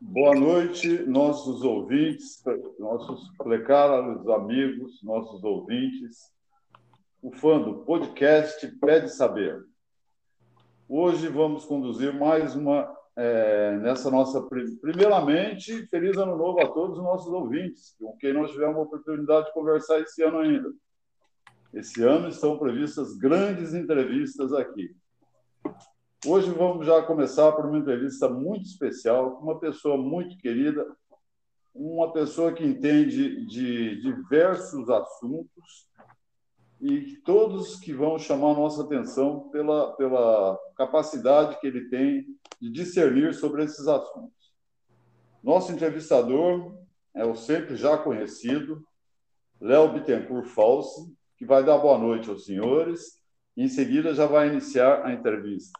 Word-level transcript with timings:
Boa 0.00 0.34
noite, 0.34 0.88
nossos 1.04 1.62
ouvintes, 1.62 2.42
nossos 2.78 3.30
precaros 3.38 4.28
amigos, 4.28 5.02
nossos 5.02 5.42
ouvintes. 5.42 6.30
O 7.22 7.32
fã 7.32 7.60
do 7.60 7.84
podcast 7.84 8.66
Pede 8.80 9.08
Saber. 9.08 9.64
Hoje 10.88 11.28
vamos 11.28 11.64
conduzir 11.64 12.12
mais 12.12 12.54
uma 12.54 12.94
é, 13.16 13.76
nessa 13.78 14.10
nossa. 14.10 14.46
Primeiramente, 14.80 15.86
feliz 15.86 16.16
ano 16.16 16.36
novo 16.36 16.60
a 16.60 16.68
todos 16.68 16.98
os 16.98 17.04
nossos 17.04 17.32
ouvintes, 17.32 17.96
com 17.98 18.16
quem 18.18 18.32
nós 18.32 18.50
tivemos 18.50 18.76
a 18.76 18.82
oportunidade 18.82 19.46
de 19.46 19.52
conversar 19.52 20.00
esse 20.00 20.22
ano 20.22 20.38
ainda. 20.38 20.70
Esse 21.72 22.02
ano 22.02 22.28
estão 22.28 22.58
previstas 22.58 23.16
grandes 23.16 23.74
entrevistas 23.74 24.52
aqui. 24.52 24.94
Hoje 26.26 26.50
vamos 26.50 26.84
já 26.84 27.00
começar 27.00 27.52
por 27.52 27.64
uma 27.64 27.78
entrevista 27.78 28.28
muito 28.28 28.66
especial 28.66 29.36
com 29.36 29.44
uma 29.44 29.60
pessoa 29.60 29.96
muito 29.96 30.36
querida, 30.36 30.84
uma 31.72 32.12
pessoa 32.12 32.52
que 32.52 32.64
entende 32.64 33.46
de 33.46 34.00
diversos 34.00 34.90
assuntos 34.90 35.88
e 36.80 37.18
todos 37.24 37.78
que 37.78 37.92
vão 37.92 38.18
chamar 38.18 38.54
nossa 38.54 38.82
atenção 38.82 39.48
pela, 39.50 39.92
pela 39.92 40.58
capacidade 40.76 41.60
que 41.60 41.68
ele 41.68 41.88
tem 41.88 42.26
de 42.60 42.68
discernir 42.68 43.32
sobre 43.32 43.62
esses 43.62 43.86
assuntos. 43.86 44.52
Nosso 45.40 45.70
entrevistador 45.70 46.82
é 47.14 47.24
o 47.24 47.36
sempre 47.36 47.76
já 47.76 47.96
conhecido 47.96 48.84
Léo 49.60 49.92
Bittencourt 49.92 50.48
Falsi, 50.48 51.16
que 51.36 51.46
vai 51.46 51.62
dar 51.62 51.78
boa 51.78 51.96
noite 51.96 52.28
aos 52.28 52.44
senhores 52.44 53.22
e 53.56 53.62
em 53.62 53.68
seguida 53.68 54.12
já 54.12 54.26
vai 54.26 54.48
iniciar 54.48 55.06
a 55.06 55.12
entrevista. 55.12 55.78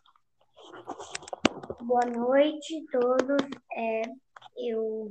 Boa 1.82 2.04
noite 2.04 2.76
a 2.76 2.98
todos. 2.98 3.46
É, 3.74 4.02
eu 4.56 5.08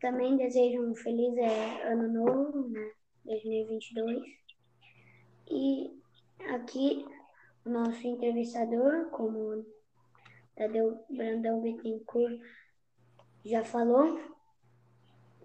também 0.00 0.36
desejo 0.36 0.82
um 0.82 0.94
feliz 0.94 1.36
é, 1.36 1.92
ano 1.92 2.08
novo, 2.08 2.68
né? 2.68 2.90
2022. 3.24 4.22
E 5.50 5.90
aqui 6.54 7.04
o 7.64 7.70
nosso 7.70 8.06
entrevistador, 8.06 9.10
como 9.10 9.64
Tadeu 10.54 11.04
Brandão 11.10 11.60
Bittencourt 11.60 12.40
já 13.44 13.64
falou, 13.64 14.18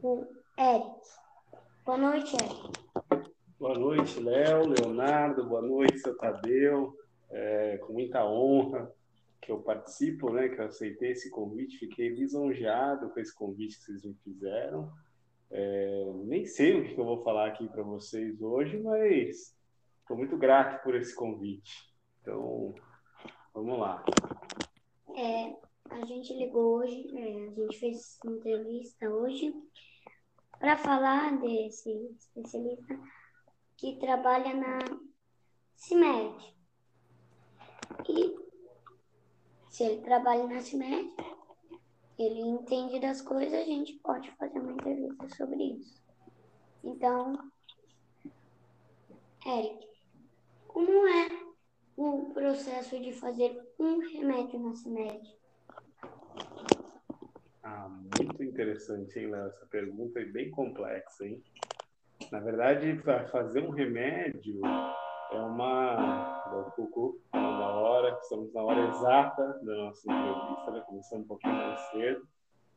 o 0.02 0.26
Eric. 0.58 1.02
Boa 1.86 1.98
noite, 1.98 2.36
Eric. 2.36 3.26
Boa 3.60 3.78
noite, 3.78 4.20
Léo, 4.20 4.68
Leonardo, 4.68 5.48
boa 5.48 5.62
noite, 5.62 6.00
seu 6.00 6.18
Tadeu. 6.18 6.96
É, 7.30 7.78
com 7.78 7.94
muita 7.94 8.26
honra 8.26 8.92
que 9.52 9.54
eu 9.54 9.62
participo, 9.62 10.32
né, 10.32 10.48
que 10.48 10.62
eu 10.62 10.66
aceitei 10.66 11.12
esse 11.12 11.30
convite, 11.30 11.78
fiquei 11.78 12.08
lisonjeado 12.08 13.10
com 13.10 13.20
esse 13.20 13.36
convite 13.36 13.78
que 13.78 13.84
vocês 13.84 14.04
me 14.04 14.16
fizeram. 14.24 14.90
É, 15.50 16.06
nem 16.24 16.46
sei 16.46 16.80
o 16.80 16.88
que 16.88 16.98
eu 16.98 17.04
vou 17.04 17.22
falar 17.22 17.50
aqui 17.50 17.68
para 17.68 17.84
vocês 17.84 18.42
hoje, 18.42 18.78
mas 18.82 19.54
estou 20.00 20.16
muito 20.16 20.38
grato 20.38 20.82
por 20.84 20.96
esse 20.96 21.14
convite. 21.14 21.94
Então, 22.22 22.74
vamos 23.54 23.78
lá. 23.78 24.06
É, 25.18 25.54
a 25.90 26.06
gente 26.06 26.34
ligou 26.34 26.78
hoje, 26.78 27.12
é, 27.18 27.48
a 27.48 27.50
gente 27.50 27.78
fez 27.78 28.18
uma 28.24 28.38
entrevista 28.38 29.10
hoje 29.10 29.54
para 30.60 30.78
falar 30.78 31.42
desse 31.42 31.92
especialista 32.18 32.98
que 33.76 34.00
trabalha 34.00 34.54
na 34.54 34.80
CIMED. 35.76 36.56
E 38.08 38.41
se 39.82 39.88
ele 39.88 40.02
trabalha 40.02 40.46
na 40.46 40.62
CIMED, 40.62 41.10
ele 42.20 42.40
entende 42.40 43.00
das 43.00 43.20
coisas, 43.20 43.52
a 43.52 43.64
gente 43.64 43.94
pode 44.04 44.30
fazer 44.34 44.60
uma 44.60 44.74
entrevista 44.74 45.28
sobre 45.30 45.64
isso. 45.64 46.00
Então, 46.84 47.34
Eric, 49.44 49.88
como 50.68 51.08
é 51.08 51.30
o 51.98 52.32
processo 52.32 53.00
de 53.00 53.12
fazer 53.12 53.60
um 53.80 53.98
remédio 53.98 54.60
na 54.60 54.76
CIMED? 54.76 55.36
Ah, 57.64 57.90
muito 57.90 58.44
interessante, 58.44 59.18
hein, 59.18 59.32
Léo? 59.32 59.48
Essa 59.48 59.66
pergunta 59.66 60.20
é 60.20 60.26
bem 60.26 60.52
complexa, 60.52 61.26
hein? 61.26 61.44
Na 62.32 62.40
verdade, 62.40 63.02
para 63.02 63.28
fazer 63.30 63.64
um 63.64 63.72
remédio 63.72 64.62
é 65.32 65.40
uma. 65.40 66.44
É 66.52 66.54
uma 66.54 67.41
hora, 67.82 68.18
estamos 68.22 68.54
na 68.54 68.62
hora 68.62 68.88
exata 68.88 69.60
da 69.64 69.76
nossa 69.76 70.12
entrevista, 70.12 70.72
né? 70.72 70.84
começando 70.88 71.22
um 71.22 71.28
pouquinho 71.28 71.56
mais 71.56 71.80
cedo. 71.90 72.28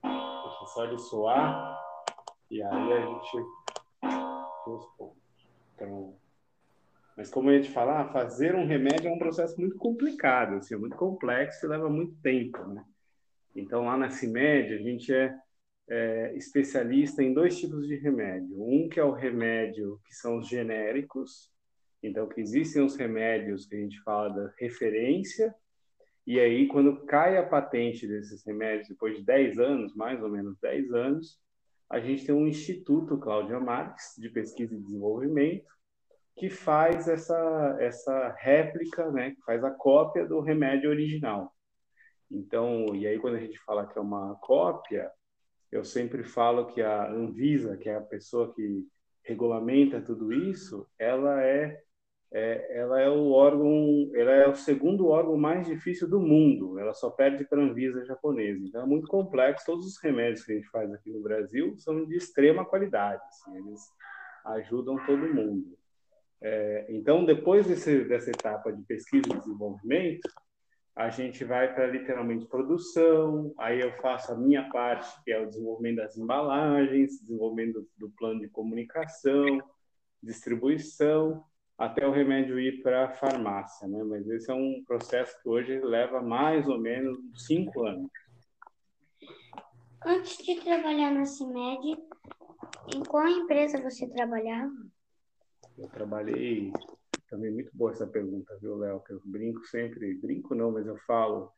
Deixa 0.03 0.67
só 0.67 0.85
ele 0.85 0.99
soar 0.99 1.81
e 2.51 2.63
aí 2.63 2.93
a 2.93 3.07
gente. 3.07 3.47
Então, 5.75 6.15
mas 7.17 7.31
como 7.31 7.51
a 7.51 7.53
gente 7.53 7.71
fala, 7.71 8.09
fazer 8.13 8.55
um 8.55 8.67
remédio 8.67 9.09
é 9.09 9.13
um 9.13 9.19
processo 9.19 9.61
muito 9.61 9.77
complicado, 9.77 10.57
assim, 10.57 10.75
é 10.75 10.79
muito 10.79 10.97
complexo 10.97 11.65
e 11.65 11.69
leva 11.69 11.89
muito 11.89 12.17
tempo, 12.21 12.59
né? 12.67 12.85
Então, 13.55 13.85
lá 13.85 13.97
na 13.97 14.11
CIMED, 14.11 14.75
a 14.75 14.79
gente 14.79 15.15
é, 15.15 15.35
é, 15.89 16.37
especialista 16.37 17.23
em 17.23 17.33
dois 17.33 17.59
tipos 17.59 17.87
de 17.87 17.97
remédio. 17.97 18.61
Um 18.61 18.89
que 18.89 18.99
é 18.99 19.05
o 19.05 19.13
remédio 19.13 20.01
que 20.05 20.15
são 20.15 20.39
os 20.39 20.49
genéricos, 20.49 21.54
então 22.07 22.29
que 22.29 22.41
existem 22.41 22.83
os 22.83 22.97
remédios 22.97 23.67
que 23.67 23.75
a 23.75 23.79
gente 23.79 24.01
fala 24.03 24.29
da 24.29 24.53
referência, 24.59 25.55
e 26.27 26.39
aí 26.39 26.67
quando 26.69 27.05
cai 27.07 27.37
a 27.37 27.47
patente 27.47 28.07
desses 28.07 28.45
remédios, 28.45 28.89
depois 28.89 29.17
de 29.17 29.25
10 29.25 29.59
anos, 29.59 29.95
mais 29.95 30.23
ou 30.23 30.29
menos 30.29 30.59
10 30.61 30.93
anos, 30.93 31.39
a 31.89 32.01
gente 32.01 32.25
tem 32.25 32.35
um 32.35 32.47
Instituto 32.47 33.19
Cláudia 33.19 33.61
Marques 33.61 34.15
de 34.19 34.29
Pesquisa 34.29 34.75
e 34.75 34.81
Desenvolvimento, 34.81 35.73
que 36.37 36.51
faz 36.51 37.07
essa, 37.09 37.77
essa 37.79 38.35
réplica, 38.39 39.11
né, 39.13 39.31
que 39.31 39.43
faz 39.43 39.63
a 39.63 39.71
cópia 39.71 40.27
do 40.27 40.41
remédio 40.41 40.91
original. 40.91 41.55
Então, 42.31 42.95
e 42.95 43.07
aí 43.07 43.19
quando 43.19 43.37
a 43.37 43.41
gente 43.41 43.59
fala 43.61 43.87
que 43.87 43.97
é 43.97 44.03
uma 44.03 44.35
cópia, 44.37 45.11
eu 45.71 45.85
sempre 45.85 46.25
falo 46.25 46.67
que 46.67 46.83
a 46.83 47.11
Anvisa, 47.11 47.77
que 47.77 47.89
é 47.89 47.97
a 47.97 48.01
pessoa 48.01 48.53
que 48.55 48.87
regulamenta 49.23 50.01
tudo 50.01 50.33
isso, 50.33 50.87
ela 50.99 51.43
é, 51.43 51.83
é 52.35 52.79
ela 52.79 53.01
é 53.01 53.09
o 53.09 53.31
órgão, 53.31 54.11
ela 54.15 54.33
é 54.33 54.49
o 54.49 54.57
segundo 54.57 55.07
órgão 55.07 55.37
mais 55.37 55.67
difícil 55.67 56.09
do 56.09 56.21
mundo. 56.21 56.79
Ela 56.79 56.93
só 56.93 57.09
perde 57.09 57.45
para 57.45 57.61
a 57.61 57.65
Anvisa 57.65 58.05
japonesa. 58.05 58.65
Então 58.67 58.83
é 58.83 58.87
muito 58.87 59.07
complexo. 59.07 59.65
Todos 59.65 59.87
os 59.87 60.03
remédios 60.03 60.45
que 60.45 60.53
a 60.53 60.55
gente 60.57 60.69
faz 60.69 60.93
aqui 60.93 61.11
no 61.11 61.23
Brasil 61.23 61.77
são 61.79 62.05
de 62.05 62.17
extrema 62.17 62.65
qualidade. 62.65 63.23
Assim, 63.29 63.57
eles 63.57 63.81
ajudam 64.47 64.97
todo 65.07 65.33
mundo. 65.33 65.79
É, 66.43 66.87
então, 66.91 67.25
depois 67.25 67.67
desse, 67.67 68.05
dessa 68.05 68.31
etapa 68.31 68.73
de 68.73 68.83
pesquisa 68.83 69.29
e 69.33 69.39
desenvolvimento, 69.39 70.29
a 70.95 71.09
gente 71.09 71.45
vai 71.45 71.73
para 71.75 71.87
literalmente 71.87 72.47
produção, 72.47 73.53
aí 73.59 73.81
eu 73.81 73.93
faço 73.95 74.33
a 74.33 74.37
minha 74.37 74.69
parte, 74.71 75.09
que 75.25 75.33
é 75.33 75.41
o 75.41 75.49
desenvolvimento 75.49 75.97
das 75.97 76.17
embalagens, 76.17 77.21
desenvolvimento 77.21 77.87
do, 77.97 78.11
plano 78.11 78.41
de 78.41 78.49
comunicação, 78.49 79.61
distribuição, 80.23 81.43
até 81.77 82.07
o 82.07 82.13
remédio 82.13 82.59
ir 82.59 82.83
para 82.83 83.07
a 83.07 83.13
farmácia, 83.13 83.87
né? 83.89 84.03
Mas 84.05 84.29
esse 84.29 84.51
é 84.51 84.55
um 84.55 84.83
processo 84.87 85.37
que 85.43 85.49
hoje 85.49 85.81
leva 85.81 86.23
mais 86.23 86.69
ou 86.69 86.79
menos 86.79 87.19
cinco 87.47 87.85
anos. 87.85 88.11
Antes 90.07 90.39
de 90.39 90.61
trabalhar 90.61 91.11
na 91.11 91.25
CIMED, 91.25 91.97
em 92.95 93.03
qual 93.03 93.27
empresa 93.27 93.81
você 93.81 94.07
trabalhava? 94.09 94.73
Eu 95.79 95.89
trabalhei 95.89 96.71
também 97.29 97.51
muito 97.51 97.71
boa 97.75 97.91
essa 97.91 98.07
pergunta, 98.07 98.57
viu, 98.61 98.77
Léo? 98.77 99.01
Que 99.01 99.15
eu 99.15 99.21
brinco 99.25 99.65
sempre, 99.67 100.15
brinco 100.15 100.55
não, 100.55 100.71
mas 100.71 100.87
eu 100.87 100.97
falo. 100.99 101.51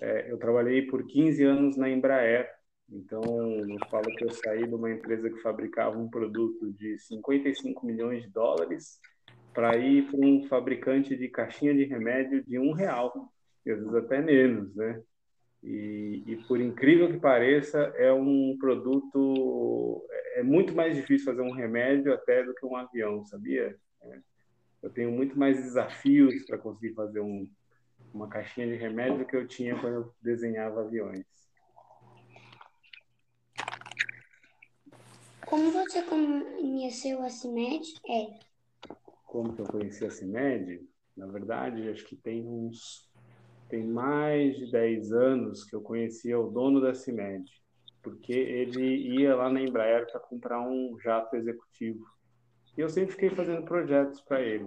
É, 0.00 0.30
eu 0.30 0.38
trabalhei 0.38 0.82
por 0.86 1.06
15 1.06 1.42
anos 1.44 1.76
na 1.76 1.88
Embraer, 1.88 2.48
então 2.90 3.22
eu 3.22 3.78
falo 3.90 4.04
que 4.16 4.24
eu 4.24 4.30
saí 4.30 4.66
de 4.66 4.74
uma 4.74 4.90
empresa 4.90 5.30
que 5.30 5.40
fabricava 5.40 5.98
um 5.98 6.08
produto 6.08 6.70
de 6.72 6.98
55 6.98 7.84
milhões 7.84 8.22
de 8.22 8.30
dólares 8.30 9.00
para 9.58 9.76
ir 9.76 10.08
para 10.08 10.20
um 10.20 10.46
fabricante 10.46 11.16
de 11.16 11.28
caixinha 11.28 11.74
de 11.74 11.82
remédio 11.82 12.44
de 12.44 12.60
um 12.60 12.70
real, 12.70 13.12
às 13.66 13.76
vezes 13.76 13.92
até 13.92 14.22
menos, 14.22 14.72
né? 14.76 15.02
E, 15.64 16.22
e, 16.28 16.36
por 16.46 16.60
incrível 16.60 17.08
que 17.08 17.18
pareça, 17.18 17.92
é 17.96 18.12
um 18.12 18.56
produto. 18.60 20.06
É 20.36 20.44
muito 20.44 20.72
mais 20.72 20.94
difícil 20.94 21.26
fazer 21.26 21.42
um 21.42 21.50
remédio 21.50 22.14
até 22.14 22.44
do 22.44 22.54
que 22.54 22.64
um 22.64 22.76
avião, 22.76 23.24
sabia? 23.24 23.76
É, 24.00 24.18
eu 24.80 24.90
tenho 24.90 25.10
muito 25.10 25.36
mais 25.36 25.56
desafios 25.56 26.46
para 26.46 26.56
conseguir 26.56 26.94
fazer 26.94 27.18
um, 27.18 27.50
uma 28.14 28.28
caixinha 28.28 28.68
de 28.68 28.76
remédio 28.76 29.18
do 29.18 29.24
que 29.24 29.34
eu 29.34 29.48
tinha 29.48 29.76
quando 29.80 29.94
eu 29.94 30.14
desenhava 30.22 30.82
aviões. 30.82 31.26
Como 35.44 35.72
você 35.72 36.00
conheceu 36.02 37.24
a 37.24 37.28
CIMED, 37.28 37.94
Como 39.28 39.52
que 39.52 39.60
eu 39.60 39.66
conheci 39.66 40.06
a 40.06 40.10
CIMED? 40.10 40.80
Na 41.14 41.26
verdade, 41.26 41.88
acho 41.90 42.04
que 42.06 42.16
tem 42.16 42.46
uns 42.48 43.06
tem 43.68 43.86
mais 43.86 44.56
de 44.56 44.70
10 44.72 45.12
anos 45.12 45.64
que 45.64 45.76
eu 45.76 45.82
conhecia 45.82 46.40
o 46.40 46.50
dono 46.50 46.80
da 46.80 46.94
CIMED, 46.94 47.44
porque 48.02 48.32
ele 48.32 49.20
ia 49.20 49.36
lá 49.36 49.50
na 49.50 49.60
Embraer 49.60 50.10
para 50.10 50.18
comprar 50.18 50.62
um 50.62 50.98
jato 50.98 51.36
executivo. 51.36 52.06
E 52.76 52.80
eu 52.80 52.88
sempre 52.88 53.12
fiquei 53.12 53.28
fazendo 53.28 53.64
projetos 53.64 54.22
para 54.22 54.40
ele. 54.40 54.64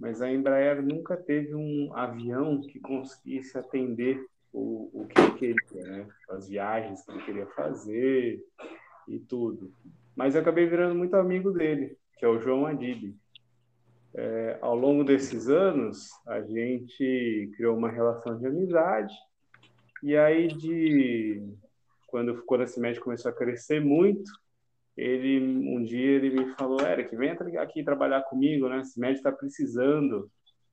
Mas 0.00 0.20
a 0.20 0.28
Embraer 0.28 0.82
nunca 0.82 1.16
teve 1.16 1.54
um 1.54 1.94
avião 1.94 2.60
que 2.60 2.80
conseguisse 2.80 3.56
atender 3.56 4.20
o, 4.52 4.90
o 4.92 5.06
que 5.06 5.20
ele 5.46 5.62
queria, 5.62 5.84
né? 5.84 6.08
as 6.30 6.48
viagens 6.48 7.04
que 7.04 7.12
ele 7.12 7.22
queria 7.22 7.46
fazer 7.46 8.44
e 9.06 9.20
tudo. 9.20 9.72
Mas 10.16 10.34
eu 10.34 10.40
acabei 10.40 10.66
virando 10.66 10.96
muito 10.96 11.14
amigo 11.14 11.52
dele, 11.52 11.96
que 12.18 12.24
é 12.24 12.28
o 12.28 12.40
João 12.40 12.66
Adib. 12.66 13.14
É, 14.20 14.58
ao 14.60 14.74
longo 14.74 15.04
desses 15.04 15.48
anos, 15.48 16.10
a 16.26 16.40
gente 16.40 17.52
criou 17.56 17.76
uma 17.76 17.88
relação 17.88 18.36
de 18.36 18.48
amizade, 18.48 19.14
e 20.02 20.16
aí, 20.16 20.48
de 20.48 21.40
quando, 22.08 22.42
quando 22.42 22.64
esse 22.64 22.80
começou 22.98 23.30
a 23.30 23.34
crescer 23.34 23.80
muito, 23.80 24.28
ele 24.96 25.38
um 25.40 25.84
dia 25.84 26.16
ele 26.16 26.30
me 26.30 26.52
falou, 26.56 26.80
Eric, 26.80 27.14
vem 27.14 27.30
aqui 27.30 27.84
trabalhar 27.84 28.22
comigo, 28.22 28.68
né? 28.68 28.80
Esse 28.80 28.98
médico 28.98 29.18
está 29.18 29.30
precisando 29.30 30.28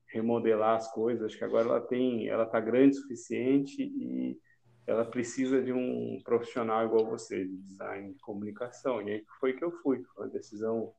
remodelar 0.08 0.78
as 0.78 0.92
coisas, 0.92 1.28
acho 1.28 1.38
que 1.38 1.44
agora 1.44 1.68
ela 1.68 1.82
tem, 1.82 2.28
ela 2.28 2.46
está 2.46 2.60
grande 2.60 2.98
o 2.98 3.02
suficiente 3.02 3.84
e 3.84 4.40
ela 4.88 5.06
precisa 5.06 5.62
de 5.62 5.72
um 5.72 6.20
profissional 6.24 6.84
igual 6.84 7.06
você, 7.06 7.46
de 7.46 7.58
design 7.58 8.12
de 8.12 8.20
comunicação. 8.22 9.04
E 9.04 9.12
aí 9.12 9.24
foi 9.40 9.54
que 9.54 9.64
eu 9.64 9.72
fui. 9.84 10.04
Foi 10.16 10.26
uma 10.26 10.34
decisão 10.34 10.92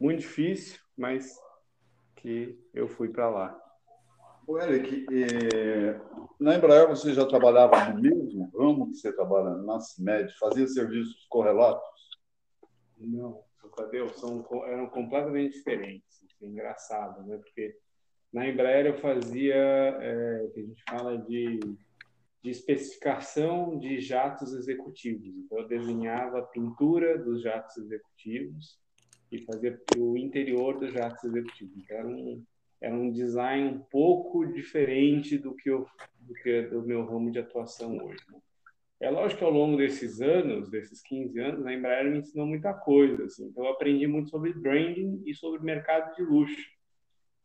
muito 0.00 0.20
difícil, 0.20 0.80
mas 0.96 1.36
que 2.16 2.58
eu 2.74 2.88
fui 2.88 3.08
para 3.08 3.28
lá. 3.28 3.62
O 4.46 4.58
Eric, 4.58 5.06
é... 5.12 6.00
na 6.38 6.56
Embraer 6.56 6.88
você 6.88 7.12
já 7.12 7.26
trabalhava 7.26 7.92
no 7.92 8.00
mesmo 8.00 8.50
ramo 8.56 8.90
que 8.90 8.96
você 8.96 9.12
trabalha 9.12 9.56
na 9.56 9.80
CIMED? 9.80 10.32
Fazia 10.38 10.66
serviços 10.68 11.26
correlatos? 11.28 11.84
Não, 12.96 13.44
Tadeu, 13.76 14.08
são, 14.08 14.44
eram 14.66 14.88
completamente 14.88 15.52
diferentes. 15.52 16.22
Isso 16.22 16.44
é 16.44 16.46
engraçado, 16.46 17.26
né? 17.26 17.36
Porque 17.36 17.76
na 18.32 18.48
Embraer 18.48 18.86
eu 18.86 18.98
fazia 18.98 19.54
é, 19.54 20.42
o 20.44 20.50
que 20.50 20.60
a 20.60 20.62
gente 20.62 20.82
fala 20.88 21.18
de, 21.18 21.60
de 22.42 22.50
especificação 22.50 23.78
de 23.78 24.00
jatos 24.00 24.54
executivos. 24.54 25.26
Então, 25.26 25.58
eu 25.58 25.68
desenhava 25.68 26.38
a 26.38 26.46
pintura 26.46 27.18
dos 27.18 27.42
jatos 27.42 27.76
executivos 27.76 28.78
e 29.30 29.44
fazia 29.44 29.80
o 29.96 30.16
interior 30.16 30.78
dos 30.78 30.92
jatos 30.92 31.24
executivos. 31.24 31.76
Então, 31.76 31.96
era 31.96 32.08
um, 32.08 32.44
era 32.80 32.94
um 32.94 33.10
design 33.10 33.68
um 33.68 33.78
pouco 33.78 34.46
diferente 34.46 35.38
do 35.38 35.54
que, 35.54 35.70
eu, 35.70 35.86
do, 36.20 36.34
que 36.34 36.62
do 36.62 36.82
meu 36.82 37.04
ramo 37.04 37.30
de 37.30 37.38
atuação 37.38 37.96
hoje. 37.96 38.22
Né? 38.30 38.38
É 39.00 39.10
lógico 39.10 39.40
que 39.40 39.44
ao 39.44 39.50
longo 39.50 39.76
desses 39.76 40.20
anos, 40.20 40.70
desses 40.70 41.02
15 41.02 41.38
anos, 41.38 41.66
a 41.66 41.72
Embraer 41.72 42.10
me 42.10 42.18
ensinou 42.18 42.46
muita 42.46 42.72
coisa. 42.72 43.24
Assim. 43.24 43.46
Então, 43.46 43.64
eu 43.64 43.70
aprendi 43.70 44.06
muito 44.06 44.30
sobre 44.30 44.52
branding 44.52 45.22
e 45.26 45.34
sobre 45.34 45.62
mercado 45.62 46.14
de 46.14 46.22
luxo. 46.22 46.76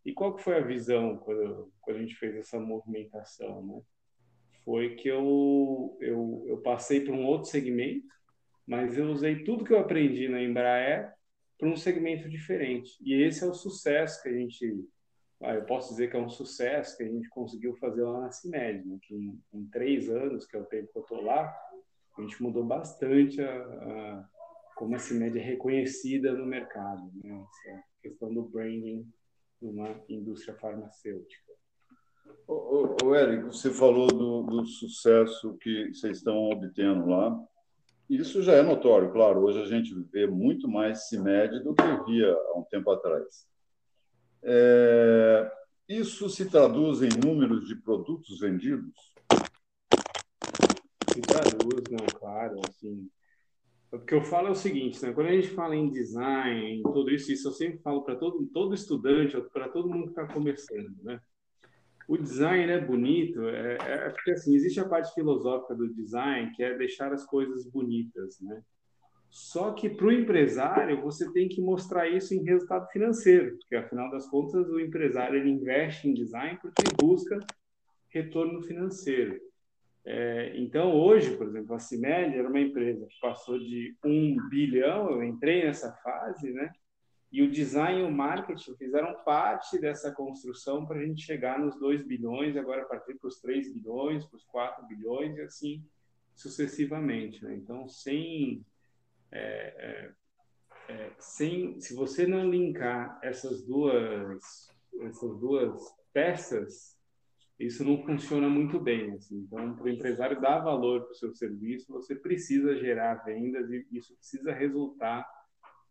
E 0.05 0.13
qual 0.13 0.35
que 0.35 0.43
foi 0.43 0.57
a 0.57 0.61
visão 0.61 1.17
quando, 1.17 1.71
quando 1.81 1.97
a 1.97 1.99
gente 1.99 2.15
fez 2.15 2.35
essa 2.35 2.59
movimentação? 2.59 3.65
Né? 3.65 3.81
Foi 4.63 4.95
que 4.95 5.07
eu, 5.07 5.97
eu, 5.99 6.45
eu 6.47 6.57
passei 6.57 7.01
para 7.01 7.13
um 7.13 7.25
outro 7.25 7.49
segmento, 7.49 8.07
mas 8.65 8.97
eu 8.97 9.09
usei 9.09 9.43
tudo 9.43 9.65
que 9.65 9.73
eu 9.73 9.79
aprendi 9.79 10.27
na 10.27 10.41
Embraer 10.41 11.13
para 11.61 11.69
um 11.69 11.77
segmento 11.77 12.27
diferente. 12.27 12.97
E 13.05 13.13
esse 13.21 13.43
é 13.43 13.47
o 13.47 13.53
sucesso 13.53 14.19
que 14.23 14.29
a 14.29 14.33
gente, 14.33 14.83
ah, 15.43 15.53
eu 15.53 15.63
posso 15.63 15.91
dizer 15.91 16.09
que 16.09 16.17
é 16.17 16.19
um 16.19 16.27
sucesso 16.27 16.97
que 16.97 17.03
a 17.03 17.07
gente 17.07 17.29
conseguiu 17.29 17.75
fazer 17.75 18.01
lá 18.01 18.21
na 18.21 18.31
CIMED, 18.31 18.83
né? 18.87 18.97
que 19.03 19.13
em, 19.13 19.39
em, 19.53 19.67
três 19.67 20.09
anos, 20.09 20.47
que 20.47 20.57
é 20.57 20.59
o 20.59 20.65
tempo 20.65 20.91
que 20.91 20.97
eu 20.97 21.03
estou 21.03 21.21
lá, 21.21 21.55
a 22.17 22.21
gente 22.23 22.41
mudou 22.41 22.65
bastante 22.65 23.39
a, 23.39 23.61
a, 23.61 24.29
como 24.75 24.95
a 24.95 24.97
CIMED 24.97 25.37
é 25.37 25.43
reconhecida 25.43 26.33
no 26.33 26.47
mercado, 26.47 27.11
né? 27.23 27.45
essa 27.67 27.83
questão 28.01 28.33
do 28.33 28.41
branding 28.41 29.07
numa 29.61 30.03
indústria 30.09 30.55
farmacêutica. 30.55 31.51
O, 32.47 33.05
o 33.05 33.15
Eric, 33.15 33.43
você 33.43 33.69
falou 33.69 34.07
do, 34.07 34.41
do 34.41 34.65
sucesso 34.65 35.55
que 35.59 35.93
vocês 35.93 36.17
estão 36.17 36.37
obtendo 36.49 37.05
lá. 37.05 37.39
Isso 38.11 38.43
já 38.43 38.55
é 38.55 38.61
notório, 38.61 39.09
claro. 39.09 39.39
Hoje 39.39 39.61
a 39.61 39.65
gente 39.65 39.95
vê 40.11 40.27
muito 40.27 40.67
mais 40.67 41.07
CIMED 41.07 41.63
do 41.63 41.73
que 41.73 42.11
via 42.11 42.33
há 42.33 42.59
um 42.59 42.63
tempo 42.63 42.91
atrás. 42.91 43.47
É, 44.43 45.49
isso 45.87 46.29
se 46.29 46.49
traduz 46.49 47.01
em 47.01 47.07
números 47.25 47.65
de 47.65 47.75
produtos 47.77 48.41
vendidos? 48.41 48.93
Se 51.13 51.21
traduz, 51.21 51.83
não, 51.89 52.05
claro. 52.19 52.59
Assim, 52.67 53.09
o 53.93 53.99
que 53.99 54.13
eu 54.13 54.21
falo 54.23 54.49
é 54.49 54.51
o 54.51 54.55
seguinte, 54.55 55.01
né? 55.01 55.13
quando 55.13 55.27
a 55.27 55.31
gente 55.31 55.47
fala 55.47 55.73
em 55.73 55.89
design, 55.89 56.79
em 56.79 56.83
tudo 56.83 57.09
isso, 57.11 57.31
isso 57.31 57.47
eu 57.47 57.53
sempre 57.53 57.79
falo 57.79 58.03
para 58.03 58.17
todo, 58.17 58.45
todo 58.47 58.75
estudante, 58.75 59.39
para 59.53 59.69
todo 59.69 59.87
mundo 59.87 60.13
que 60.13 60.19
está 60.19 60.27
começando. 60.27 60.97
Né? 61.01 61.17
O 62.11 62.17
design 62.17 62.69
é 62.69 62.77
bonito, 62.77 63.47
é, 63.47 63.77
é, 63.79 64.09
porque 64.09 64.31
assim, 64.31 64.53
existe 64.53 64.81
a 64.81 64.89
parte 64.89 65.13
filosófica 65.13 65.73
do 65.73 65.87
design, 65.93 66.51
que 66.53 66.61
é 66.61 66.77
deixar 66.77 67.13
as 67.13 67.25
coisas 67.25 67.65
bonitas, 67.65 68.37
né? 68.41 68.61
Só 69.29 69.71
que 69.71 69.89
para 69.89 70.07
o 70.07 70.11
empresário, 70.11 71.01
você 71.01 71.31
tem 71.31 71.47
que 71.47 71.61
mostrar 71.61 72.09
isso 72.09 72.33
em 72.33 72.43
resultado 72.43 72.85
financeiro, 72.91 73.57
porque 73.57 73.77
afinal 73.77 74.11
das 74.11 74.27
contas, 74.27 74.67
o 74.67 74.77
empresário 74.77 75.39
ele 75.39 75.51
investe 75.51 76.09
em 76.09 76.13
design 76.13 76.59
porque 76.61 76.83
busca 77.01 77.39
retorno 78.09 78.61
financeiro. 78.61 79.39
É, 80.05 80.51
então, 80.57 80.93
hoje, 80.93 81.37
por 81.37 81.47
exemplo, 81.47 81.73
a 81.73 81.79
CIMED 81.79 82.35
era 82.35 82.49
uma 82.49 82.59
empresa 82.59 83.07
que 83.07 83.19
passou 83.21 83.57
de 83.57 83.95
um 84.03 84.35
bilhão, 84.49 85.11
eu 85.11 85.23
entrei 85.23 85.63
nessa 85.63 85.93
fase, 86.03 86.51
né? 86.51 86.73
E 87.31 87.41
o 87.41 87.49
design 87.49 88.01
e 88.01 88.03
o 88.03 88.11
marketing 88.11 88.75
fizeram 88.75 89.23
parte 89.23 89.79
dessa 89.79 90.11
construção 90.11 90.85
para 90.85 90.99
a 90.99 91.05
gente 91.05 91.21
chegar 91.21 91.57
nos 91.57 91.79
2 91.79 92.05
bilhões, 92.05 92.57
agora 92.57 92.83
partir 92.85 93.15
para 93.15 93.29
os 93.29 93.39
3 93.39 93.73
bilhões, 93.73 94.25
para 94.25 94.35
os 94.35 94.43
4 94.45 94.85
bilhões 94.85 95.37
e 95.37 95.41
assim 95.41 95.85
sucessivamente. 96.35 97.43
Né? 97.43 97.55
Então, 97.55 97.87
sem, 97.87 98.65
é, 99.31 100.11
é, 100.89 100.93
é, 100.93 101.11
sem, 101.19 101.79
se 101.79 101.93
você 101.93 102.27
não 102.27 102.49
linkar 102.49 103.17
essas 103.23 103.63
duas, 103.65 104.69
essas 105.01 105.39
duas 105.39 105.81
peças, 106.11 106.99
isso 107.57 107.85
não 107.85 108.03
funciona 108.03 108.49
muito 108.49 108.79
bem. 108.79 109.13
Assim. 109.13 109.37
Então, 109.37 109.73
para 109.75 109.85
o 109.85 109.89
empresário 109.89 110.41
dar 110.41 110.59
valor 110.59 111.03
para 111.03 111.11
o 111.11 111.15
seu 111.15 111.33
serviço, 111.33 111.93
você 111.93 112.15
precisa 112.15 112.75
gerar 112.75 113.23
vendas 113.23 113.69
e 113.69 113.85
isso 113.91 114.15
precisa 114.15 114.51
resultar 114.51 115.25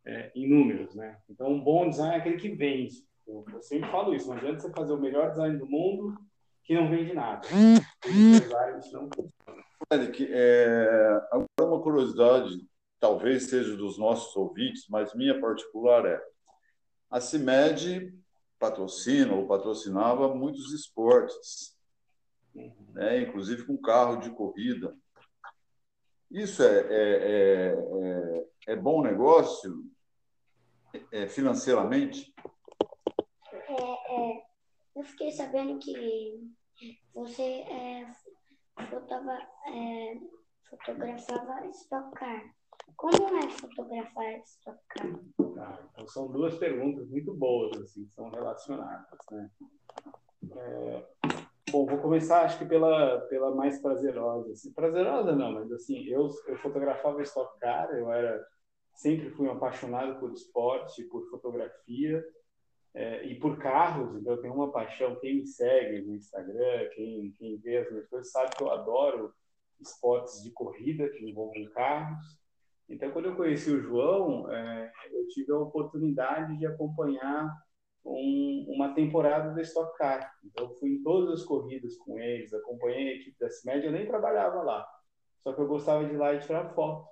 é, 0.04 0.32
em 0.34 0.48
números, 0.48 0.94
né? 0.94 1.18
Então, 1.28 1.48
um 1.48 1.60
bom 1.60 1.88
design 1.88 2.14
é 2.14 2.18
aquele 2.18 2.36
que 2.36 2.50
vende. 2.50 3.04
Eu, 3.26 3.44
eu, 3.52 3.62
sempre 3.62 3.90
falo 3.90 4.14
isso, 4.14 4.28
não 4.28 4.36
adianta 4.36 4.60
você 4.60 4.70
fazer 4.70 4.92
o 4.92 5.00
melhor 5.00 5.30
design 5.30 5.58
do 5.58 5.66
mundo 5.66 6.18
que 6.64 6.74
não 6.74 6.88
vende 6.88 7.12
nada. 7.12 7.46
não 8.92 9.08
funciona. 9.14 9.64
Eric, 9.92 10.28
é, 10.30 11.20
agora 11.30 11.74
uma 11.74 11.82
curiosidade, 11.82 12.50
talvez 12.98 13.44
seja 13.44 13.76
dos 13.76 13.98
nossos 13.98 14.34
ouvintes, 14.36 14.86
mas 14.88 15.14
minha 15.14 15.40
particular 15.40 16.06
é, 16.06 16.20
a 17.10 17.20
CIMED 17.20 18.14
patrocina 18.58 19.34
ou 19.34 19.48
patrocinava 19.48 20.34
muitos 20.34 20.72
esportes, 20.72 21.76
uhum. 22.54 22.72
né? 22.92 23.22
inclusive 23.22 23.64
com 23.64 23.76
carro 23.76 24.16
de 24.16 24.30
corrida. 24.30 24.94
Isso 26.30 26.62
é, 26.62 26.78
é, 26.88 27.74
é, 27.74 28.46
é, 28.70 28.72
é 28.72 28.76
bom 28.76 29.02
negócio 29.02 29.84
é, 31.12 31.26
financeiramente? 31.26 32.32
É, 33.52 33.72
é, 33.72 34.42
eu 34.96 35.04
fiquei 35.04 35.30
sabendo 35.32 35.78
que 35.78 36.40
você 37.12 37.42
é, 37.42 38.06
fotava, 38.88 39.38
é, 39.66 40.20
fotografava 40.68 41.66
Stock 41.66 42.12
Car. 42.14 42.54
Como 42.96 43.38
é 43.38 43.50
fotografar 43.50 44.38
Stock 44.44 44.78
Car? 44.88 45.12
Tá, 45.54 45.88
então 45.92 46.06
são 46.06 46.30
duas 46.30 46.56
perguntas 46.56 47.08
muito 47.08 47.34
boas, 47.34 47.76
assim, 47.80 48.06
são 48.08 48.30
relacionadas, 48.30 49.18
né? 49.30 49.50
É, 50.52 51.06
bom, 51.70 51.86
vou 51.86 51.98
começar, 51.98 52.44
acho 52.44 52.58
que 52.58 52.64
pela, 52.64 53.20
pela 53.28 53.54
mais 53.54 53.80
prazerosa. 53.80 54.52
Assim, 54.52 54.72
prazerosa 54.72 55.32
não, 55.34 55.52
mas 55.52 55.70
assim, 55.72 56.04
eu, 56.06 56.28
eu 56.46 56.56
fotografava 56.58 57.22
Stock 57.22 57.58
Car, 57.58 57.90
eu 57.92 58.10
era 58.10 58.44
sempre 59.00 59.30
fui 59.30 59.48
um 59.48 59.52
apaixonado 59.52 60.20
por 60.20 60.30
esporte, 60.30 61.04
por 61.04 61.28
fotografia 61.30 62.22
é, 62.94 63.24
e 63.24 63.34
por 63.34 63.58
carros. 63.58 64.14
Então, 64.14 64.34
eu 64.34 64.42
tenho 64.42 64.54
uma 64.54 64.70
paixão. 64.70 65.16
Quem 65.16 65.36
me 65.36 65.46
segue 65.46 66.02
no 66.02 66.14
Instagram, 66.14 66.88
quem, 66.94 67.32
quem 67.38 67.56
vê 67.58 67.78
as 67.78 67.90
minhas 67.90 68.06
coisas, 68.08 68.30
sabe 68.30 68.54
que 68.54 68.62
eu 68.62 68.70
adoro 68.70 69.32
esportes 69.80 70.42
de 70.42 70.50
corrida 70.52 71.08
que 71.08 71.24
envolvem 71.30 71.70
carros. 71.70 72.38
Então, 72.88 73.10
quando 73.10 73.26
eu 73.26 73.36
conheci 73.36 73.70
o 73.70 73.80
João, 73.80 74.50
é, 74.52 74.92
eu 75.12 75.26
tive 75.28 75.50
a 75.52 75.58
oportunidade 75.58 76.58
de 76.58 76.66
acompanhar 76.66 77.50
um, 78.04 78.66
uma 78.68 78.92
temporada 78.94 79.54
da 79.54 79.62
Stock 79.62 79.96
Car. 79.96 80.30
Então, 80.44 80.66
eu 80.66 80.74
fui 80.74 80.90
em 80.90 81.02
todas 81.02 81.40
as 81.40 81.46
corridas 81.46 81.96
com 81.96 82.18
eles, 82.18 82.52
acompanhei 82.52 83.08
a 83.08 83.16
equipe 83.16 83.38
da 83.38 83.48
CIMED, 83.48 83.86
eu 83.86 83.92
nem 83.92 84.06
trabalhava 84.06 84.62
lá. 84.62 84.86
Só 85.42 85.54
que 85.54 85.60
eu 85.60 85.68
gostava 85.68 86.04
de 86.04 86.12
ir 86.12 86.18
lá 86.18 86.34
e 86.34 86.40
tirar 86.40 86.74
foto. 86.74 87.09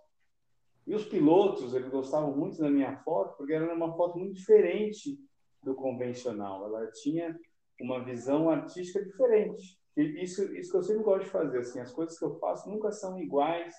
E 0.89 0.95
os 0.95 1.05
pilotos, 1.05 1.75
eles 1.75 1.91
gostavam 1.91 2.35
muito 2.35 2.57
da 2.59 2.71
minha 2.71 2.97
foto, 3.03 3.37
porque 3.37 3.53
era 3.53 3.75
uma 3.75 3.95
foto 3.95 4.19
muito 4.19 4.33
diferente 4.33 5.19
do 5.63 5.75
convencional. 5.75 6.65
Ela 6.65 6.91
tinha 6.93 7.39
uma 7.79 8.03
visão 8.03 8.49
artística 8.49 9.05
diferente. 9.05 9.79
E 9.95 10.23
isso, 10.23 10.43
isso 10.57 10.71
que 10.71 10.79
eu 10.79 10.83
sempre 10.83 11.03
gosto 11.03 11.25
de 11.25 11.31
fazer, 11.31 11.59
assim, 11.59 11.79
as 11.79 11.93
coisas 11.93 12.19
que 12.19 12.25
eu 12.25 12.39
faço 12.39 12.71
nunca 12.71 12.91
são 12.91 13.21
iguais 13.21 13.75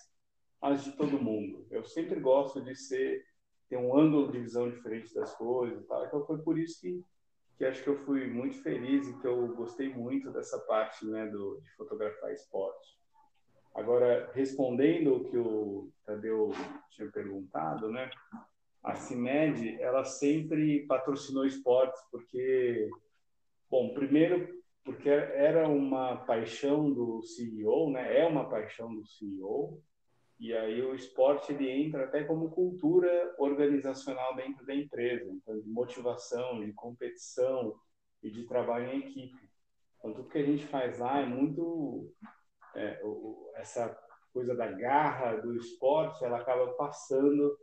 às 0.62 0.84
de 0.84 0.92
todo 0.92 1.20
mundo. 1.20 1.66
Eu 1.72 1.84
sempre 1.84 2.20
gosto 2.20 2.62
de 2.62 2.75
ser 2.75 3.25
ter 3.68 3.78
um 3.78 3.98
ângulo 3.98 4.32
de 4.32 4.39
visão 4.39 4.70
diferente 4.70 5.12
das 5.13 5.34
coisas, 5.36 5.88
tal. 5.88 6.06
Então 6.06 6.24
foi 6.28 6.38
por 6.44 6.60
isso 6.60 6.80
que 6.80 7.04
que 7.58 7.66
acho 7.66 7.84
que 7.84 7.89
eu 7.89 7.98
fui 8.06 8.25
muito 8.28 8.63
feliz 8.63 9.06
e 9.06 9.20
que 9.20 9.28
eu 9.28 9.54
gostei 9.54 9.94
muito 9.94 10.32
dessa 10.32 10.58
parte, 10.60 11.06
né, 11.06 11.28
do 11.28 11.60
de 11.60 11.70
fotografar 11.75 12.32
esporte. 12.32 12.99
Agora, 13.75 14.31
respondendo 14.33 15.15
o 15.15 15.23
que 15.29 15.38
o 15.38 15.91
Tadeu 16.05 16.51
tinha 16.91 17.09
perguntado, 17.09 17.89
né? 17.91 18.09
A 18.83 18.95
CIMED, 18.95 19.81
ela 19.81 20.03
sempre 20.03 20.85
patrocinou 20.88 21.45
esportes 21.45 22.01
porque, 22.11 22.89
bom, 23.69 23.93
primeiro 23.93 24.59
porque 24.83 25.09
era 25.09 25.67
uma 25.67 26.17
paixão 26.17 26.91
do 26.91 27.21
CEO, 27.21 27.91
né? 27.91 28.21
É 28.21 28.25
uma 28.25 28.49
paixão 28.49 28.95
do 28.95 29.05
CEO. 29.05 29.81
E 30.39 30.53
aí 30.53 30.81
o 30.81 30.95
esporte 30.95 31.51
ele 31.51 31.69
entra 31.69 32.05
até 32.05 32.23
como 32.23 32.49
cultura 32.49 33.35
organizacional 33.38 34.35
dentro 34.35 34.65
da 34.65 34.73
empresa, 34.73 35.29
então 35.29 35.59
de 35.59 35.69
motivação, 35.69 36.65
de 36.65 36.71
competição 36.71 37.75
e 38.23 38.31
de 38.31 38.47
trabalho 38.47 38.89
em 38.89 38.99
equipe. 38.99 39.49
Então 39.97 40.13
tudo 40.13 40.29
que 40.29 40.38
a 40.38 40.45
gente 40.45 40.65
faz 40.65 40.97
lá 40.97 41.19
é 41.19 41.25
muito 41.25 42.11
é, 42.75 43.01
essa 43.55 43.97
coisa 44.33 44.55
da 44.55 44.67
garra 44.71 45.38
do 45.38 45.55
esporte, 45.55 46.23
ela 46.23 46.39
acaba 46.39 46.73
passando 46.73 47.57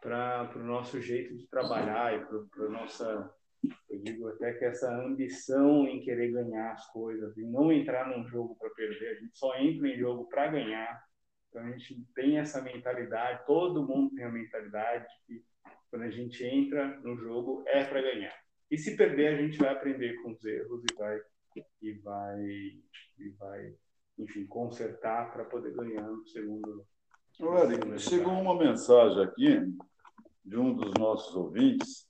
para 0.00 0.50
o 0.56 0.62
nosso 0.62 1.00
jeito 1.00 1.34
de 1.36 1.46
trabalhar 1.48 2.14
e 2.14 2.24
para 2.24 2.66
a 2.66 2.68
nossa, 2.68 3.34
eu 3.88 3.98
digo 4.02 4.28
até 4.28 4.52
que 4.52 4.64
essa 4.64 4.94
ambição 4.94 5.86
em 5.86 6.00
querer 6.00 6.30
ganhar 6.30 6.72
as 6.72 6.86
coisas, 6.92 7.36
e 7.38 7.42
não 7.42 7.72
entrar 7.72 8.08
num 8.08 8.26
jogo 8.26 8.54
para 8.56 8.68
perder, 8.70 9.16
a 9.16 9.20
gente 9.20 9.36
só 9.36 9.56
entra 9.56 9.88
em 9.88 9.98
jogo 9.98 10.28
para 10.28 10.48
ganhar. 10.48 11.02
Então 11.48 11.62
a 11.62 11.70
gente 11.70 12.04
tem 12.14 12.38
essa 12.38 12.60
mentalidade, 12.60 13.46
todo 13.46 13.86
mundo 13.86 14.14
tem 14.14 14.24
a 14.24 14.30
mentalidade 14.30 15.06
de 15.28 15.38
que 15.38 15.44
quando 15.88 16.02
a 16.02 16.10
gente 16.10 16.44
entra 16.44 17.00
no 17.00 17.16
jogo 17.16 17.62
é 17.66 17.84
para 17.84 18.02
ganhar. 18.02 18.36
E 18.70 18.76
se 18.76 18.96
perder, 18.96 19.34
a 19.34 19.40
gente 19.40 19.56
vai 19.56 19.70
aprender 19.70 20.20
com 20.22 20.32
os 20.32 20.44
erros 20.44 20.82
e 20.90 20.94
vai 20.94 21.20
e 21.80 21.92
vai 21.92 22.42
e 23.18 23.28
vai 23.38 23.74
enfim, 24.18 24.46
consertar 24.46 25.32
para 25.32 25.44
poder 25.44 25.74
ganhar 25.74 26.02
no 26.02 26.26
segundo. 26.26 26.86
Chegou 27.98 28.32
uma 28.32 28.56
mensagem 28.56 29.22
aqui 29.22 29.60
de 30.44 30.56
um 30.56 30.74
dos 30.74 30.92
nossos 30.98 31.34
ouvintes. 31.34 32.06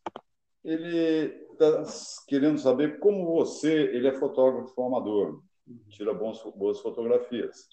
Ele 0.63 1.45
está 1.53 1.85
querendo 2.27 2.59
saber 2.59 2.99
como 2.99 3.27
você, 3.27 3.73
ele 3.73 4.09
é 4.09 4.15
fotógrafo 4.15 4.83
amador, 4.83 5.43
tira 5.89 6.13
bons, 6.13 6.43
boas 6.57 6.81
fotografias. 6.81 7.69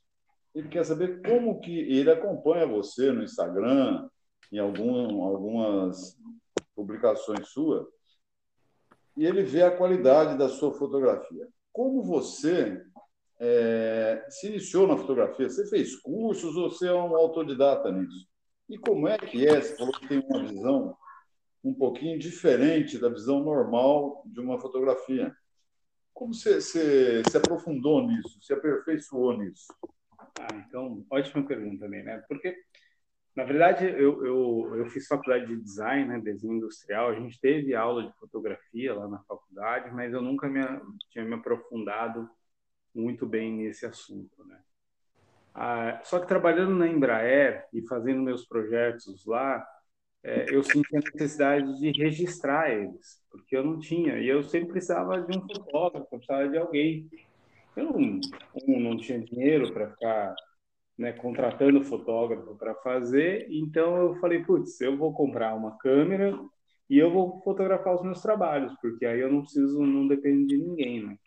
Ele 0.54 0.68
quer 0.68 0.86
saber 0.86 1.22
como 1.22 1.60
que 1.62 1.80
ele 1.80 2.12
acompanha 2.12 2.68
você 2.68 3.12
no 3.12 3.24
Instagram, 3.24 4.10
em 4.52 4.60
algum, 4.60 5.24
algumas 5.24 6.18
publicações 6.76 7.48
suas, 7.50 7.88
e 9.16 9.26
ele 9.26 9.44
vê 9.44 9.64
a 9.64 9.76
qualidade 9.76 10.38
da 10.38 10.50
sua 10.50 10.74
fotografia. 10.74 11.48
Como 11.72 12.04
você 12.04 12.82
é, 13.44 14.24
se 14.30 14.48
iniciou 14.48 14.88
na 14.88 14.96
fotografia? 14.96 15.50
Você 15.50 15.68
fez 15.68 15.96
cursos 15.96 16.56
ou 16.56 16.70
você 16.70 16.88
é 16.88 16.94
um 16.94 17.16
autodidata 17.16 17.92
nisso? 17.92 18.28
E 18.70 18.78
como 18.78 19.08
é 19.08 19.18
que 19.18 19.48
é? 19.48 19.60
Você 19.60 19.76
falou 19.76 19.92
que 19.94 20.08
tem 20.08 20.20
uma 20.20 20.44
visão 20.44 20.96
um 21.64 21.74
pouquinho 21.74 22.20
diferente 22.20 23.00
da 23.00 23.10
visão 23.10 23.44
normal 23.44 24.22
de 24.28 24.40
uma 24.40 24.60
fotografia. 24.60 25.36
Como 26.14 26.36
você 26.36 26.62
se 26.62 27.36
aprofundou 27.36 28.06
nisso, 28.08 28.40
se 28.42 28.54
aperfeiçoou 28.54 29.36
nisso? 29.36 29.66
Ah, 30.40 30.56
então, 30.68 31.04
ótima 31.10 31.46
pergunta 31.46 31.84
também, 31.84 32.04
né? 32.04 32.24
Porque, 32.28 32.56
na 33.36 33.44
verdade, 33.44 33.86
eu, 33.86 34.24
eu, 34.24 34.76
eu 34.76 34.86
fiz 34.86 35.08
faculdade 35.08 35.48
de 35.48 35.60
design, 35.60 36.08
né, 36.08 36.20
desenho 36.20 36.58
industrial. 36.58 37.10
A 37.10 37.16
gente 37.16 37.40
teve 37.40 37.74
aula 37.74 38.04
de 38.04 38.14
fotografia 38.20 38.94
lá 38.94 39.08
na 39.08 39.20
faculdade, 39.24 39.92
mas 39.94 40.14
eu 40.14 40.22
nunca 40.22 40.48
me, 40.48 40.62
tinha 41.10 41.26
me 41.26 41.34
aprofundado 41.34 42.30
muito 42.94 43.26
bem 43.26 43.52
nesse 43.54 43.86
assunto, 43.86 44.44
né? 44.46 44.60
Ah, 45.54 46.00
só 46.04 46.20
que 46.20 46.28
trabalhando 46.28 46.76
na 46.76 46.88
Embraer 46.88 47.66
e 47.74 47.86
fazendo 47.88 48.22
meus 48.22 48.46
projetos 48.46 49.26
lá, 49.26 49.66
é, 50.24 50.46
eu 50.50 50.64
senti 50.64 50.96
a 50.96 51.00
necessidade 51.00 51.80
de 51.80 51.92
registrar 51.92 52.72
eles, 52.72 53.22
porque 53.30 53.58
eu 53.58 53.64
não 53.64 53.80
tinha, 53.80 54.18
e 54.20 54.28
eu 54.28 54.44
sempre 54.44 54.72
precisava 54.72 55.20
de 55.22 55.38
um 55.38 55.42
fotógrafo, 55.42 56.10
precisava 56.10 56.48
de 56.48 56.58
alguém. 56.58 57.10
Eu 57.76 57.86
não, 57.86 58.20
um, 58.68 58.80
não 58.80 58.98
tinha 58.98 59.20
dinheiro 59.20 59.74
para 59.74 59.90
ficar 59.90 60.36
né, 60.98 61.12
contratando 61.14 61.84
fotógrafo 61.84 62.56
para 62.56 62.76
fazer, 62.76 63.48
então 63.50 63.98
eu 63.98 64.16
falei, 64.16 64.44
putz, 64.44 64.80
eu 64.80 64.96
vou 64.96 65.14
comprar 65.14 65.56
uma 65.56 65.78
câmera 65.78 66.38
e 66.90 66.98
eu 66.98 67.12
vou 67.12 67.42
fotografar 67.42 67.96
os 67.96 68.04
meus 68.04 68.22
trabalhos, 68.22 68.74
porque 68.82 69.06
aí 69.06 69.20
eu 69.20 69.32
não 69.32 69.42
preciso, 69.42 69.82
não 69.82 70.08
dependo 70.08 70.46
de 70.46 70.58
ninguém, 70.58 71.04
né? 71.04 71.18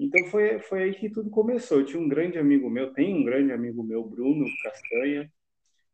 Então 0.00 0.24
foi, 0.30 0.58
foi 0.60 0.82
aí 0.84 0.94
que 0.94 1.10
tudo 1.10 1.28
começou. 1.28 1.78
Eu 1.78 1.84
tinha 1.84 2.00
um 2.00 2.08
grande 2.08 2.38
amigo 2.38 2.70
meu, 2.70 2.90
tem 2.94 3.14
um 3.14 3.22
grande 3.22 3.52
amigo 3.52 3.82
meu, 3.82 4.02
Bruno 4.02 4.46
Castanha. 4.62 5.30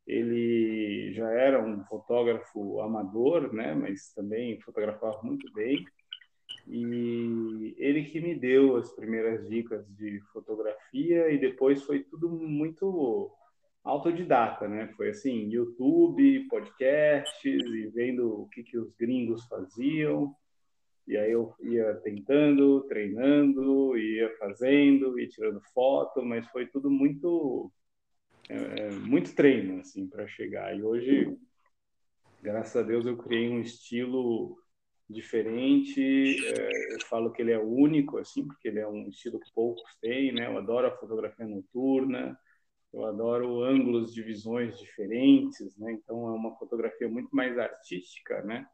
Ele 0.07 1.13
já 1.13 1.29
era 1.33 1.61
um 1.61 1.85
fotógrafo 1.87 2.81
amador, 2.81 3.53
né, 3.53 3.75
mas 3.75 4.13
também 4.15 4.61
fotografava 4.61 5.21
muito 5.25 5.53
bem. 5.53 5.85
E 6.69 7.75
ele 7.79 8.05
que 8.05 8.21
me 8.21 8.33
deu 8.37 8.77
as 8.77 8.93
primeiras 8.93 9.49
dicas 9.49 9.85
de 9.97 10.21
fotografia 10.33 11.29
e 11.33 11.39
depois 11.39 11.83
foi 11.83 12.05
tudo 12.05 12.31
muito 12.31 13.33
autodidata, 13.83 14.69
né? 14.69 14.93
Foi 14.97 15.11
assim, 15.11 15.49
YouTube, 15.49 16.47
podcasts 16.49 17.45
e 17.45 17.87
vendo 17.89 18.43
o 18.43 18.49
que 18.49 18.63
que 18.63 18.79
os 18.79 18.93
gringos 18.95 19.45
faziam 19.47 20.33
e 21.07 21.17
aí 21.17 21.31
eu 21.31 21.55
ia 21.61 21.95
tentando, 21.97 22.83
treinando, 22.89 23.97
ia 23.97 24.37
fazendo, 24.39 25.19
ia 25.19 25.29
tirando 25.29 25.61
foto, 25.73 26.23
mas 26.23 26.47
foi 26.49 26.67
tudo 26.67 26.91
muito 26.91 27.71
é, 28.49 28.91
muito 28.91 29.35
treino 29.35 29.81
assim 29.81 30.09
para 30.09 30.27
chegar. 30.27 30.77
E 30.77 30.83
hoje, 30.83 31.37
graças 32.43 32.77
a 32.77 32.83
Deus, 32.83 33.07
eu 33.07 33.17
criei 33.17 33.49
um 33.49 33.61
estilo 33.61 34.59
diferente. 35.09 36.45
É, 36.45 36.95
eu 36.95 37.07
falo 37.07 37.33
que 37.33 37.43
ele 37.43 37.53
é 37.53 37.59
único 37.59 38.19
assim, 38.19 38.47
porque 38.47 38.69
ele 38.69 38.81
é 38.81 38.89
um 38.89 39.09
estilo 39.09 39.39
que 39.39 39.53
poucos 39.55 39.97
têm, 40.01 40.33
né? 40.33 40.47
Eu 40.47 40.59
adoro 40.59 40.89
a 40.89 40.97
fotografia 40.97 41.47
noturna. 41.47 42.39
Eu 42.93 43.05
adoro 43.05 43.63
ângulos 43.63 44.13
de 44.13 44.23
visões 44.23 44.79
diferentes, 44.79 45.77
né? 45.77 45.93
Então 45.93 46.29
é 46.29 46.33
uma 46.33 46.57
fotografia 46.57 47.09
muito 47.09 47.35
mais 47.35 47.59
artística, 47.59 48.43
né? 48.43 48.67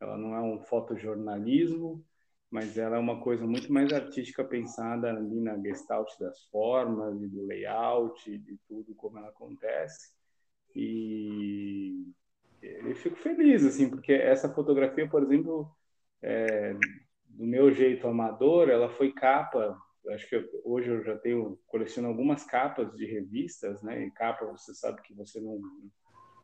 Ela 0.00 0.16
não 0.16 0.34
é 0.34 0.40
um 0.40 0.60
fotojornalismo, 0.60 2.04
mas 2.50 2.78
ela 2.78 2.96
é 2.96 2.98
uma 2.98 3.20
coisa 3.20 3.46
muito 3.46 3.72
mais 3.72 3.92
artística 3.92 4.44
pensada 4.44 5.08
ali 5.08 5.40
na 5.40 5.58
gestalt 5.58 6.08
das 6.18 6.44
formas 6.46 7.20
e 7.20 7.26
do 7.26 7.44
layout 7.46 8.30
e 8.30 8.38
de 8.38 8.58
tudo 8.68 8.94
como 8.94 9.18
ela 9.18 9.28
acontece. 9.28 10.14
E 10.74 12.06
eu 12.62 12.94
fico 12.96 13.16
feliz 13.16 13.64
assim, 13.64 13.88
porque 13.88 14.12
essa 14.12 14.52
fotografia, 14.52 15.08
por 15.08 15.22
exemplo, 15.22 15.70
é, 16.22 16.74
do 17.28 17.46
meu 17.46 17.72
jeito 17.72 18.06
amador, 18.06 18.68
ela 18.68 18.88
foi 18.90 19.12
capa. 19.12 19.76
Acho 20.10 20.28
que 20.28 20.36
eu, 20.36 20.44
hoje 20.64 20.88
eu 20.90 21.02
já 21.02 21.16
tenho 21.16 21.58
coleciono 21.66 22.08
algumas 22.08 22.44
capas 22.44 22.94
de 22.94 23.06
revistas, 23.06 23.82
né? 23.82 24.04
E 24.04 24.10
capa, 24.10 24.46
você 24.46 24.74
sabe 24.74 25.02
que 25.02 25.14
você 25.14 25.40
não 25.40 25.60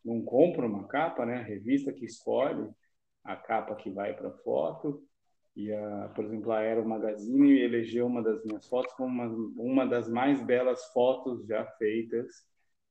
não 0.04 0.21
compra 0.21 0.66
uma 0.66 0.88
capa, 0.88 1.25
né? 1.25 1.37
A 1.37 1.42
revista 1.42 1.92
que 1.92 2.04
escolhe 2.04 2.68
a 3.25 3.37
capa 3.37 3.75
que 3.76 3.91
vai 3.91 4.14
para 4.14 4.29
a 4.29 4.38
foto. 4.38 5.02
E, 5.55 5.73
a, 5.73 6.11
por 6.14 6.25
exemplo, 6.25 6.50
a 6.50 6.59
Aero 6.59 6.87
Magazine 6.87 7.61
elegeu 7.61 8.07
uma 8.07 8.23
das 8.23 8.45
minhas 8.45 8.67
fotos 8.67 8.93
como 8.95 9.09
uma, 9.09 9.26
uma 9.57 9.87
das 9.87 10.09
mais 10.09 10.43
belas 10.43 10.85
fotos 10.93 11.47
já 11.47 11.64
feitas 11.79 12.29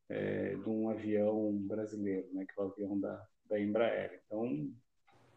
é, 0.10 0.56
de 0.56 0.70
um 0.70 0.90
avião 0.90 1.54
brasileiro, 1.64 2.28
né, 2.34 2.46
que 2.46 2.60
é 2.60 2.64
o 2.64 2.68
avião 2.68 3.00
da, 3.00 3.26
da 3.50 3.60
Embraer. 3.60 4.22
Então, 4.26 4.70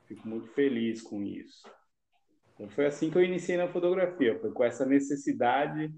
fico 0.06 0.28
muito 0.28 0.48
feliz 0.48 1.00
com 1.00 1.22
isso. 1.22 1.62
Então, 2.54 2.68
foi 2.70 2.86
assim 2.86 3.10
que 3.10 3.16
eu 3.16 3.24
iniciei 3.24 3.56
na 3.56 3.68
fotografia, 3.68 4.38
foi 4.38 4.52
com 4.52 4.62
essa 4.62 4.84
necessidade 4.84 5.92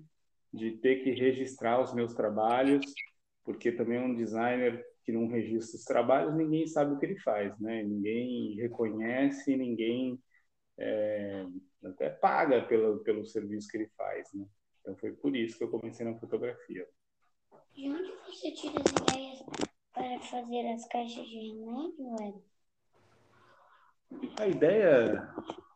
de 0.52 0.72
ter 0.78 1.02
que 1.02 1.10
registrar 1.10 1.80
os 1.82 1.92
meus 1.92 2.14
trabalhos, 2.14 2.84
porque 3.44 3.72
também 3.72 3.98
um 3.98 4.14
designer 4.14 4.84
que 5.06 5.12
não 5.12 5.28
registra 5.28 5.78
os 5.78 5.84
trabalhos, 5.84 6.34
ninguém 6.34 6.66
sabe 6.66 6.92
o 6.92 6.98
que 6.98 7.06
ele 7.06 7.18
faz, 7.20 7.56
né? 7.60 7.84
Ninguém 7.84 8.56
reconhece, 8.56 9.56
ninguém 9.56 10.20
é, 10.76 11.46
até 11.84 12.10
paga 12.10 12.66
pelo, 12.66 12.98
pelo 13.04 13.24
serviço 13.24 13.68
que 13.68 13.76
ele 13.76 13.88
faz, 13.96 14.28
né? 14.34 14.44
Então 14.80 14.96
foi 14.96 15.12
por 15.12 15.36
isso 15.36 15.56
que 15.56 15.62
eu 15.62 15.70
comecei 15.70 16.04
na 16.04 16.18
fotografia. 16.18 16.84
De 17.72 17.88
onde 17.88 18.12
você 18.26 18.50
tira 18.50 18.80
as 18.80 18.90
ideias 18.90 19.42
para 19.94 20.18
fazer 20.22 20.66
as 20.72 20.88
caixas 20.88 21.24
de 21.24 21.50
remédio, 21.50 22.16
Ed? 22.20 22.42
A 24.40 24.48
ideia, 24.48 25.34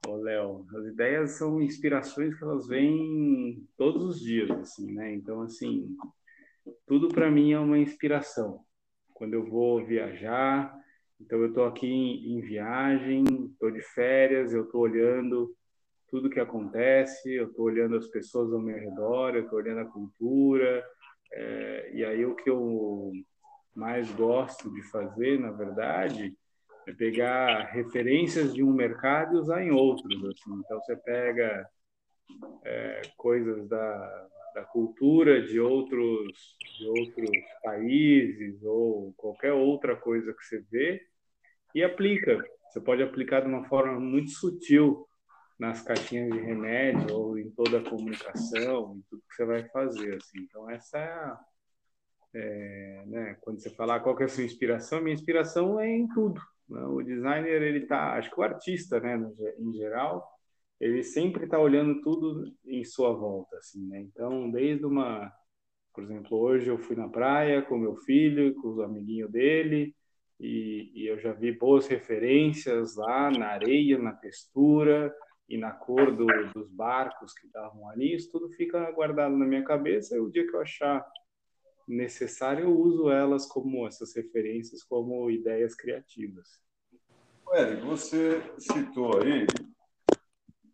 ô 0.08 0.16
Léo, 0.16 0.66
as 0.76 0.86
ideias 0.86 1.30
são 1.32 1.62
inspirações 1.62 2.36
que 2.36 2.42
elas 2.42 2.66
vêm 2.66 3.64
todos 3.76 4.04
os 4.04 4.20
dias, 4.20 4.50
assim, 4.50 4.92
né? 4.92 5.12
Então, 5.14 5.42
assim, 5.42 5.96
tudo 6.86 7.08
para 7.08 7.30
mim 7.30 7.52
é 7.52 7.58
uma 7.60 7.78
inspiração. 7.78 8.64
Quando 9.20 9.34
eu 9.34 9.44
vou 9.44 9.84
viajar, 9.84 10.74
então 11.20 11.38
eu 11.40 11.48
estou 11.48 11.66
aqui 11.66 11.86
em, 11.86 12.38
em 12.38 12.40
viagem, 12.40 13.22
estou 13.52 13.70
de 13.70 13.82
férias, 13.82 14.54
eu 14.54 14.64
estou 14.64 14.80
olhando 14.80 15.54
tudo 16.08 16.30
que 16.30 16.40
acontece, 16.40 17.30
eu 17.30 17.48
estou 17.48 17.66
olhando 17.66 17.96
as 17.96 18.06
pessoas 18.06 18.50
ao 18.50 18.62
meu 18.62 18.78
redor, 18.78 19.34
eu 19.34 19.42
estou 19.42 19.58
olhando 19.58 19.80
a 19.80 19.92
cultura, 19.92 20.82
é, 21.34 21.90
e 21.92 22.02
aí 22.02 22.24
o 22.24 22.34
que 22.34 22.48
eu 22.48 23.12
mais 23.76 24.10
gosto 24.12 24.72
de 24.72 24.82
fazer, 24.84 25.38
na 25.38 25.50
verdade, 25.50 26.34
é 26.86 26.92
pegar 26.94 27.66
referências 27.72 28.54
de 28.54 28.64
um 28.64 28.72
mercado 28.72 29.36
e 29.36 29.38
usar 29.38 29.62
em 29.62 29.70
outros. 29.70 30.16
Assim. 30.24 30.62
Então, 30.64 30.80
você 30.80 30.96
pega 30.96 31.68
é, 32.64 33.02
coisas 33.16 33.68
da, 33.68 34.28
da 34.54 34.64
cultura 34.64 35.42
de 35.42 35.60
outros, 35.60 36.56
de 36.78 36.86
outros 36.86 37.30
países 37.62 38.62
ou 38.64 39.12
qualquer 39.16 39.52
outra 39.52 39.96
coisa 39.96 40.32
que 40.32 40.44
você 40.44 40.64
vê 40.70 41.06
e 41.74 41.82
aplica. 41.82 42.42
Você 42.70 42.80
pode 42.80 43.02
aplicar 43.02 43.40
de 43.40 43.48
uma 43.48 43.64
forma 43.64 43.98
muito 43.98 44.30
sutil 44.30 45.06
nas 45.58 45.82
caixinhas 45.82 46.30
de 46.30 46.38
remédio 46.38 47.14
ou 47.14 47.38
em 47.38 47.50
toda 47.50 47.78
a 47.78 47.84
comunicação, 47.84 48.96
em 48.96 49.02
tudo 49.10 49.22
que 49.28 49.34
você 49.34 49.44
vai 49.44 49.68
fazer. 49.68 50.14
Assim. 50.14 50.40
Então, 50.40 50.70
essa 50.70 50.98
é 50.98 51.12
a, 51.12 51.40
é, 52.34 53.04
né, 53.06 53.36
quando 53.40 53.60
você 53.60 53.70
falar 53.70 54.00
qual 54.00 54.18
é 54.20 54.24
a 54.24 54.28
sua 54.28 54.44
inspiração, 54.44 55.02
minha 55.02 55.14
inspiração 55.14 55.78
é 55.80 55.88
em 55.88 56.08
tudo. 56.08 56.40
Né? 56.68 56.80
O 56.84 57.02
designer, 57.02 57.62
ele 57.62 57.86
tá, 57.86 58.14
acho 58.14 58.30
que 58.30 58.40
o 58.40 58.42
artista, 58.42 59.00
né, 59.00 59.18
em 59.58 59.72
geral, 59.74 60.26
ele 60.80 61.02
sempre 61.02 61.44
está 61.44 61.58
olhando 61.58 62.00
tudo 62.00 62.50
em 62.64 62.82
sua 62.84 63.12
volta, 63.12 63.58
assim, 63.58 63.86
né? 63.86 64.00
Então, 64.00 64.50
desde 64.50 64.86
uma, 64.86 65.30
por 65.92 66.02
exemplo, 66.02 66.38
hoje 66.38 66.68
eu 66.68 66.78
fui 66.78 66.96
na 66.96 67.08
praia 67.08 67.60
com 67.60 67.76
meu 67.76 67.96
filho, 67.96 68.54
com 68.54 68.68
os 68.68 68.80
amiguinhos 68.80 69.30
dele, 69.30 69.94
e, 70.40 70.90
e, 70.94 71.06
eu 71.06 71.18
já 71.18 71.34
vi 71.34 71.52
boas 71.52 71.86
referências 71.86 72.96
lá 72.96 73.30
na 73.30 73.48
areia, 73.48 73.98
na 73.98 74.14
textura 74.14 75.14
e 75.46 75.58
na 75.58 75.70
cor 75.70 76.16
do, 76.16 76.26
dos 76.54 76.70
barcos 76.70 77.34
que 77.34 77.46
estavam 77.46 77.86
ali. 77.90 78.14
Isso 78.14 78.30
tudo 78.32 78.48
fica 78.48 78.90
guardado 78.92 79.36
na 79.36 79.44
minha 79.44 79.62
cabeça. 79.62 80.16
E 80.16 80.18
o 80.18 80.30
dia 80.30 80.46
que 80.46 80.56
eu 80.56 80.62
achar 80.62 81.06
necessário, 81.86 82.64
eu 82.64 82.74
uso 82.74 83.10
elas 83.10 83.44
como 83.44 83.86
essas 83.86 84.16
referências 84.16 84.82
como 84.82 85.30
ideias 85.30 85.74
criativas. 85.74 86.58
Eric, 87.52 87.84
você 87.84 88.40
citou 88.58 89.20
aí 89.20 89.44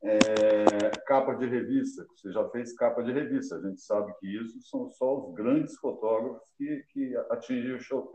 é, 0.06 0.90
capa 1.04 1.34
de 1.34 1.46
revista, 1.46 2.06
você 2.14 2.30
já 2.30 2.48
fez 2.50 2.72
capa 2.74 3.02
de 3.02 3.10
revista, 3.12 3.56
a 3.56 3.60
gente 3.60 3.80
sabe 3.80 4.14
que 4.20 4.36
isso 4.36 4.62
são 4.62 4.88
só 4.90 5.18
os 5.18 5.34
grandes 5.34 5.76
fotógrafos 5.78 6.48
que, 6.56 6.84
que 6.92 7.16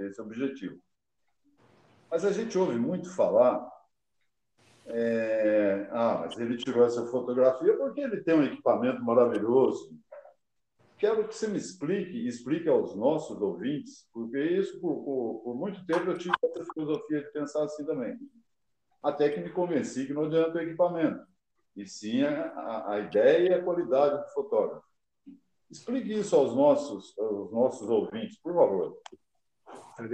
esse 0.06 0.22
objetivo. 0.22 0.80
Mas 2.10 2.24
a 2.24 2.32
gente 2.32 2.58
ouve 2.58 2.78
muito 2.78 3.14
falar, 3.14 3.70
é, 4.86 5.88
ah, 5.92 6.22
mas 6.22 6.40
ele 6.40 6.58
tirou 6.58 6.86
essa 6.86 7.06
fotografia 7.08 7.76
porque 7.76 8.00
ele 8.00 8.22
tem 8.22 8.36
um 8.36 8.44
equipamento 8.44 9.04
maravilhoso. 9.04 9.94
Quero 10.98 11.28
que 11.28 11.36
você 11.36 11.48
me 11.48 11.58
explique 11.58 12.28
explique 12.28 12.70
aos 12.70 12.96
nossos 12.96 13.42
ouvintes, 13.42 14.08
porque 14.14 14.40
isso, 14.40 14.80
por, 14.80 15.04
por, 15.04 15.42
por 15.44 15.56
muito 15.56 15.86
tempo, 15.86 16.12
eu 16.12 16.18
tive 16.18 16.36
essa 16.44 16.64
filosofia 16.74 17.22
de 17.22 17.32
pensar 17.32 17.64
assim 17.66 17.86
também. 17.86 18.18
Até 19.04 19.30
que 19.30 19.42
me 19.42 19.50
convenci 19.50 20.06
que 20.06 20.14
não 20.14 20.26
adianta 20.26 20.58
o 20.58 20.62
equipamento 20.62 21.31
e 21.76 21.86
sim 21.86 22.24
a, 22.24 22.92
a 22.92 23.00
ideia 23.00 23.50
e 23.50 23.54
a 23.54 23.64
qualidade 23.64 24.24
do 24.24 24.34
fotógrafo. 24.34 24.86
Explique 25.70 26.14
isso 26.14 26.36
aos 26.36 26.54
nossos, 26.56 27.18
aos 27.18 27.52
nossos 27.52 27.90
ouvintes, 27.90 28.38
por 28.40 28.54
favor. 28.54 29.02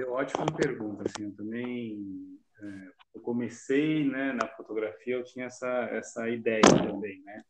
Ótima 0.10 0.46
pergunta. 0.56 1.04
Assim, 1.08 1.26
eu 1.26 1.36
também 1.36 2.38
é, 2.62 2.92
eu 3.16 3.22
comecei 3.22 4.04
né, 4.08 4.34
na 4.34 4.48
fotografia, 4.48 5.16
eu 5.16 5.24
tinha 5.24 5.46
essa, 5.46 5.68
essa 5.92 6.30
ideia 6.30 6.62
também, 6.62 7.22
né, 7.24 7.44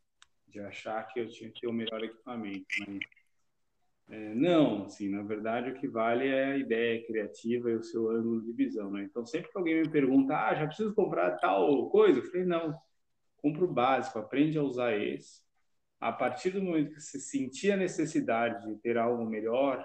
de 0.47 0.59
achar 0.59 1.05
que 1.07 1.19
eu 1.19 1.29
tinha 1.29 1.49
que 1.51 1.61
ter 1.61 1.67
o 1.67 1.73
melhor 1.73 2.03
equipamento. 2.03 2.65
É, 4.09 4.33
não, 4.33 4.85
assim, 4.85 5.09
na 5.09 5.21
verdade, 5.21 5.69
o 5.69 5.75
que 5.75 5.87
vale 5.87 6.27
é 6.27 6.45
a 6.45 6.57
ideia 6.57 7.05
criativa 7.05 7.69
e 7.69 7.75
o 7.75 7.83
seu 7.83 8.09
ângulo 8.09 8.41
de 8.41 8.53
visão. 8.53 8.89
Né? 8.89 9.03
Então, 9.03 9.25
sempre 9.25 9.51
que 9.51 9.57
alguém 9.57 9.81
me 9.81 9.89
pergunta, 9.89 10.33
ah, 10.33 10.55
já 10.55 10.65
preciso 10.65 10.95
comprar 10.95 11.37
tal 11.37 11.89
coisa, 11.89 12.19
eu 12.19 12.25
falei, 12.25 12.45
não, 12.45 12.73
compra 13.37 13.63
o 13.63 13.73
básico, 13.73 14.19
aprende 14.19 14.57
a 14.57 14.63
usar 14.63 14.95
esse. 14.97 15.41
A 15.99 16.11
partir 16.11 16.51
do 16.51 16.61
momento 16.61 16.93
que 16.93 17.01
você 17.01 17.19
sentir 17.19 17.71
a 17.71 17.77
necessidade 17.77 18.67
de 18.67 18.79
ter 18.81 18.97
algo 18.97 19.25
melhor, 19.25 19.81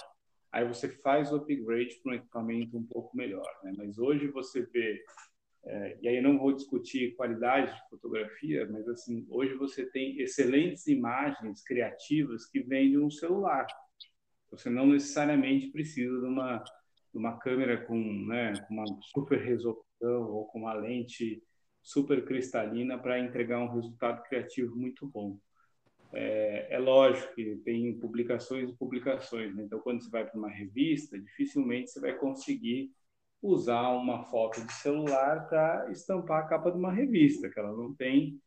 aí 0.50 0.66
você 0.66 0.88
faz 0.88 1.32
o 1.32 1.36
upgrade 1.36 1.98
para 2.02 2.12
um 2.12 2.14
equipamento 2.14 2.76
um 2.76 2.84
pouco 2.84 3.16
melhor. 3.16 3.50
Né? 3.64 3.72
Mas 3.76 3.98
hoje 3.98 4.28
você 4.28 4.62
vê, 4.66 5.02
é, 5.64 5.98
e 6.02 6.08
aí 6.08 6.16
eu 6.16 6.22
não 6.22 6.38
vou 6.38 6.52
discutir 6.52 7.16
qualidade 7.16 7.74
de 7.74 7.88
fotografia, 7.88 8.68
mas 8.70 8.86
assim, 8.88 9.26
hoje 9.30 9.54
você 9.54 9.86
tem 9.86 10.20
excelentes 10.20 10.86
imagens 10.86 11.62
criativas 11.62 12.44
que 12.46 12.60
vêm 12.60 12.90
de 12.90 12.98
um 12.98 13.10
celular. 13.10 13.66
Você 14.50 14.68
não 14.68 14.86
necessariamente 14.86 15.70
precisa 15.70 16.20
de 16.20 16.26
uma, 16.26 16.58
de 16.58 17.18
uma 17.18 17.38
câmera 17.38 17.86
com, 17.86 17.96
né, 18.26 18.52
com 18.68 18.74
uma 18.74 18.84
super 19.14 19.40
resolução 19.40 20.30
ou 20.30 20.46
com 20.46 20.58
uma 20.58 20.74
lente 20.74 21.42
super 21.82 22.24
cristalina 22.24 22.96
para 22.96 23.18
entregar 23.18 23.58
um 23.58 23.74
resultado 23.74 24.22
criativo 24.22 24.76
muito 24.76 25.06
bom. 25.06 25.36
É, 26.14 26.68
é, 26.74 26.78
lógico 26.78 27.34
que 27.34 27.56
tem 27.64 27.98
publicações 27.98 28.68
e 28.68 28.76
publicações, 28.76 29.54
né? 29.54 29.64
então 29.64 29.80
quando 29.80 30.02
você 30.02 30.10
vai 30.10 30.26
para 30.26 30.38
uma 30.38 30.50
revista, 30.50 31.18
dificilmente 31.18 31.90
você 31.90 32.00
vai 32.00 32.14
conseguir 32.14 32.92
usar 33.40 33.88
uma 33.90 34.22
foto 34.24 34.64
de 34.64 34.72
celular 34.74 35.48
para 35.48 35.90
estampar 35.90 36.44
a 36.44 36.46
capa 36.46 36.70
de 36.70 36.78
uma 36.78 36.92
revista, 36.92 37.48
que 37.48 37.58
ela 37.58 37.72
não 37.72 37.94
tem, 37.94 38.38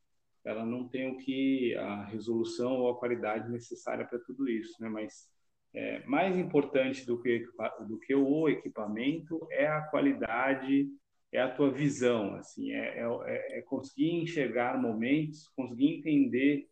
ela 0.46 0.64
não 0.64 0.88
tem 0.88 1.12
o 1.12 1.18
que 1.18 1.76
a 1.76 2.06
resolução 2.06 2.74
ou 2.74 2.92
a 2.92 3.00
qualidade 3.00 3.52
necessária 3.52 4.06
para 4.06 4.20
tudo 4.20 4.48
isso, 4.48 4.80
né? 4.80 4.88
Mas 4.88 5.28
é, 5.74 6.06
mais 6.06 6.38
importante 6.38 7.06
do 7.06 7.22
que 7.22 7.46
do 7.88 8.00
que 8.00 8.16
o 8.16 8.48
equipamento 8.48 9.46
é 9.52 9.68
a 9.68 9.82
qualidade 9.82 10.88
é 11.36 11.42
a 11.42 11.52
tua 11.52 11.72
visão, 11.72 12.36
assim, 12.36 12.72
é, 12.72 13.00
é, 13.00 13.58
é, 13.58 13.62
conseguir 13.64 14.12
enxergar 14.12 14.82
momentos, 14.82 15.48
conseguir 15.50 15.98
entender 15.98 16.68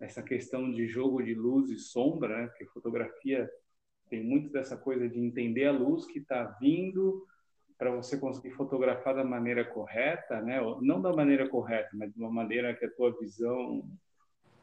essa 0.00 0.22
questão 0.22 0.70
de 0.72 0.86
jogo 0.86 1.22
de 1.22 1.34
luz 1.34 1.70
e 1.70 1.78
sombra, 1.78 2.42
né? 2.42 2.46
porque 2.48 2.66
fotografia 2.66 3.48
tem 4.08 4.22
muito 4.22 4.50
dessa 4.50 4.76
coisa 4.76 5.08
de 5.08 5.18
entender 5.18 5.66
a 5.66 5.72
luz 5.72 6.06
que 6.06 6.20
está 6.20 6.44
vindo 6.60 7.26
para 7.76 7.90
você 7.90 8.18
conseguir 8.18 8.52
fotografar 8.52 9.14
da 9.14 9.24
maneira 9.24 9.64
correta, 9.64 10.40
né? 10.40 10.58
não 10.80 11.02
da 11.02 11.12
maneira 11.12 11.48
correta, 11.48 11.90
mas 11.92 12.12
de 12.12 12.18
uma 12.18 12.30
maneira 12.30 12.74
que 12.74 12.86
a 12.86 12.90
tua 12.90 13.16
visão, 13.18 13.84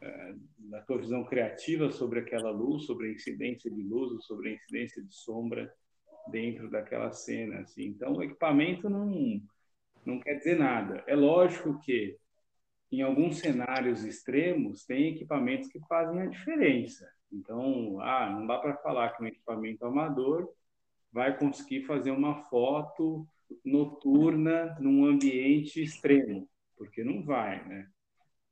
é, 0.01 0.36
da 0.58 0.81
tua 0.81 0.97
visão 0.97 1.23
criativa 1.23 1.91
sobre 1.91 2.19
aquela 2.21 2.49
luz, 2.49 2.86
sobre 2.86 3.10
a 3.10 3.12
incidência 3.12 3.69
de 3.69 3.84
luz, 3.84 4.25
sobre 4.25 4.49
a 4.49 4.53
incidência 4.53 5.03
de 5.03 5.13
sombra, 5.13 5.71
dentro 6.27 6.69
daquela 6.69 7.11
cena. 7.11 7.61
Assim. 7.61 7.85
Então, 7.85 8.13
o 8.13 8.23
equipamento 8.23 8.89
não, 8.89 9.41
não 10.05 10.19
quer 10.19 10.35
dizer 10.35 10.57
nada. 10.57 11.03
É 11.07 11.15
lógico 11.15 11.79
que, 11.81 12.17
em 12.91 13.01
alguns 13.01 13.39
cenários 13.39 14.03
extremos, 14.03 14.85
tem 14.85 15.13
equipamentos 15.13 15.69
que 15.69 15.79
fazem 15.88 16.21
a 16.21 16.27
diferença. 16.27 17.09
Então, 17.31 17.99
ah, 18.01 18.29
não 18.29 18.47
dá 18.47 18.57
para 18.57 18.77
falar 18.77 19.09
que 19.11 19.23
um 19.23 19.27
equipamento 19.27 19.85
amador 19.85 20.49
vai 21.11 21.38
conseguir 21.38 21.83
fazer 21.83 22.11
uma 22.11 22.35
foto 22.49 23.27
noturna 23.63 24.75
num 24.79 25.05
ambiente 25.05 25.81
extremo, 25.81 26.49
porque 26.77 27.03
não 27.03 27.23
vai, 27.23 27.65
né? 27.67 27.88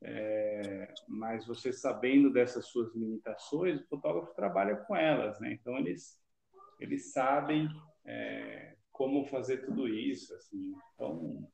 É, 0.01 0.93
mas 1.07 1.45
você 1.45 1.71
sabendo 1.71 2.31
dessas 2.31 2.67
suas 2.67 2.93
limitações, 2.93 3.79
o 3.79 3.87
fotógrafo 3.87 4.33
trabalha 4.35 4.75
com 4.75 4.95
elas, 4.95 5.39
né? 5.39 5.53
Então 5.53 5.77
eles 5.77 6.22
eles 6.83 7.11
sabem 7.11 7.67
é, 8.05 8.75
como 8.91 9.25
fazer 9.25 9.65
tudo 9.65 9.87
isso. 9.87 10.33
Assim. 10.35 10.73
Então, 10.93 11.47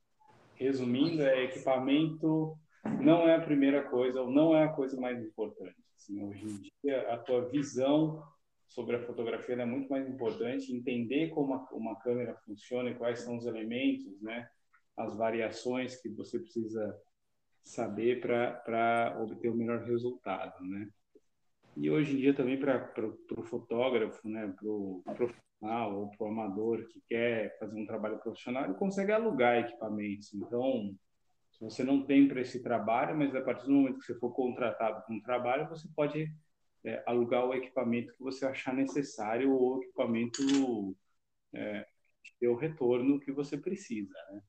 resumindo, 0.54 1.22
é 1.22 1.44
equipamento 1.44 2.56
não 3.00 3.28
é 3.28 3.36
a 3.36 3.40
primeira 3.40 3.82
coisa, 3.88 4.22
ou 4.22 4.30
não 4.30 4.54
é 4.54 4.64
a 4.64 4.72
coisa 4.72 4.98
mais 4.98 5.22
importante. 5.22 5.76
Assim, 5.96 6.22
hoje 6.22 6.46
em 6.46 6.70
dia, 6.82 7.12
a 7.12 7.18
tua 7.18 7.48
visão 7.48 8.22
sobre 8.68 8.96
a 8.96 9.02
fotografia 9.02 9.54
é 9.54 9.64
muito 9.64 9.88
mais 9.90 10.08
importante, 10.08 10.72
entender 10.74 11.28
como 11.30 11.54
uma 11.72 11.96
câmera 12.00 12.36
funciona 12.46 12.90
e 12.90 12.94
quais 12.94 13.20
são 13.20 13.36
os 13.36 13.44
elementos, 13.44 14.20
né? 14.22 14.48
as 14.96 15.16
variações 15.16 16.00
que 16.00 16.08
você 16.08 16.38
precisa 16.38 16.96
saber 17.62 18.20
para 18.20 19.18
obter 19.20 19.48
o 19.48 19.56
melhor 19.56 19.82
resultado, 19.82 20.62
né? 20.64 20.88
E 21.80 21.90
hoje 21.90 22.12
em 22.12 22.18
dia 22.18 22.34
também 22.34 22.60
para 22.60 22.92
o 23.38 23.42
fotógrafo, 23.42 24.28
né, 24.28 24.52
para 24.54 24.68
o 24.68 25.02
profissional 25.16 25.98
ou 25.98 26.10
para 26.10 26.26
o 26.26 26.30
amador 26.30 26.86
que 26.88 27.00
quer 27.08 27.58
fazer 27.58 27.74
um 27.74 27.86
trabalho 27.86 28.18
profissional, 28.18 28.64
ele 28.64 28.74
consegue 28.74 29.12
alugar 29.12 29.56
equipamentos. 29.56 30.34
Então, 30.34 30.94
se 31.50 31.58
você 31.58 31.82
não 31.82 32.04
tem 32.04 32.28
para 32.28 32.42
esse 32.42 32.62
trabalho, 32.62 33.16
mas 33.16 33.34
a 33.34 33.40
partir 33.40 33.64
do 33.64 33.72
momento 33.72 33.98
que 33.98 34.04
você 34.04 34.14
for 34.18 34.30
contratado 34.30 35.02
para 35.06 35.14
um 35.14 35.22
trabalho, 35.22 35.70
você 35.70 35.88
pode 35.96 36.30
é, 36.84 37.02
alugar 37.06 37.46
o 37.46 37.54
equipamento 37.54 38.12
que 38.12 38.22
você 38.22 38.44
achar 38.44 38.74
necessário 38.74 39.50
ou 39.50 39.78
o 39.78 39.82
equipamento 39.82 40.94
é, 41.54 41.86
ter 42.38 42.48
o 42.48 42.56
retorno 42.56 43.18
que 43.18 43.32
você 43.32 43.56
precisa, 43.56 44.12
né? 44.30 44.42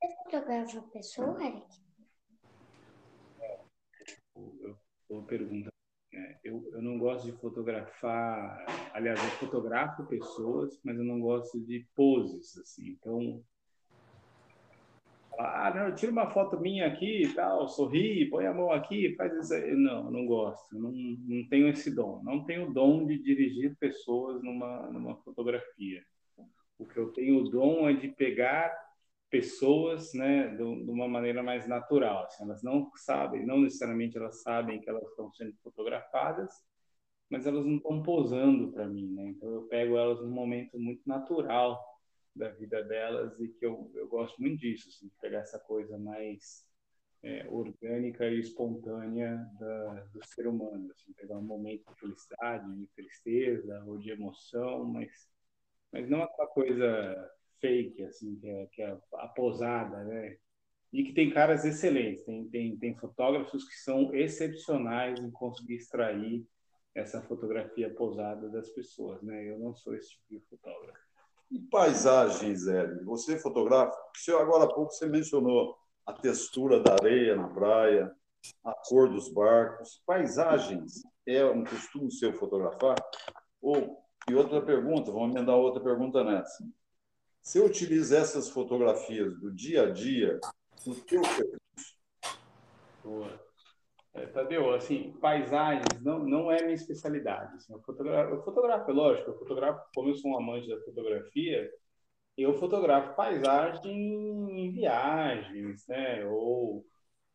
Você 0.00 0.14
fotografa 0.24 0.78
a 0.78 0.82
pessoa, 0.84 1.44
Eric? 1.44 1.83
Boa 5.08 5.24
pergunta. 5.26 5.68
É, 6.12 6.38
eu, 6.44 6.68
eu 6.72 6.82
não 6.82 6.98
gosto 6.98 7.24
de 7.26 7.32
fotografar, 7.40 8.64
aliás, 8.92 9.18
eu 9.22 9.30
fotografo 9.32 10.06
pessoas, 10.06 10.80
mas 10.84 10.96
eu 10.96 11.04
não 11.04 11.20
gosto 11.20 11.60
de 11.60 11.86
poses, 11.94 12.56
assim. 12.58 12.90
Então, 12.90 13.42
ah, 15.38 15.72
não, 15.74 15.94
tira 15.94 16.12
uma 16.12 16.30
foto 16.30 16.60
minha 16.60 16.86
aqui 16.86 17.24
e 17.24 17.34
tal, 17.34 17.68
sorri, 17.68 18.26
põe 18.30 18.46
a 18.46 18.54
mão 18.54 18.70
aqui, 18.70 19.14
faz 19.16 19.32
isso 19.34 19.54
aí. 19.54 19.74
Não, 19.74 20.10
não 20.10 20.26
gosto, 20.26 20.78
não, 20.78 20.92
não 20.92 21.48
tenho 21.48 21.68
esse 21.68 21.94
dom. 21.94 22.22
Não 22.22 22.44
tenho 22.44 22.68
o 22.68 22.72
dom 22.72 23.04
de 23.06 23.18
dirigir 23.18 23.76
pessoas 23.76 24.42
numa, 24.42 24.88
numa 24.90 25.16
fotografia. 25.16 26.04
O 26.78 26.86
que 26.86 26.98
eu 26.98 27.12
tenho 27.12 27.38
o 27.40 27.48
dom 27.48 27.88
é 27.88 27.94
de 27.94 28.08
pegar 28.08 28.83
pessoas, 29.34 30.14
né, 30.14 30.54
de, 30.54 30.62
uma 30.62 31.08
maneira 31.08 31.42
mais 31.42 31.66
natural. 31.66 32.24
Assim, 32.26 32.44
elas 32.44 32.62
não 32.62 32.88
sabem, 32.94 33.44
não 33.44 33.60
necessariamente 33.60 34.16
elas 34.16 34.42
sabem 34.42 34.80
que 34.80 34.88
elas 34.88 35.02
estão 35.08 35.32
sendo 35.32 35.56
fotografadas, 35.60 36.52
mas 37.28 37.44
elas 37.44 37.66
não 37.66 37.78
estão 37.78 38.00
posando 38.00 38.70
para 38.70 38.86
mim, 38.86 39.12
né? 39.12 39.24
Então 39.30 39.52
eu 39.52 39.62
pego 39.62 39.96
elas 39.96 40.20
num 40.20 40.30
momento 40.30 40.78
muito 40.78 41.02
natural 41.04 41.84
da 42.32 42.48
vida 42.50 42.84
delas 42.84 43.36
e 43.40 43.48
que 43.48 43.66
eu, 43.66 43.90
eu 43.96 44.06
gosto 44.06 44.40
muito 44.40 44.60
disso, 44.60 44.88
assim, 44.88 45.08
de 45.08 45.14
pegar 45.20 45.40
essa 45.40 45.58
coisa 45.58 45.98
mais 45.98 46.64
é, 47.24 47.44
orgânica 47.48 48.28
e 48.28 48.38
espontânea 48.38 49.36
da, 49.58 49.94
do 50.12 50.24
ser 50.24 50.46
humano, 50.46 50.92
assim, 50.92 51.12
pegar 51.14 51.38
um 51.38 51.42
momento 51.42 51.84
de 51.92 51.98
felicidade, 51.98 52.72
de 52.72 52.86
tristeza 52.94 53.82
ou 53.84 53.98
de 53.98 54.10
emoção, 54.10 54.84
mas, 54.84 55.28
mas 55.90 56.08
não 56.08 56.22
aquela 56.22 56.46
coisa 56.46 57.33
fake, 57.64 58.04
assim, 58.04 58.36
que 58.36 58.46
é, 58.46 58.66
que 58.66 58.82
é 58.82 58.98
a 59.14 59.28
posada, 59.28 60.04
né? 60.04 60.36
E 60.92 61.02
que 61.02 61.14
tem 61.14 61.32
caras 61.32 61.64
excelentes, 61.64 62.22
tem, 62.24 62.46
tem, 62.50 62.76
tem 62.76 62.94
fotógrafos 62.96 63.66
que 63.66 63.74
são 63.76 64.14
excepcionais 64.14 65.18
em 65.18 65.30
conseguir 65.30 65.76
extrair 65.76 66.46
essa 66.94 67.22
fotografia 67.22 67.92
posada 67.94 68.50
das 68.50 68.68
pessoas, 68.68 69.22
né? 69.22 69.50
Eu 69.50 69.58
não 69.58 69.74
sou 69.74 69.94
esse 69.94 70.10
tipo 70.10 70.24
de 70.30 70.40
fotógrafo. 70.48 70.98
E 71.50 71.58
paisagens, 71.58 72.68
Hélio? 72.68 73.04
Você 73.06 73.38
fotografa? 73.38 73.96
Agora 74.38 74.64
há 74.64 74.68
pouco 74.68 74.92
você 74.92 75.06
mencionou 75.06 75.76
a 76.06 76.12
textura 76.12 76.80
da 76.80 76.92
areia 76.92 77.34
na 77.34 77.48
praia, 77.48 78.12
a 78.62 78.74
cor 78.86 79.08
dos 79.08 79.32
barcos. 79.32 80.02
Paisagens 80.06 81.02
é 81.26 81.44
um 81.46 81.64
costume 81.64 82.12
seu 82.12 82.32
fotografar? 82.34 82.96
Ou, 83.60 83.98
e 84.28 84.34
outra 84.34 84.60
pergunta, 84.60 85.10
vamos 85.10 85.34
emendar 85.34 85.56
outra 85.56 85.82
pergunta 85.82 86.22
nessa. 86.22 86.64
Você 87.44 87.60
utiliza 87.60 88.16
essas 88.16 88.48
fotografias 88.48 89.38
do 89.38 89.52
dia 89.52 89.82
a 89.82 89.90
dia 89.90 90.40
no 90.86 90.94
seu 90.94 91.20
percurso? 91.20 91.58
Boa. 93.04 93.38
É, 94.14 94.24
Tadeu, 94.26 94.72
assim, 94.72 95.12
paisagens 95.20 96.00
não, 96.00 96.20
não 96.20 96.50
é 96.50 96.62
minha 96.62 96.74
especialidade. 96.74 97.54
Assim, 97.54 97.74
eu, 97.74 97.82
fotografo, 97.82 98.34
eu 98.34 98.42
fotografo, 98.42 98.92
lógico, 98.92 99.30
eu 99.30 99.38
fotografo, 99.38 99.86
como 99.94 100.08
eu 100.08 100.14
sou 100.14 100.30
um 100.30 100.38
amante 100.38 100.68
da 100.70 100.80
fotografia, 100.80 101.70
eu 102.38 102.54
fotografo 102.54 103.14
paisagem 103.14 103.92
em 103.92 104.72
viagens, 104.72 105.86
né? 105.86 106.24
Ou 106.24 106.82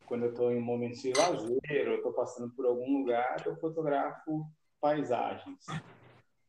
quando 0.08 0.24
eu 0.24 0.32
estou 0.32 0.52
em 0.52 0.58
um 0.58 0.65
momento 0.65 1.00
de 1.00 1.13
lazer, 1.13 1.88
ou 1.88 1.98
estou 1.98 2.13
passando 2.13 2.52
por 2.56 2.65
algum 2.65 2.98
lugar, 2.98 3.43
eu 3.45 3.56
fotografo 3.58 4.43
paisagens. 4.82 5.67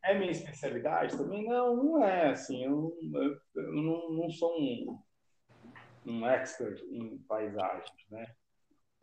É 0.03 0.17
minha 0.17 0.31
especialidade 0.31 1.15
também? 1.17 1.47
Não, 1.47 1.75
não 1.75 2.03
é. 2.03 2.29
Assim, 2.29 2.63
eu, 2.63 2.97
eu, 3.13 3.37
eu 3.55 3.73
não, 3.73 4.11
não 4.11 4.29
sou 4.29 4.59
um, 4.59 4.99
um 6.05 6.27
expert 6.27 6.81
em 6.89 7.17
paisagens, 7.19 8.05
né? 8.09 8.25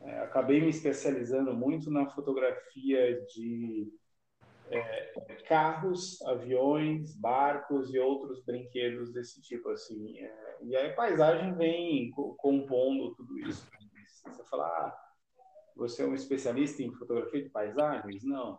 É, 0.01 0.21
acabei 0.21 0.61
me 0.61 0.69
especializando 0.69 1.55
muito 1.55 1.91
na 1.91 2.09
fotografia 2.11 3.21
de 3.27 3.93
é, 4.71 5.13
carros, 5.49 6.23
aviões, 6.23 7.15
barcos 7.17 7.93
e 7.93 7.99
outros 7.99 8.45
brinquedos 8.45 9.13
desse 9.13 9.41
tipo 9.41 9.69
assim. 9.71 10.19
É, 10.19 10.59
e 10.63 10.77
aí 10.77 10.91
a 10.91 10.95
paisagem 10.95 11.55
vem 11.55 12.11
compondo 12.11 13.15
tudo 13.15 13.39
isso. 13.41 13.69
Você 14.25 14.45
fala, 14.45 14.67
ah, 14.67 14.99
você 15.75 16.03
é 16.03 16.07
um 16.07 16.15
especialista 16.15 16.83
em 16.83 16.93
fotografia 16.93 17.43
de 17.43 17.51
paisagens? 17.51 18.25
Não, 18.25 18.59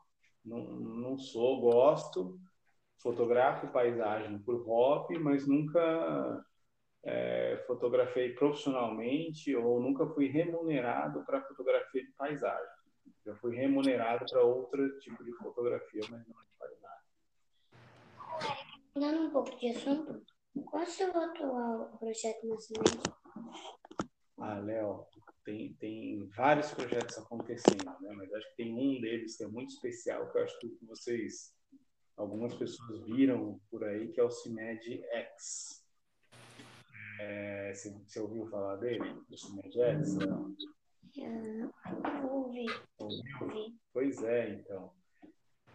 não, 0.50 0.66
não 0.66 1.18
sou. 1.18 1.62
Gosto, 1.62 2.40
fotografo 2.98 3.68
paisagem 3.68 4.40
por 4.40 4.66
hobby, 4.66 5.18
mas 5.20 5.48
nunca 5.48 6.46
é, 7.04 7.64
fotografei 7.68 8.34
profissionalmente 8.34 9.56
ou 9.56 9.80
nunca 9.80 10.06
fui 10.08 10.28
remunerado 10.28 11.24
para 11.26 11.44
fotografia 11.44 12.04
de 12.04 12.12
paisagem. 12.14 12.80
Já 13.26 13.36
fui 13.36 13.56
remunerado 13.56 14.26
para 14.30 14.44
outro 14.44 15.00
tipo 15.00 15.24
de 15.24 15.32
fotografia, 15.34 16.02
mas 16.10 16.26
não 16.28 16.36
de 16.42 16.52
qualidade. 16.58 17.04
Mudando 18.96 19.28
um 19.28 19.30
pouco 19.30 19.58
de 19.58 19.70
assunto, 19.70 20.26
qual 20.66 20.84
é 20.84 20.86
o 20.86 20.90
seu 20.90 21.10
atual 21.10 21.98
projeto 22.00 22.48
Nascimento? 22.48 23.20
Ah, 24.38 24.60
Léo, 24.60 25.06
tem, 25.44 25.74
tem 25.76 26.28
vários 26.36 26.72
projetos 26.72 27.18
acontecendo, 27.18 27.86
né? 28.02 28.14
mas 28.16 28.34
acho 28.34 28.50
que 28.50 28.64
tem 28.64 28.74
um 28.74 29.00
deles 29.02 29.38
que 29.38 29.44
é 29.44 29.48
muito 29.48 29.70
especial, 29.70 30.32
que 30.32 30.38
eu 30.38 30.44
acho 30.44 30.60
que 30.60 30.78
vocês, 30.86 31.54
algumas 32.18 32.54
pessoas 32.56 33.04
viram 33.06 33.60
por 33.70 33.84
aí, 33.84 34.10
que 34.10 34.20
é 34.20 34.24
o 34.24 34.32
CIMED 34.32 35.04
X. 35.12 35.86
É, 37.20 37.74
você, 37.74 37.92
você, 37.92 38.20
ouviu 38.20 38.48
falar 38.48 38.78
dele, 38.78 39.14
do 39.28 39.38
Simon 39.38 39.70
Jackson? 39.70 40.56
ouvi. 42.32 42.66
Ouviu? 42.98 43.74
Pois 43.92 44.24
é, 44.24 44.50
então. 44.52 44.94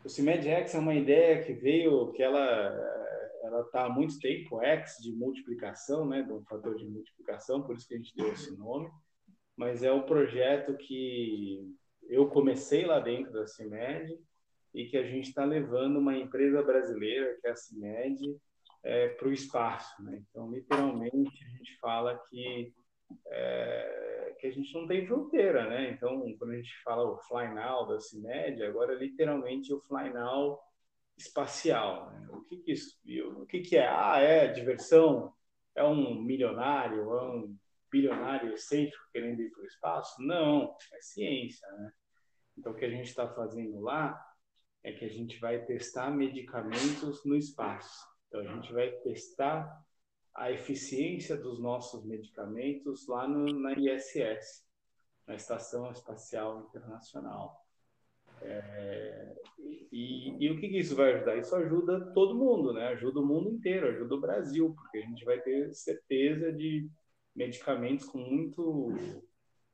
O 0.03 0.09
CIMED 0.09 0.48
X 0.48 0.74
é 0.74 0.79
uma 0.79 0.94
ideia 0.94 1.42
que 1.42 1.53
veio, 1.53 2.12
que 2.12 2.22
ela 2.22 2.94
ela 3.46 3.61
está 3.61 3.85
há 3.85 3.88
muito 3.88 4.18
tempo, 4.18 4.62
X 4.62 4.96
de 5.03 5.12
multiplicação, 5.12 6.07
né, 6.07 6.22
de 6.22 6.33
um 6.33 6.42
fator 6.44 6.74
de 6.77 6.87
multiplicação, 6.87 7.62
por 7.62 7.77
isso 7.77 7.87
que 7.87 7.94
a 7.94 7.98
gente 7.98 8.16
deu 8.16 8.33
esse 8.33 8.57
nome, 8.57 8.90
mas 9.56 9.82
é 9.82 9.92
um 9.92 10.02
projeto 10.02 10.76
que 10.76 11.74
eu 12.08 12.28
comecei 12.28 12.84
lá 12.84 13.00
dentro 13.00 13.32
da 13.32 13.46
CIMED 13.46 14.18
e 14.74 14.86
que 14.86 14.96
a 14.96 15.04
gente 15.04 15.28
está 15.28 15.44
levando 15.44 15.98
uma 15.98 16.16
empresa 16.16 16.62
brasileira, 16.62 17.38
que 17.40 17.46
é 17.46 17.50
a 17.50 17.56
CIMED, 17.56 18.36
é, 18.82 19.08
para 19.08 19.28
o 19.28 19.32
espaço. 19.32 20.02
Né? 20.02 20.22
Então, 20.28 20.50
literalmente, 20.50 21.44
a 21.44 21.48
gente 21.56 21.78
fala 21.78 22.20
que, 22.28 22.74
é, 23.28 24.36
que 24.40 24.46
a 24.48 24.50
gente 24.50 24.74
não 24.74 24.86
tem 24.86 25.06
fronteira. 25.06 25.68
Né? 25.68 25.90
Então, 25.90 26.20
quando 26.38 26.50
a 26.50 26.56
gente 26.56 26.82
fala 26.82 27.10
o 27.10 27.18
Fly 27.18 27.54
Now 27.54 27.86
da 27.86 28.00
CIMED, 28.00 28.62
agora 28.64 28.94
é 28.94 28.98
literalmente 28.98 29.72
o 29.72 29.80
Fly 29.82 30.12
Now 30.12 30.58
espacial. 31.16 32.10
Né? 32.10 32.28
O, 32.30 32.42
que, 32.42 32.56
que, 32.58 32.72
isso, 32.72 32.98
o 33.36 33.46
que, 33.46 33.60
que 33.60 33.76
é? 33.76 33.88
Ah, 33.88 34.18
é 34.18 34.48
diversão? 34.48 35.32
É 35.74 35.84
um 35.84 36.20
milionário? 36.20 37.00
É 37.00 37.22
um 37.22 37.56
bilionário 37.94 38.52
excêntrico 38.52 39.09
querendo 39.12 39.40
ir 39.40 39.50
para 39.50 39.62
o 39.62 39.66
espaço? 39.66 40.20
Não, 40.20 40.76
é 40.92 41.00
ciência. 41.00 41.70
Né? 41.70 41.92
Então, 42.59 42.72
o 42.72 42.74
que 42.74 42.85
a 42.85 42.90
gente 42.90 43.07
está 43.07 43.28
fazendo 43.28 43.80
lá 43.80 44.20
é 44.83 44.92
que 44.92 45.04
a 45.04 45.09
gente 45.09 45.38
vai 45.38 45.64
testar 45.64 46.11
medicamentos 46.11 47.24
no 47.24 47.37
espaço. 47.37 48.04
Então, 48.26 48.40
a 48.40 48.44
gente 48.44 48.72
vai 48.72 48.90
testar 48.90 49.80
a 50.35 50.50
eficiência 50.50 51.37
dos 51.37 51.61
nossos 51.61 52.04
medicamentos 52.04 53.07
lá 53.07 53.28
no, 53.28 53.44
na 53.61 53.72
ISS, 53.78 54.66
na 55.24 55.37
Estação 55.37 55.92
Espacial 55.92 56.66
Internacional. 56.68 57.64
É, 58.42 59.37
e, 59.92 60.44
e, 60.44 60.50
o 60.50 60.59
que, 60.59 60.68
que, 60.68 60.78
isso 60.78 60.96
vai 60.96 61.14
ajudar? 61.14 61.37
Isso 61.37 61.54
ajuda 61.54 62.12
todo 62.12 62.35
mundo, 62.35 62.72
né? 62.72 62.88
Ajuda 62.88 63.20
o 63.20 63.26
mundo 63.26 63.48
inteiro, 63.48 63.87
ajuda 63.87 64.16
o 64.16 64.20
Brasil, 64.20 64.74
porque 64.74 64.98
a 64.98 65.02
gente 65.02 65.24
vai 65.24 65.40
ter 65.40 65.72
certeza 65.72 66.52
de 66.52 66.90
medicamentos 67.35 68.07
com 68.07 68.18
muito 68.18 69.23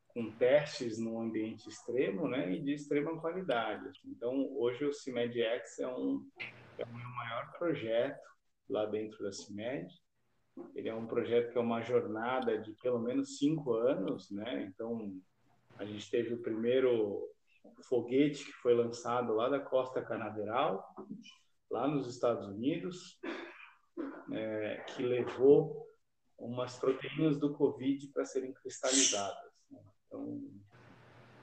com 0.09 0.29
testes 0.33 0.99
num 0.99 1.20
ambiente 1.20 1.68
extremo, 1.68 2.27
né, 2.27 2.53
e 2.53 2.61
de 2.61 2.73
extrema 2.73 3.20
qualidade. 3.20 3.88
Então, 4.05 4.53
hoje 4.57 4.85
o 4.85 4.92
CIMEDX 4.92 5.79
é 5.79 5.87
um 5.87 6.29
é 6.79 6.85
o 6.85 6.94
meu 6.94 7.09
maior 7.11 7.53
projeto 7.53 8.29
lá 8.68 8.87
dentro 8.87 9.23
da 9.23 9.33
CIMED. 9.33 9.88
ele 10.75 10.88
é 10.88 10.94
um 10.94 11.07
projeto 11.07 11.53
que 11.53 11.59
é 11.59 11.61
uma 11.61 11.83
jornada 11.83 12.59
de 12.59 12.73
pelo 12.75 12.99
menos 12.99 13.38
cinco 13.38 13.73
anos, 13.75 14.31
né? 14.31 14.64
Então, 14.64 15.16
a 15.79 15.85
gente 15.85 16.11
teve 16.11 16.35
o 16.35 16.42
primeiro 16.42 17.29
foguete 17.83 18.44
que 18.44 18.53
foi 18.53 18.75
lançado 18.75 19.33
lá 19.33 19.49
da 19.49 19.61
costa 19.61 20.03
canaveral, 20.03 20.85
lá 21.70 21.87
nos 21.87 22.09
Estados 22.09 22.46
Unidos, 22.46 23.18
é, 24.33 24.85
que 24.88 25.03
levou 25.03 25.89
umas 26.40 26.76
proteínas 26.76 27.38
do 27.38 27.53
Covid 27.53 28.09
para 28.09 28.24
serem 28.24 28.53
cristalizadas. 28.53 29.53
Né? 29.70 29.81
Então, 30.07 30.40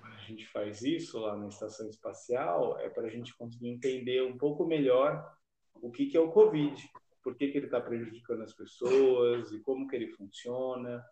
quando 0.01 0.13
a 0.13 0.21
gente 0.21 0.47
faz 0.47 0.81
isso 0.81 1.19
lá 1.19 1.37
na 1.37 1.47
estação 1.47 1.87
espacial, 1.87 2.79
é 2.79 2.89
para 2.89 3.07
a 3.07 3.09
gente 3.09 3.35
conseguir 3.37 3.69
entender 3.69 4.23
um 4.23 4.37
pouco 4.37 4.65
melhor 4.65 5.31
o 5.75 5.91
que, 5.91 6.07
que 6.07 6.17
é 6.17 6.19
o 6.19 6.31
Covid, 6.31 6.75
por 7.23 7.35
que, 7.35 7.49
que 7.49 7.57
ele 7.57 7.65
está 7.67 7.79
prejudicando 7.79 8.41
as 8.41 8.53
pessoas 8.53 9.51
e 9.51 9.59
como 9.59 9.87
que 9.87 9.95
ele 9.95 10.11
funciona. 10.13 11.03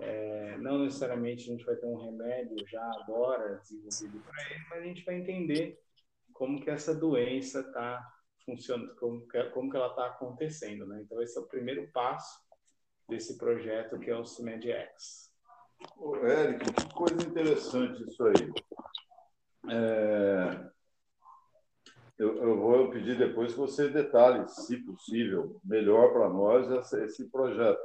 É, 0.00 0.56
não 0.58 0.84
necessariamente 0.84 1.44
a 1.44 1.52
gente 1.52 1.64
vai 1.64 1.76
ter 1.76 1.86
um 1.86 1.96
remédio 1.96 2.56
já 2.66 2.84
agora 3.00 3.60
desenvolvido 3.60 4.24
para 4.24 4.50
ele, 4.50 4.64
mas 4.68 4.78
a 4.80 4.84
gente 4.84 5.04
vai 5.04 5.16
entender 5.16 5.80
como 6.32 6.60
que 6.60 6.68
essa 6.68 6.94
doença 6.94 7.60
está 7.60 8.04
funcionando, 8.44 8.94
como 8.96 9.26
que, 9.26 9.42
como 9.50 9.70
que 9.70 9.76
ela 9.76 9.88
está 9.88 10.06
acontecendo, 10.06 10.86
né? 10.86 11.00
Então 11.02 11.22
esse 11.22 11.38
é 11.38 11.40
o 11.40 11.46
primeiro 11.46 11.90
passo 11.92 12.43
desse 13.08 13.36
projeto 13.36 13.98
que 13.98 14.10
é 14.10 14.16
o 14.16 14.24
CIMEDX. 14.24 15.32
Ô, 15.96 16.16
Eric, 16.16 16.64
que 16.72 16.94
coisa 16.94 17.22
interessante 17.22 18.02
isso 18.08 18.24
aí. 18.24 18.52
É, 19.70 20.70
eu, 22.18 22.36
eu, 22.36 22.60
vou 22.60 22.90
pedir 22.90 23.16
depois 23.16 23.52
que 23.52 23.58
você 23.58 23.88
detalhe, 23.88 24.48
se 24.48 24.76
possível, 24.84 25.60
melhor 25.64 26.12
para 26.12 26.28
nós 26.28 26.70
esse, 26.70 27.04
esse 27.04 27.30
projeto. 27.30 27.80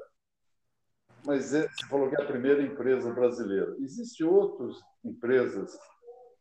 Mas 1.26 1.54
é, 1.54 1.68
você 1.68 1.88
falou 1.88 2.10
que 2.10 2.16
é 2.16 2.24
a 2.24 2.28
primeira 2.28 2.62
empresa 2.62 3.12
brasileira. 3.14 3.76
Existem 3.80 4.26
outras 4.26 4.78
empresas 5.04 5.78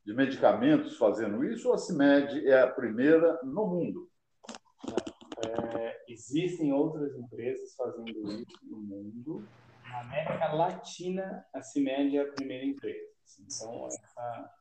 de 0.05 0.15
medicamentos 0.15 0.97
fazendo 0.97 1.45
isso 1.45 1.69
ou 1.69 1.75
a 1.75 1.79
CIMED 1.79 2.47
é 2.47 2.63
a 2.63 2.71
primeira 2.71 3.39
no 3.43 3.67
mundo? 3.67 4.09
Existem 6.09 6.73
outras 6.73 7.15
empresas 7.15 7.75
fazendo 7.75 8.09
isso 8.09 8.47
no 8.63 8.79
mundo. 8.79 9.47
Na 9.83 10.01
América 10.01 10.53
Latina, 10.55 11.47
a 11.53 11.61
CIMED 11.61 12.17
é 12.17 12.23
a 12.23 12.33
primeira 12.33 12.65
empresa. 12.65 13.13
Então, 13.41 13.87
essa, 13.87 14.55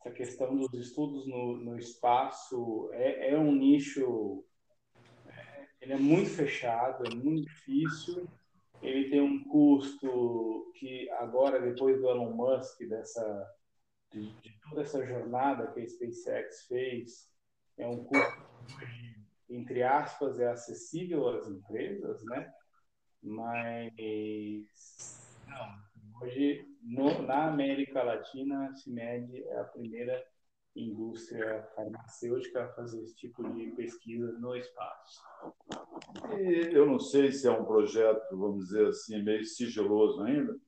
essa 0.00 0.10
questão 0.14 0.56
dos 0.56 0.72
estudos 0.72 1.26
no, 1.26 1.58
no 1.58 1.78
espaço 1.78 2.88
é, 2.92 3.30
é, 3.30 3.38
um 3.38 3.54
nicho, 3.54 4.44
é, 5.26 5.66
ele 5.82 5.92
é 5.92 5.98
muito 5.98 6.30
fechado, 6.30 7.06
é 7.06 7.14
muito 7.14 7.42
difícil. 7.42 8.26
Ele 8.80 9.10
tem 9.10 9.20
um 9.20 9.44
custo 9.44 10.72
que 10.74 11.10
agora, 11.10 11.60
depois 11.60 12.00
do 12.00 12.08
Elon 12.08 12.32
Musk, 12.32 12.80
dessa, 12.88 13.46
de, 14.10 14.32
de 14.40 14.58
toda 14.68 14.80
essa 14.80 15.04
jornada 15.06 15.70
que 15.72 15.80
a 15.80 15.86
SpaceX 15.86 16.66
fez, 16.66 17.30
é 17.76 17.86
um 17.86 18.04
custo 18.04 18.42
entre 19.48 19.82
aspas, 19.82 20.38
é 20.40 20.48
acessível 20.48 21.28
às 21.28 21.48
empresas, 21.48 22.24
né? 22.24 22.52
Mas 23.22 23.92
não, 25.46 26.22
hoje 26.22 26.66
no, 26.82 27.22
na 27.22 27.48
América 27.48 28.02
Latina 28.02 28.68
a 28.68 28.74
CIMED 28.74 29.42
é 29.44 29.60
a 29.60 29.64
primeira 29.64 30.24
indústria 30.76 31.62
farmacêutica 31.74 32.64
a 32.64 32.72
fazer 32.72 33.02
esse 33.02 33.14
tipo 33.14 33.48
de 33.52 33.70
pesquisa 33.72 34.32
no 34.32 34.56
espaço. 34.56 35.22
E 36.36 36.74
eu 36.74 36.84
não 36.86 36.98
sei 36.98 37.30
se 37.30 37.46
é 37.46 37.50
um 37.50 37.64
projeto, 37.64 38.36
vamos 38.36 38.64
dizer 38.66 38.88
assim, 38.88 39.22
meio 39.22 39.44
sigiloso 39.44 40.22
ainda, 40.22 40.58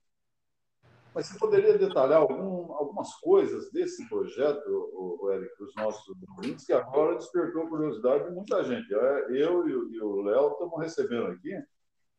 mas 1.16 1.28
você 1.28 1.38
poderia 1.38 1.78
detalhar 1.78 2.20
algum, 2.20 2.74
algumas 2.74 3.14
coisas 3.14 3.72
desse 3.72 4.06
projeto, 4.06 4.68
o, 4.68 5.30
Eric, 5.32 5.48
para 5.56 5.66
os 5.66 5.74
nossos 5.76 6.14
ouvintes, 6.36 6.66
que 6.66 6.74
agora 6.74 7.16
despertou 7.16 7.70
curiosidade 7.70 8.24
de 8.24 8.34
muita 8.34 8.62
gente. 8.62 8.94
É, 8.94 9.26
eu 9.30 9.66
e 9.66 9.98
o 10.02 10.20
Léo 10.20 10.52
estamos 10.52 10.78
recebendo 10.78 11.28
aqui 11.28 11.58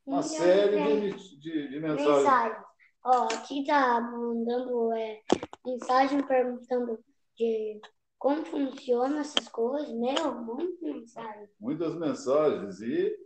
uma 0.04 0.20
série 0.20 1.12
de, 1.12 1.38
de, 1.38 1.68
de 1.68 1.78
mensagens. 1.78 2.24
Mensagem. 2.24 2.62
Ó, 3.04 3.22
aqui 3.26 3.60
está 3.60 4.00
mandando 4.00 4.92
é, 4.94 5.20
mensagem 5.64 6.26
perguntando 6.26 6.98
de 7.36 7.80
como 8.18 8.44
funcionam 8.46 9.20
essas 9.20 9.46
coisas. 9.46 9.94
Meu, 9.94 10.34
muitas 10.42 10.80
mensagens. 10.80 11.50
Muitas 11.60 11.94
mensagens. 11.94 12.80
E, 12.80 13.16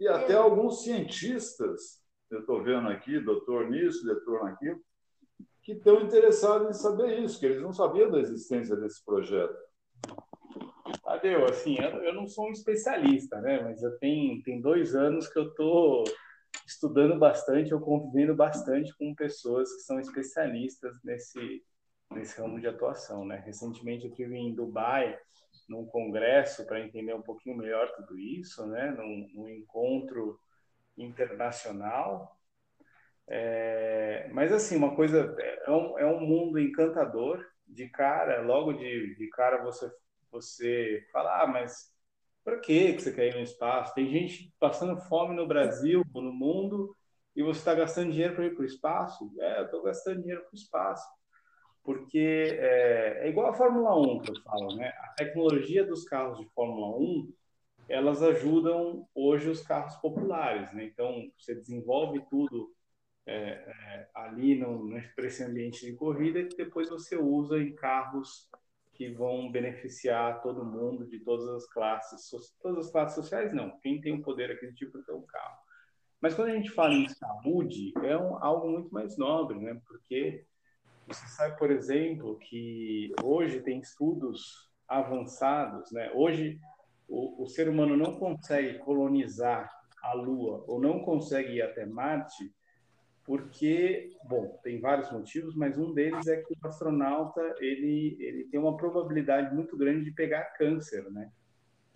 e 0.00 0.08
até 0.08 0.34
alguns 0.34 0.82
cientistas, 0.82 2.02
eu 2.32 2.40
estou 2.40 2.64
vendo 2.64 2.88
aqui, 2.88 3.20
doutor 3.20 3.70
nisso, 3.70 4.04
doutor 4.04 4.42
naquilo, 4.42 4.80
que 5.62 5.72
estão 5.72 6.00
interessados 6.00 6.68
em 6.68 6.80
saber 6.80 7.18
isso, 7.20 7.38
que 7.38 7.46
eles 7.46 7.62
não 7.62 7.72
sabiam 7.72 8.10
da 8.10 8.18
existência 8.18 8.76
desse 8.76 9.04
projeto. 9.04 9.56
Tadeu, 11.04 11.44
assim, 11.44 11.76
eu 11.78 12.14
não 12.14 12.26
sou 12.26 12.48
um 12.48 12.52
especialista, 12.52 13.40
né? 13.40 13.60
Mas 13.62 13.82
eu 13.82 13.98
tenho, 13.98 14.42
tem 14.42 14.60
dois 14.60 14.94
anos 14.94 15.28
que 15.28 15.38
eu 15.38 15.48
estou 15.48 16.04
estudando 16.66 17.18
bastante, 17.18 17.70
eu 17.70 17.80
convivendo 17.80 18.34
bastante 18.34 18.96
com 18.96 19.14
pessoas 19.14 19.72
que 19.74 19.82
são 19.82 20.00
especialistas 20.00 20.96
nesse, 21.04 21.62
nesse 22.12 22.40
ramo 22.40 22.60
de 22.60 22.66
atuação, 22.66 23.24
né? 23.24 23.42
Recentemente 23.44 24.04
eu 24.04 24.10
estive 24.10 24.36
em 24.36 24.54
Dubai, 24.54 25.18
num 25.68 25.86
congresso, 25.86 26.66
para 26.66 26.80
entender 26.80 27.14
um 27.14 27.22
pouquinho 27.22 27.56
melhor 27.56 27.90
tudo 27.96 28.18
isso, 28.18 28.66
né? 28.66 28.90
Num, 28.92 29.28
num 29.34 29.48
encontro 29.48 30.38
internacional 30.96 32.39
é, 33.30 34.28
mas, 34.32 34.52
assim, 34.52 34.76
uma 34.76 34.94
coisa... 34.94 35.34
É 35.64 35.70
um, 35.70 35.98
é 35.98 36.06
um 36.06 36.20
mundo 36.20 36.58
encantador. 36.58 37.44
De 37.66 37.88
cara, 37.88 38.42
logo 38.42 38.72
de, 38.72 39.14
de 39.14 39.28
cara 39.28 39.62
você, 39.62 39.88
você 40.32 41.06
fala, 41.12 41.42
ah, 41.42 41.46
mas 41.46 41.94
para 42.44 42.58
que 42.58 42.98
você 42.98 43.12
quer 43.12 43.28
ir 43.28 43.36
no 43.36 43.42
espaço? 43.42 43.94
Tem 43.94 44.10
gente 44.10 44.52
passando 44.58 45.00
fome 45.02 45.36
no 45.36 45.46
Brasil, 45.46 46.02
no 46.12 46.32
mundo, 46.32 46.96
e 47.36 47.42
você 47.44 47.60
está 47.60 47.74
gastando 47.74 48.10
dinheiro 48.10 48.34
para 48.34 48.46
ir 48.46 48.54
para 48.54 48.62
o 48.62 48.66
espaço? 48.66 49.32
É, 49.38 49.60
eu 49.60 49.64
estou 49.66 49.82
gastando 49.82 50.20
dinheiro 50.20 50.42
para 50.42 50.52
o 50.52 50.56
espaço. 50.56 51.06
Porque 51.84 52.58
é, 52.58 53.26
é, 53.26 53.28
igual 53.28 53.50
a 53.50 53.54
Fórmula 53.54 53.96
1 53.96 54.20
que 54.20 54.30
eu 54.32 54.42
falo, 54.42 54.74
né? 54.74 54.88
A 54.88 55.14
tecnologia 55.16 55.84
dos 55.84 56.04
carros 56.04 56.38
de 56.38 56.46
Fórmula 56.54 56.98
1, 56.98 57.32
elas 57.88 58.22
ajudam 58.22 59.06
hoje 59.14 59.48
os 59.48 59.62
carros 59.62 59.94
populares, 59.96 60.72
né? 60.74 60.84
Então, 60.84 61.30
você 61.38 61.54
desenvolve 61.54 62.20
tudo 62.28 62.72
é, 63.26 63.32
é, 63.34 64.08
ali 64.14 64.58
no, 64.58 64.84
nesse 65.18 65.44
ambiente 65.44 65.84
de 65.84 65.94
corrida 65.94 66.44
que 66.44 66.56
depois 66.56 66.88
você 66.88 67.16
usa 67.16 67.58
em 67.58 67.74
carros 67.74 68.48
que 68.94 69.10
vão 69.10 69.50
beneficiar 69.50 70.42
todo 70.42 70.64
mundo 70.64 71.06
de 71.06 71.20
todas 71.20 71.48
as 71.48 71.66
classes, 71.66 72.28
todas 72.60 72.86
as 72.86 72.92
classes 72.92 73.14
sociais 73.14 73.52
não, 73.52 73.78
quem 73.80 74.00
tem 74.00 74.12
o 74.12 74.16
um 74.16 74.22
poder 74.22 74.50
aquisitivo 74.50 75.02
tem 75.02 75.14
um 75.14 75.22
carro. 75.22 75.58
Mas 76.20 76.34
quando 76.34 76.48
a 76.48 76.54
gente 76.54 76.70
fala 76.70 76.92
em 76.92 77.08
saúde, 77.08 77.92
é 78.02 78.16
um, 78.16 78.36
algo 78.44 78.70
muito 78.70 78.92
mais 78.92 79.16
nobre, 79.16 79.58
né? 79.58 79.80
Porque 79.86 80.44
você 81.06 81.26
sabe, 81.28 81.58
por 81.58 81.70
exemplo, 81.70 82.38
que 82.38 83.10
hoje 83.22 83.60
tem 83.62 83.80
estudos 83.80 84.70
avançados, 84.86 85.90
né? 85.92 86.12
Hoje 86.14 86.60
o, 87.08 87.42
o 87.42 87.46
ser 87.46 87.68
humano 87.68 87.96
não 87.96 88.18
consegue 88.18 88.78
colonizar 88.80 89.70
a 90.02 90.12
Lua 90.12 90.62
ou 90.68 90.78
não 90.80 91.00
consegue 91.00 91.54
ir 91.54 91.62
até 91.62 91.86
Marte 91.86 92.52
porque, 93.30 94.10
bom, 94.24 94.58
tem 94.60 94.80
vários 94.80 95.12
motivos, 95.12 95.54
mas 95.54 95.78
um 95.78 95.94
deles 95.94 96.26
é 96.26 96.38
que 96.38 96.52
o 96.52 96.66
astronauta 96.66 97.40
ele, 97.60 98.16
ele 98.18 98.48
tem 98.50 98.58
uma 98.58 98.76
probabilidade 98.76 99.54
muito 99.54 99.76
grande 99.76 100.06
de 100.06 100.10
pegar 100.10 100.46
câncer, 100.58 101.08
né? 101.12 101.30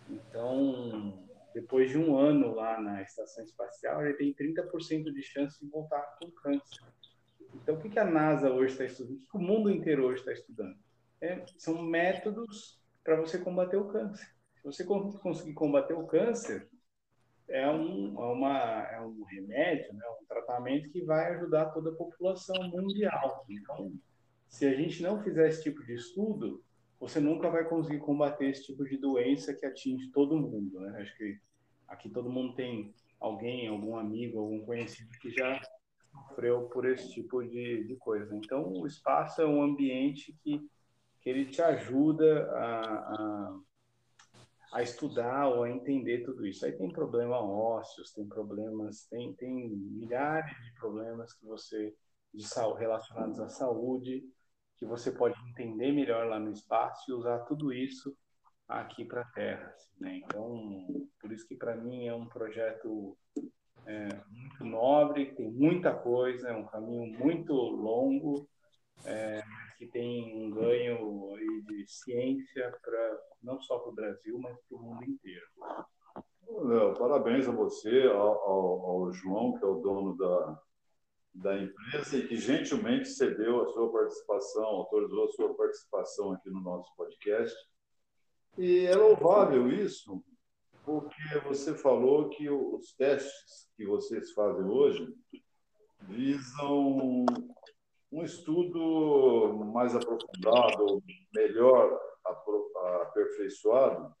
Então, 0.09 1.27
depois 1.53 1.89
de 1.89 1.97
um 1.97 2.17
ano 2.17 2.55
lá 2.55 2.79
na 2.79 3.01
estação 3.01 3.43
espacial, 3.43 4.05
ele 4.05 4.13
tem 4.13 4.33
30% 4.33 5.11
de 5.11 5.21
chance 5.23 5.59
de 5.59 5.69
voltar 5.69 6.03
com 6.21 6.31
câncer. 6.31 6.81
Então, 7.53 7.75
o 7.75 7.81
que 7.81 7.99
a 7.99 8.05
NASA 8.05 8.49
hoje 8.49 8.71
está 8.71 8.85
estudando? 8.85 9.17
O 9.17 9.27
que 9.29 9.37
o 9.37 9.41
mundo 9.41 9.69
inteiro 9.69 10.05
hoje 10.05 10.21
está 10.21 10.31
estudando? 10.31 10.77
É, 11.19 11.43
são 11.57 11.81
métodos 11.81 12.81
para 13.03 13.19
você 13.19 13.37
combater 13.37 13.75
o 13.75 13.89
câncer. 13.89 14.25
Se 14.55 14.63
você 14.63 14.85
conseguir 14.85 15.53
combater 15.53 15.95
o 15.95 16.07
câncer, 16.07 16.69
é 17.47 17.69
um, 17.69 18.15
é 18.19 18.33
uma, 18.33 18.87
é 18.91 19.01
um 19.01 19.23
remédio, 19.23 19.93
né, 19.93 20.05
um 20.21 20.25
tratamento 20.25 20.89
que 20.89 21.03
vai 21.03 21.33
ajudar 21.35 21.67
toda 21.67 21.91
a 21.91 21.95
população 21.95 22.55
mundial. 22.69 23.45
Então, 23.49 23.93
se 24.47 24.65
a 24.65 24.73
gente 24.73 25.01
não 25.03 25.21
fizer 25.21 25.47
esse 25.47 25.63
tipo 25.63 25.83
de 25.83 25.93
estudo, 25.93 26.63
você 26.99 27.19
nunca 27.19 27.49
vai 27.49 27.67
conseguir 27.67 27.99
combater 27.99 28.49
esse 28.49 28.65
tipo 28.65 28.83
de 28.85 28.97
doença 28.97 29.53
que 29.53 29.65
atinge 29.65 30.09
todo 30.11 30.37
mundo. 30.37 30.79
Né? 30.79 31.01
Acho 31.01 31.15
que 31.17 31.37
aqui 31.87 32.09
todo 32.09 32.31
mundo 32.31 32.55
tem 32.55 32.93
alguém, 33.19 33.67
algum 33.67 33.97
amigo, 33.97 34.39
algum 34.39 34.65
conhecido 34.65 35.09
que 35.19 35.29
já 35.29 35.59
sofreu 36.11 36.63
por 36.69 36.85
esse 36.85 37.11
tipo 37.11 37.43
de, 37.43 37.83
de 37.83 37.95
coisa. 37.97 38.35
Então, 38.35 38.71
o 38.71 38.87
espaço 38.87 39.41
é 39.41 39.45
um 39.45 39.61
ambiente 39.61 40.35
que, 40.43 40.59
que 41.21 41.29
ele 41.29 41.45
te 41.45 41.61
ajuda 41.61 42.49
a, 42.53 42.79
a 42.79 43.59
a 44.75 44.81
estudar 44.81 45.47
ou 45.47 45.63
a 45.63 45.69
entender 45.69 46.25
tudo 46.25 46.45
isso. 46.45 46.65
Aí 46.65 46.73
tem 46.73 46.91
problema 46.91 47.39
ósseos, 47.39 48.11
tem 48.11 48.27
problemas, 48.27 49.07
tem, 49.09 49.33
tem 49.35 49.69
milhares 49.69 50.53
de 50.65 50.73
problemas 50.73 51.33
que 51.33 51.45
você 51.45 51.95
de 52.33 52.45
saúde, 52.45 52.81
relacionados 52.81 53.39
à 53.39 53.47
saúde 53.47 54.21
que 54.75 54.85
você 54.85 55.13
pode 55.13 55.39
entender 55.49 55.93
melhor 55.93 56.27
lá 56.27 56.37
no 56.37 56.51
espaço 56.51 57.09
e 57.09 57.13
usar 57.13 57.39
tudo 57.45 57.71
isso 57.71 58.13
aqui 58.67 59.05
para 59.05 59.21
a 59.21 59.31
Terra. 59.31 59.65
Assim, 59.69 59.91
né? 59.97 60.17
Então, 60.17 60.85
por 61.21 61.31
isso 61.31 61.47
que 61.47 61.55
para 61.55 61.77
mim 61.77 62.07
é 62.07 62.13
um 62.13 62.27
projeto 62.27 63.17
é, 63.85 64.09
muito 64.29 64.65
nobre, 64.65 65.33
tem 65.35 65.49
muita 65.49 65.95
coisa, 65.95 66.49
é 66.49 66.53
um 66.53 66.65
caminho 66.65 67.17
muito 67.17 67.53
longo, 67.53 68.45
é, 69.05 69.41
que 69.77 69.87
tem 69.87 70.35
um 70.35 70.49
ganho 70.51 71.33
de 71.67 71.85
ciência 71.87 72.77
para 72.81 73.19
não 73.43 73.59
só 73.61 73.79
para 73.79 73.91
o 73.91 73.95
Brasil, 73.95 74.39
mas 74.39 74.57
para 74.67 74.77
o 74.77 74.81
mundo 74.81 75.03
inteiro. 75.03 75.45
Léo, 76.47 76.93
parabéns 76.93 77.47
a 77.47 77.51
você, 77.51 78.03
ao, 78.03 78.17
ao, 78.17 78.85
ao, 78.85 79.13
João, 79.13 79.57
que 79.57 79.63
é 79.63 79.67
o 79.67 79.79
dono 79.79 80.15
da, 80.15 80.61
da 81.33 81.57
empresa 81.61 82.17
e 82.17 82.27
que 82.27 82.37
gentilmente 82.37 83.09
cedeu 83.09 83.61
a 83.61 83.67
sua 83.69 83.91
participação, 83.91 84.63
autorizou 84.63 85.25
a 85.25 85.31
sua 85.31 85.53
participação 85.55 86.31
aqui 86.31 86.49
no 86.49 86.61
nosso 86.61 86.95
podcast. 86.95 87.55
E 88.57 88.85
é 88.85 88.95
louvável 88.95 89.67
isso, 89.69 90.23
porque 90.85 91.39
você 91.43 91.75
falou 91.75 92.29
que 92.29 92.49
os 92.49 92.93
testes 92.93 93.69
que 93.75 93.85
vocês 93.85 94.31
fazem 94.31 94.65
hoje 94.65 95.13
visam 96.07 97.25
um 98.11 98.23
estudo 98.23 99.65
mais 99.73 99.95
aprofundado, 99.95 101.03
melhor 101.33 101.99
aperfeiçoado, 103.03 104.13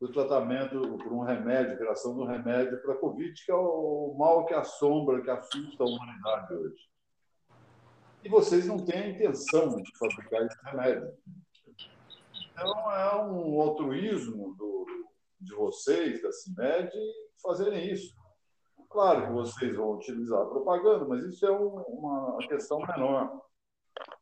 do 0.00 0.10
tratamento 0.10 0.80
por 0.98 1.12
um 1.12 1.20
remédio, 1.20 1.76
criação 1.76 2.14
de 2.14 2.20
um 2.20 2.26
remédio 2.26 2.80
para 2.80 2.94
a 2.94 2.96
Covid, 2.96 3.44
que 3.44 3.52
é 3.52 3.54
o 3.54 4.14
mal 4.18 4.46
que 4.46 4.54
assombra, 4.54 5.20
que 5.20 5.30
assusta 5.30 5.84
a 5.84 5.86
humanidade 5.86 6.54
hoje. 6.54 6.90
E 8.24 8.28
vocês 8.28 8.66
não 8.66 8.84
têm 8.84 8.98
a 8.98 9.08
intenção 9.08 9.76
de 9.76 9.98
fabricar 9.98 10.46
esse 10.46 10.58
remédio. 10.64 11.12
Então, 12.52 12.92
é 12.92 13.16
um 13.16 13.60
altruísmo 13.60 14.54
do, 14.54 14.86
de 15.40 15.54
vocês, 15.54 16.22
da 16.22 16.32
CIMED, 16.32 16.90
fazerem 17.42 17.90
isso. 17.90 18.14
Claro 18.90 19.26
que 19.26 19.32
vocês 19.32 19.76
vão 19.76 19.92
utilizar 19.92 20.42
a 20.42 20.46
propaganda, 20.46 21.04
mas 21.04 21.22
isso 21.24 21.46
é 21.46 21.52
um, 21.52 21.80
uma 21.88 22.38
questão 22.38 22.80
menor. 22.80 23.40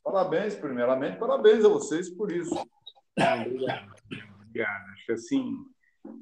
Parabéns, 0.05 0.55
primeiramente, 0.55 1.19
parabéns 1.19 1.65
a 1.65 1.69
vocês 1.69 2.11
por 2.11 2.31
isso. 2.31 2.55
Obrigado. 3.17 4.93
Acho 4.93 5.07
que 5.07 5.13
assim, 5.13 5.57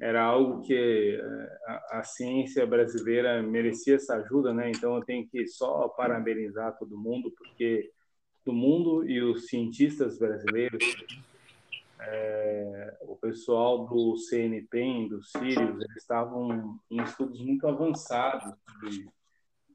era 0.01 0.23
algo 0.23 0.61
que 0.61 1.19
eh, 1.21 1.57
a, 1.67 1.99
a, 1.99 2.03
ciência 2.03 2.65
brasileira 2.65 3.41
merecia 3.41 3.95
essa 3.95 4.15
ajuda, 4.15 4.53
né? 4.53 4.69
Então 4.69 4.95
eu 4.95 5.03
tenho 5.03 5.27
que 5.27 5.45
só 5.47 5.89
parabenizar 5.89 6.77
todo 6.77 6.97
mundo, 6.97 7.31
porque 7.37 7.91
do 8.45 8.53
mundo 8.53 9.07
e 9.09 9.21
os 9.21 9.47
cientistas 9.47 10.17
brasileiros 10.17 10.83
é, 11.99 12.97
o 13.01 13.15
pessoal 13.15 13.87
do 13.87 14.15
CNPEM, 14.17 15.09
do 15.09 15.21
Sirius, 15.23 15.81
eles 15.81 15.97
estavam 15.97 16.79
em 16.89 17.01
estudos 17.01 17.41
muito 17.41 17.67
avançados 17.67 18.53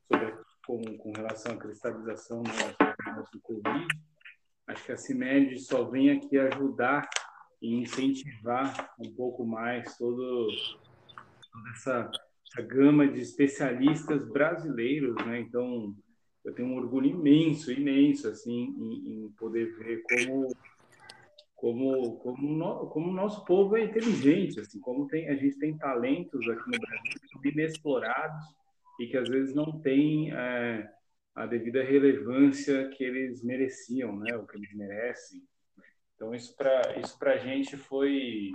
sobre, 0.09 0.35
com, 0.67 0.83
com, 0.99 1.13
relação 1.13 1.55
à 1.55 1.57
cristalização 1.57 2.43
do 2.43 3.41
Covid. 3.41 3.87
Acho 4.69 4.85
que 4.85 4.93
a 4.93 4.97
CIMED 4.97 5.59
só 5.59 5.85
vem 5.85 6.11
aqui 6.11 6.39
ajudar 6.39 7.09
e 7.61 7.75
incentivar 7.75 8.95
um 8.99 9.13
pouco 9.13 9.45
mais 9.45 9.97
todo, 9.97 10.49
toda 11.53 11.71
essa, 11.71 12.11
essa 12.47 12.63
gama 12.63 13.07
de 13.09 13.21
especialistas 13.21 14.25
brasileiros, 14.29 15.15
né? 15.27 15.41
Então, 15.41 15.95
eu 16.45 16.55
tenho 16.55 16.69
um 16.69 16.77
orgulho 16.77 17.07
imenso, 17.07 17.71
imenso, 17.71 18.29
assim, 18.29 18.75
em, 18.79 19.25
em 19.25 19.31
poder 19.33 19.77
ver 19.77 20.03
como 20.03 20.49
como 21.63 22.19
como 22.19 22.57
no, 22.57 22.89
como 22.89 23.09
o 23.09 23.15
nosso 23.15 23.45
povo 23.45 23.77
é 23.77 23.85
inteligente, 23.85 24.59
assim, 24.59 24.81
como 24.81 25.07
tem 25.07 25.29
a 25.29 25.37
gente 25.37 25.57
tem 25.61 25.79
talentos 25.79 26.49
aqui 26.49 26.69
no 26.69 26.81
Brasil 26.81 27.53
inexplorados 27.55 28.45
e 28.99 29.07
que 29.07 29.17
às 29.17 29.29
vezes 29.29 29.55
não 29.55 29.81
tem 29.81 30.35
é, 30.35 30.93
a 31.37 31.47
devida 31.47 31.85
relevância 31.85 32.89
que 32.89 33.05
eles 33.05 33.45
mereciam, 33.45 34.19
né, 34.19 34.37
o 34.37 34.45
que 34.45 34.57
eles 34.57 34.75
merecem. 34.75 35.41
Então 36.17 36.35
isso 36.35 36.57
para 36.57 36.99
isso 36.99 37.17
para 37.17 37.35
a 37.35 37.39
gente 37.39 37.77
foi 37.77 38.51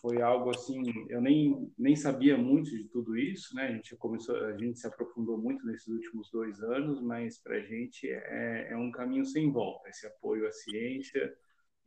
foi 0.00 0.22
algo 0.22 0.50
assim, 0.50 0.80
eu 1.08 1.20
nem 1.20 1.68
nem 1.76 1.96
sabia 1.96 2.38
muito 2.38 2.70
de 2.70 2.84
tudo 2.84 3.16
isso, 3.16 3.56
né? 3.56 3.66
A 3.66 3.72
gente 3.72 3.96
começou, 3.96 4.36
a 4.36 4.56
gente 4.56 4.78
se 4.78 4.86
aprofundou 4.86 5.36
muito 5.36 5.66
nesses 5.66 5.88
últimos 5.88 6.30
dois 6.30 6.62
anos, 6.62 7.02
mas 7.02 7.42
para 7.42 7.56
a 7.56 7.60
gente 7.60 8.08
é, 8.08 8.68
é 8.70 8.76
um 8.76 8.92
caminho 8.92 9.24
sem 9.24 9.50
volta 9.50 9.88
esse 9.88 10.06
apoio 10.06 10.46
à 10.46 10.52
ciência 10.52 11.36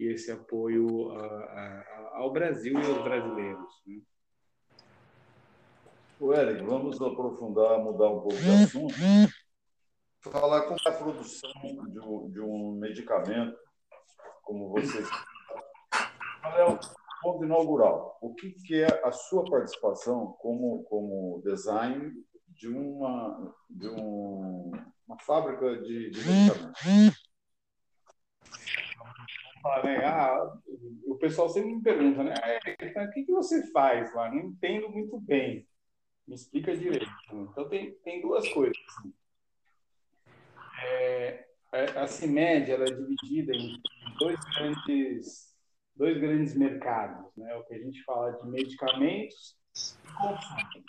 e 0.02 0.08
esse 0.08 0.32
apoio 0.32 1.12
a, 1.12 1.26
a, 1.26 2.12
ao 2.16 2.34
Brasil 2.34 2.74
e 2.74 2.86
aos 2.86 3.04
brasileiros. 3.04 3.82
Né? 3.86 4.02
Vamos 6.66 7.00
aprofundar, 7.00 7.78
mudar 7.78 8.10
um 8.10 8.22
pouco 8.22 8.36
de 8.36 8.50
assunto. 8.50 8.96
Falar 10.22 10.64
como 10.64 10.80
é 10.84 10.90
a 10.90 10.92
produção 10.92 11.52
de 11.88 12.00
um, 12.00 12.32
de 12.32 12.42
um 12.42 12.72
medicamento, 12.74 13.56
como 14.42 14.70
você. 14.70 15.04
Qual 16.42 16.58
é 16.58 16.66
o 16.66 16.80
ponto 17.22 17.46
inaugural? 17.46 18.18
O 18.22 18.34
que, 18.34 18.52
que 18.52 18.82
é 18.82 19.06
a 19.06 19.12
sua 19.12 19.46
participação 19.46 20.36
como, 20.40 20.84
como 20.84 21.42
design 21.44 22.12
de 22.50 22.68
uma, 22.68 23.54
de 23.70 23.88
um, 23.88 24.72
uma 25.08 25.20
fábrica 25.20 25.80
de, 25.82 26.10
de 26.10 26.28
medicamentos? 26.28 27.21
Né? 29.84 30.06
Ah, 30.06 30.58
o 31.06 31.16
pessoal 31.16 31.50
sempre 31.50 31.76
me 31.76 31.82
pergunta, 31.82 32.24
né? 32.24 32.34
Ah, 32.42 33.06
o 33.06 33.12
que, 33.12 33.24
que 33.24 33.32
você 33.32 33.70
faz 33.72 34.14
lá? 34.14 34.30
Não 34.30 34.40
entendo 34.40 34.90
muito 34.90 35.20
bem. 35.20 35.68
Me 36.28 36.36
explica 36.36 36.76
direito. 36.76 37.12
Então, 37.32 37.68
tem, 37.68 37.94
tem 38.04 38.22
duas 38.22 38.48
coisas. 38.50 38.78
Assim. 38.88 39.14
É, 40.84 41.46
é 41.74 41.84
a 42.00 42.08
CIMED 42.08 42.72
ela 42.72 42.86
é 42.86 42.92
dividida 42.92 43.54
em 43.54 43.82
dois 44.20 44.40
grandes, 44.56 45.56
dois 45.96 46.18
grandes 46.20 46.56
mercados, 46.56 47.36
né? 47.36 47.56
O 47.56 47.64
que 47.64 47.74
a 47.74 47.80
gente 47.80 48.04
fala 48.04 48.32
de 48.32 48.48
medicamentos 48.48 49.58
e 49.76 50.14
consumo. 50.14 50.84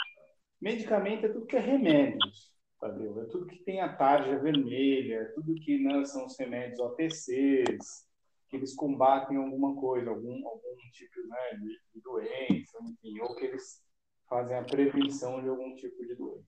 Medicamento 0.61 1.27
é 1.27 1.29
tudo 1.29 1.47
que 1.47 1.57
é 1.57 1.61
remédios, 1.61 2.53
entendeu? 2.77 3.21
É 3.21 3.25
tudo 3.27 3.47
que 3.47 3.59
tem 3.65 3.81
a 3.81 3.93
tarja 3.97 4.39
vermelha, 4.39 5.17
é 5.17 5.25
tudo 5.35 5.55
que 5.57 5.83
né, 5.83 6.05
são 6.05 6.27
os 6.27 6.39
remédios 6.39 6.79
OTCs, 6.79 8.07
que 8.53 8.57
eles 8.59 8.75
combatem 8.75 9.39
alguma 9.39 9.75
coisa, 9.75 10.11
algum, 10.11 10.47
algum 10.47 10.77
tipo 10.93 11.27
né, 11.27 11.55
de, 11.59 11.81
de 11.95 12.03
doença, 12.03 12.79
enfim, 12.83 13.19
ou 13.23 13.35
que 13.35 13.47
eles 13.47 13.83
fazem 14.29 14.55
a 14.59 14.63
prevenção 14.63 15.41
de 15.41 15.49
algum 15.49 15.75
tipo 15.75 16.07
de 16.07 16.15
doença. 16.15 16.45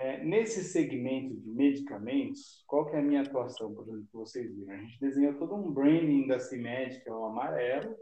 É, 0.00 0.22
nesse 0.22 0.62
segmento 0.62 1.34
de 1.34 1.50
medicamentos, 1.50 2.62
qual 2.68 2.86
que 2.86 2.94
é 2.94 3.00
a 3.00 3.02
minha 3.02 3.22
atuação, 3.22 3.74
por 3.74 3.82
exemplo, 3.82 4.06
que 4.06 4.16
vocês 4.16 4.54
viram? 4.54 4.72
A 4.72 4.76
gente 4.76 5.00
desenhou 5.00 5.34
todo 5.34 5.56
um 5.56 5.72
branding 5.72 6.28
da 6.28 6.38
CIMED, 6.38 7.02
que 7.02 7.08
é 7.08 7.12
o 7.12 7.24
amarelo, 7.24 7.96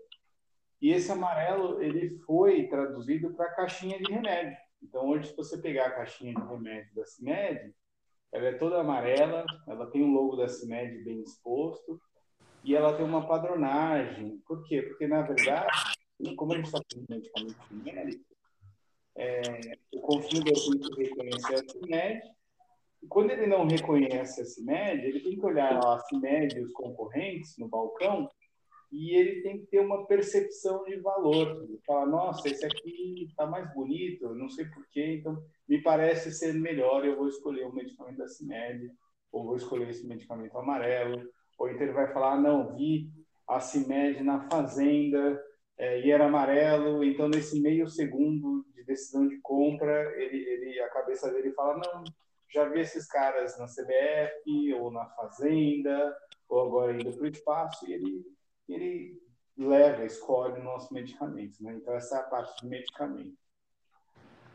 e 0.83 0.93
esse 0.93 1.11
amarelo 1.11 1.83
ele 1.83 2.19
foi 2.27 2.69
traduzido 2.69 3.33
para 3.33 3.47
a 3.47 3.55
caixinha 3.55 3.99
de 3.99 4.13
remédio. 4.13 4.59
Então, 4.83 5.09
hoje, 5.09 5.31
se 5.31 5.37
você 5.37 5.57
pegar 5.57 5.87
a 5.87 5.95
caixinha 5.95 6.35
de 6.35 6.47
remédio 6.47 6.95
da 6.95 7.07
CIMED, 7.07 7.75
ela 8.31 8.49
é 8.49 8.53
toda 8.53 8.83
amarela, 8.83 9.47
ela 9.67 9.91
tem 9.91 10.03
o 10.03 10.13
logo 10.13 10.37
da 10.37 10.47
CIMED 10.47 11.03
bem 11.05 11.23
exposto, 11.23 11.99
e 12.67 12.75
ela 12.75 12.97
tem 12.97 13.07
uma 13.07 13.25
padronagem. 13.29 14.43
Por 14.45 14.65
quê? 14.65 14.83
Porque, 14.83 15.07
na 15.07 15.23
verdade, 15.23 15.69
como 16.35 16.53
a 16.53 16.57
gente 16.57 16.67
está 16.67 16.81
falando 16.91 17.07
de 17.07 17.15
medicamento 17.15 17.57
genérico, 17.71 18.25
é, 19.17 19.79
o 19.95 20.01
consumidor 20.01 20.53
tem 20.53 20.81
que 20.81 21.03
reconhecer 21.05 21.55
a 21.55 21.69
CIMED, 21.71 22.21
e 23.03 23.07
quando 23.07 23.31
ele 23.31 23.47
não 23.47 23.69
reconhece 23.69 24.41
a 24.41 24.45
CIMED, 24.45 25.07
ele 25.07 25.21
tem 25.21 25.39
que 25.39 25.47
olhar 25.47 25.79
a 25.79 25.99
CIMED 26.01 26.59
e 26.59 26.63
os 26.63 26.73
concorrentes 26.73 27.57
no 27.57 27.69
balcão 27.69 28.29
e 28.91 29.15
ele 29.15 29.43
tem 29.43 29.59
que 29.61 29.67
ter 29.67 29.81
uma 29.81 30.07
percepção 30.07 30.85
de 30.85 30.97
valor. 30.97 31.65
Ele 31.65 31.79
fala, 31.87 32.07
nossa, 32.07 32.49
esse 32.49 32.65
aqui 32.65 33.25
está 33.29 33.47
mais 33.47 33.73
bonito, 33.75 34.35
não 34.35 34.49
sei 34.49 34.65
porquê, 34.67 35.19
então 35.19 35.41
me 35.69 35.83
parece 35.83 36.33
ser 36.33 36.55
melhor, 36.55 37.05
eu 37.05 37.17
vou 37.17 37.29
escolher 37.29 37.65
o 37.65 37.73
medicamento 37.73 38.19
da 38.19 38.29
CIMED, 38.29 38.91
ou 39.31 39.45
vou 39.45 39.57
escolher 39.57 39.89
esse 39.89 40.07
medicamento 40.07 40.57
amarelo, 40.57 41.29
ou 41.59 41.69
então 41.69 41.83
ele 41.83 41.93
vai 41.93 42.13
falar, 42.13 42.35
ah, 42.35 42.41
não, 42.41 42.75
vi 42.75 43.11
a 43.49 43.61
CIMED 43.61 44.23
na 44.23 44.49
fazenda 44.49 45.41
é, 45.79 46.01
e 46.01 46.11
era 46.11 46.27
amarelo, 46.27 47.05
então 47.05 47.29
nesse 47.29 47.61
meio 47.61 47.87
segundo 47.89 48.65
de 48.75 48.85
decisão 48.85 49.27
de 49.27 49.39
compra, 49.41 50.13
ele, 50.21 50.37
ele, 50.37 50.81
a 50.81 50.89
cabeça 50.89 51.31
dele 51.31 51.53
fala, 51.53 51.79
não, 51.79 52.05
já 52.53 52.69
vi 52.69 52.81
esses 52.81 53.07
caras 53.07 53.59
na 53.59 53.67
CBF 53.67 54.75
ou 54.75 54.91
na 54.91 55.07
fazenda, 55.11 56.17
ou 56.49 56.67
agora 56.67 56.93
indo 56.93 57.13
para 57.13 57.25
o 57.25 57.27
espaço, 57.27 57.89
e 57.89 57.93
ele, 57.93 58.25
ele 58.69 59.23
leva, 59.57 60.05
escolhe 60.05 60.61
o 60.61 60.65
nosso 60.65 60.93
medicamento. 60.93 61.63
Né? 61.63 61.75
Então, 61.75 61.95
essa 61.95 62.17
é 62.17 62.21
a 62.21 62.25
parte 62.25 62.63
de 62.63 62.69
medicamento. 62.69 63.37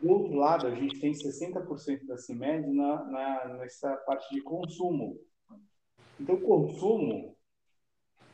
Do 0.01 0.09
outro 0.09 0.33
lado, 0.35 0.67
a 0.67 0.73
gente 0.73 0.99
tem 0.99 1.11
60% 1.11 2.07
da 2.07 2.17
CIMED 2.17 2.67
na, 2.73 3.03
na, 3.05 3.57
nessa 3.57 3.95
parte 3.97 4.33
de 4.33 4.41
consumo. 4.41 5.19
Então, 6.19 6.39
consumo, 6.39 7.35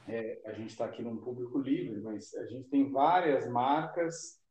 é, 0.08 0.42
a 0.46 0.54
gente 0.54 0.70
está 0.70 0.86
aqui 0.86 1.02
num 1.02 1.18
público 1.18 1.60
livre, 1.60 2.00
mas 2.02 2.34
a 2.36 2.46
gente 2.46 2.70
tem 2.70 2.92
várias 2.92 3.48
marcas, 3.50 4.42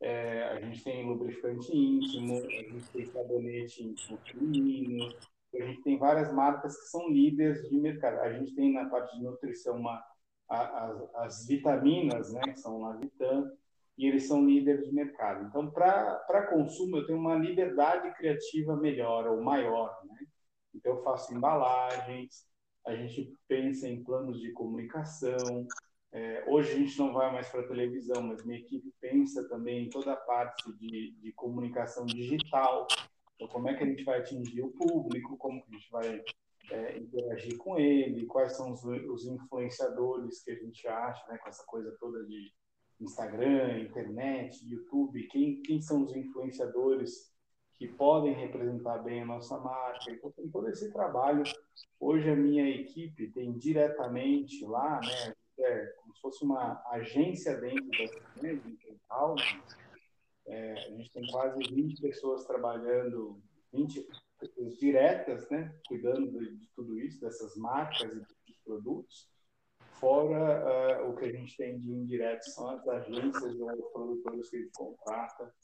é, 0.00 0.42
a 0.44 0.60
gente 0.60 0.82
tem 0.82 1.06
lubrificante 1.06 1.74
íntimo, 1.74 2.38
a 2.38 2.50
gente 2.50 2.88
tem 2.92 3.06
sabonete 3.06 3.84
íntimo 3.84 4.18
feminino, 4.18 5.14
a 5.54 5.64
gente 5.64 5.82
tem 5.82 5.98
várias 5.98 6.32
marcas 6.32 6.76
que 6.76 6.88
são 6.88 7.08
líderes 7.08 7.68
de 7.68 7.76
mercado. 7.76 8.20
A 8.20 8.32
gente 8.32 8.54
tem 8.54 8.72
na 8.72 8.88
parte 8.88 9.16
de 9.16 9.22
nutrição 9.22 9.76
uma, 9.76 10.04
a, 10.48 10.84
as, 10.84 11.14
as 11.14 11.46
vitaminas, 11.46 12.32
né, 12.32 12.42
que 12.42 12.58
são 12.58 12.84
a 12.86 12.96
Vitam, 12.96 13.50
e 13.96 14.08
eles 14.08 14.26
são 14.26 14.44
líderes 14.44 14.84
de 14.84 14.92
mercado. 14.92 15.46
Então, 15.46 15.70
para 15.70 16.48
consumo, 16.50 16.96
eu 16.96 17.06
tenho 17.06 17.18
uma 17.18 17.36
liberdade 17.36 18.12
criativa 18.16 18.76
melhor 18.76 19.28
ou 19.28 19.40
maior. 19.40 19.96
Né? 20.06 20.26
Então, 20.74 20.96
eu 20.96 21.02
faço 21.04 21.32
embalagens, 21.32 22.44
a 22.86 22.94
gente 22.94 23.36
pensa 23.48 23.88
em 23.88 24.02
planos 24.02 24.40
de 24.40 24.52
comunicação. 24.52 25.66
É, 26.12 26.44
hoje 26.46 26.72
a 26.72 26.76
gente 26.76 26.98
não 26.98 27.12
vai 27.12 27.32
mais 27.32 27.48
para 27.48 27.66
televisão, 27.66 28.22
mas 28.22 28.44
minha 28.44 28.58
equipe 28.58 28.92
pensa 29.00 29.48
também 29.48 29.86
em 29.86 29.90
toda 29.90 30.12
a 30.12 30.16
parte 30.16 30.72
de, 30.78 31.12
de 31.20 31.32
comunicação 31.32 32.06
digital. 32.06 32.86
Então, 33.34 33.48
como 33.48 33.68
é 33.68 33.74
que 33.74 33.82
a 33.82 33.86
gente 33.86 34.04
vai 34.04 34.18
atingir 34.18 34.62
o 34.62 34.70
público, 34.70 35.36
como 35.36 35.62
que 35.62 35.70
a 35.70 35.78
gente 35.78 35.90
vai 35.90 36.22
é, 36.70 36.98
interagir 36.98 37.58
com 37.58 37.78
ele, 37.78 38.26
quais 38.26 38.56
são 38.56 38.72
os, 38.72 38.84
os, 38.84 39.26
influenciadores 39.26 40.42
que 40.42 40.50
a 40.50 40.54
gente 40.54 40.86
acha, 40.86 41.26
né, 41.28 41.38
com 41.38 41.48
essa 41.48 41.64
coisa 41.64 41.94
toda 41.98 42.24
de 42.24 42.52
Instagram, 43.00 43.80
internet, 43.80 44.64
YouTube, 44.64 45.26
quem, 45.28 45.60
quem 45.62 45.80
são 45.80 46.04
os 46.04 46.14
influenciadores 46.14 47.33
que 47.86 47.92
podem 47.92 48.32
representar 48.32 48.98
bem 48.98 49.22
a 49.22 49.26
nossa 49.26 49.58
marca. 49.58 50.10
Então, 50.10 50.30
tem 50.32 50.48
todo 50.48 50.68
esse 50.68 50.90
trabalho. 50.90 51.42
Hoje, 52.00 52.30
a 52.30 52.36
minha 52.36 52.68
equipe 52.68 53.30
tem 53.30 53.52
diretamente 53.58 54.64
lá, 54.64 55.00
né, 55.00 55.34
é 55.58 55.86
como 55.98 56.14
se 56.14 56.20
fosse 56.20 56.44
uma 56.44 56.82
agência 56.90 57.60
dentro 57.60 57.86
da 57.90 58.42
né, 58.42 58.60
é, 60.46 60.72
a 60.72 60.90
gente 60.90 61.12
tem 61.12 61.26
quase 61.30 61.62
20 61.62 62.02
pessoas 62.02 62.44
trabalhando, 62.44 63.40
20 63.72 64.06
pessoas 64.38 64.76
diretas, 64.78 65.48
né, 65.48 65.74
cuidando 65.86 66.30
de, 66.30 66.56
de 66.56 66.68
tudo 66.74 66.98
isso, 66.98 67.20
dessas 67.20 67.56
marcas 67.56 68.12
e 68.12 68.20
dos 68.20 68.58
produtos. 68.64 69.28
Fora 70.00 71.00
uh, 71.02 71.10
o 71.10 71.16
que 71.16 71.24
a 71.26 71.32
gente 71.32 71.56
tem 71.56 71.78
de 71.78 71.90
indireto 71.90 72.42
são 72.50 72.68
as 72.70 72.86
agências 72.86 73.58
ou 73.58 73.70
os 73.72 73.92
produtores 73.92 74.50
que 74.50 74.56
a 74.56 74.60
gente 74.60 74.72
contrata 74.72 75.54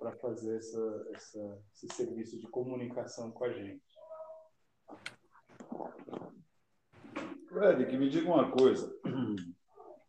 para 0.00 0.16
fazer 0.16 0.56
essa, 0.56 1.06
essa, 1.14 1.62
esse 1.74 1.94
serviço 1.94 2.38
de 2.40 2.48
comunicação 2.48 3.30
com 3.30 3.44
a 3.44 3.52
gente. 3.52 3.84
Que 7.88 7.98
me 7.98 8.08
diga 8.08 8.32
uma 8.32 8.50
coisa. 8.50 8.90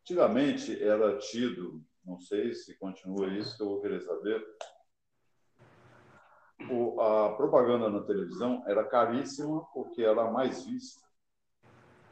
Antigamente 0.02 0.82
era 0.82 1.18
tido, 1.18 1.84
não 2.06 2.20
sei 2.22 2.54
se 2.54 2.78
continua 2.78 3.28
isso, 3.38 3.58
que 3.58 3.64
eu 3.64 3.68
vou 3.68 3.82
querer 3.82 4.02
saber, 4.02 4.42
o, 6.70 7.02
a 7.02 7.36
propaganda 7.36 7.90
na 7.90 8.02
televisão 8.04 8.64
era 8.68 8.88
caríssima 8.88 9.66
porque 9.74 10.04
era 10.04 10.32
mais 10.32 10.64
vista. 10.64 11.02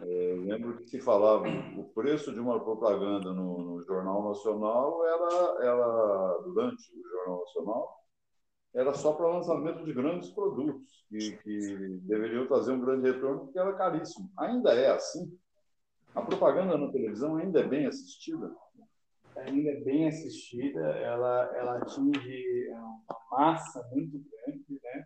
É, 0.01 0.35
lembro 0.37 0.77
que 0.77 0.87
se 0.87 0.99
falava 1.01 1.45
o 1.77 1.83
preço 1.93 2.33
de 2.33 2.39
uma 2.39 2.59
propaganda 2.63 3.33
no, 3.33 3.57
no, 3.57 3.83
Jornal 3.83 4.29
Nacional 4.29 5.05
era, 5.05 5.65
era 5.65 6.37
durante 6.45 6.83
o 6.97 7.09
Jornal 7.09 7.39
Nacional 7.39 7.99
era 8.73 8.93
só 8.93 9.13
para 9.13 9.27
lançamento 9.27 9.83
de 9.83 9.93
grandes 9.93 10.29
produtos 10.29 11.03
que, 11.09 11.37
que 11.37 11.99
deveriam 12.03 12.47
trazer 12.47 12.71
um 12.71 12.81
grande 12.81 13.11
retorno 13.11 13.45
porque 13.45 13.59
era 13.59 13.73
caríssimo. 13.73 14.31
Ainda 14.37 14.73
é 14.73 14.91
assim. 14.91 15.37
A 16.13 16.21
propaganda 16.21 16.77
na 16.77 16.91
televisão 16.91 17.37
ainda 17.37 17.61
é 17.61 17.67
bem 17.67 17.87
assistida. 17.87 18.55
Ainda 19.37 19.71
é 19.71 19.81
bem 19.81 20.07
assistida. 20.07 20.79
Ela 20.79 21.51
ela 21.55 21.77
atinge 21.77 22.69
uma 22.69 23.19
massa 23.31 23.87
muito 23.91 24.19
grande, 24.19 24.79
né? 24.83 25.05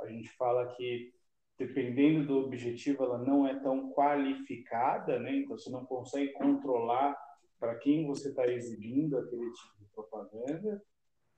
A 0.00 0.06
gente 0.06 0.30
fala 0.36 0.66
que 0.74 1.12
dependendo 1.58 2.26
do 2.26 2.38
objetivo, 2.38 3.02
ela 3.04 3.18
não 3.18 3.46
é 3.46 3.58
tão 3.60 3.90
qualificada, 3.92 5.18
né? 5.18 5.36
Então 5.36 5.56
você 5.56 5.70
não 5.70 5.84
consegue 5.84 6.32
controlar 6.32 7.16
para 7.58 7.74
quem 7.76 8.06
você 8.06 8.28
está 8.28 8.46
exibindo 8.46 9.18
aquele 9.18 9.50
tipo 9.52 9.78
de 9.78 9.86
propaganda. 9.94 10.82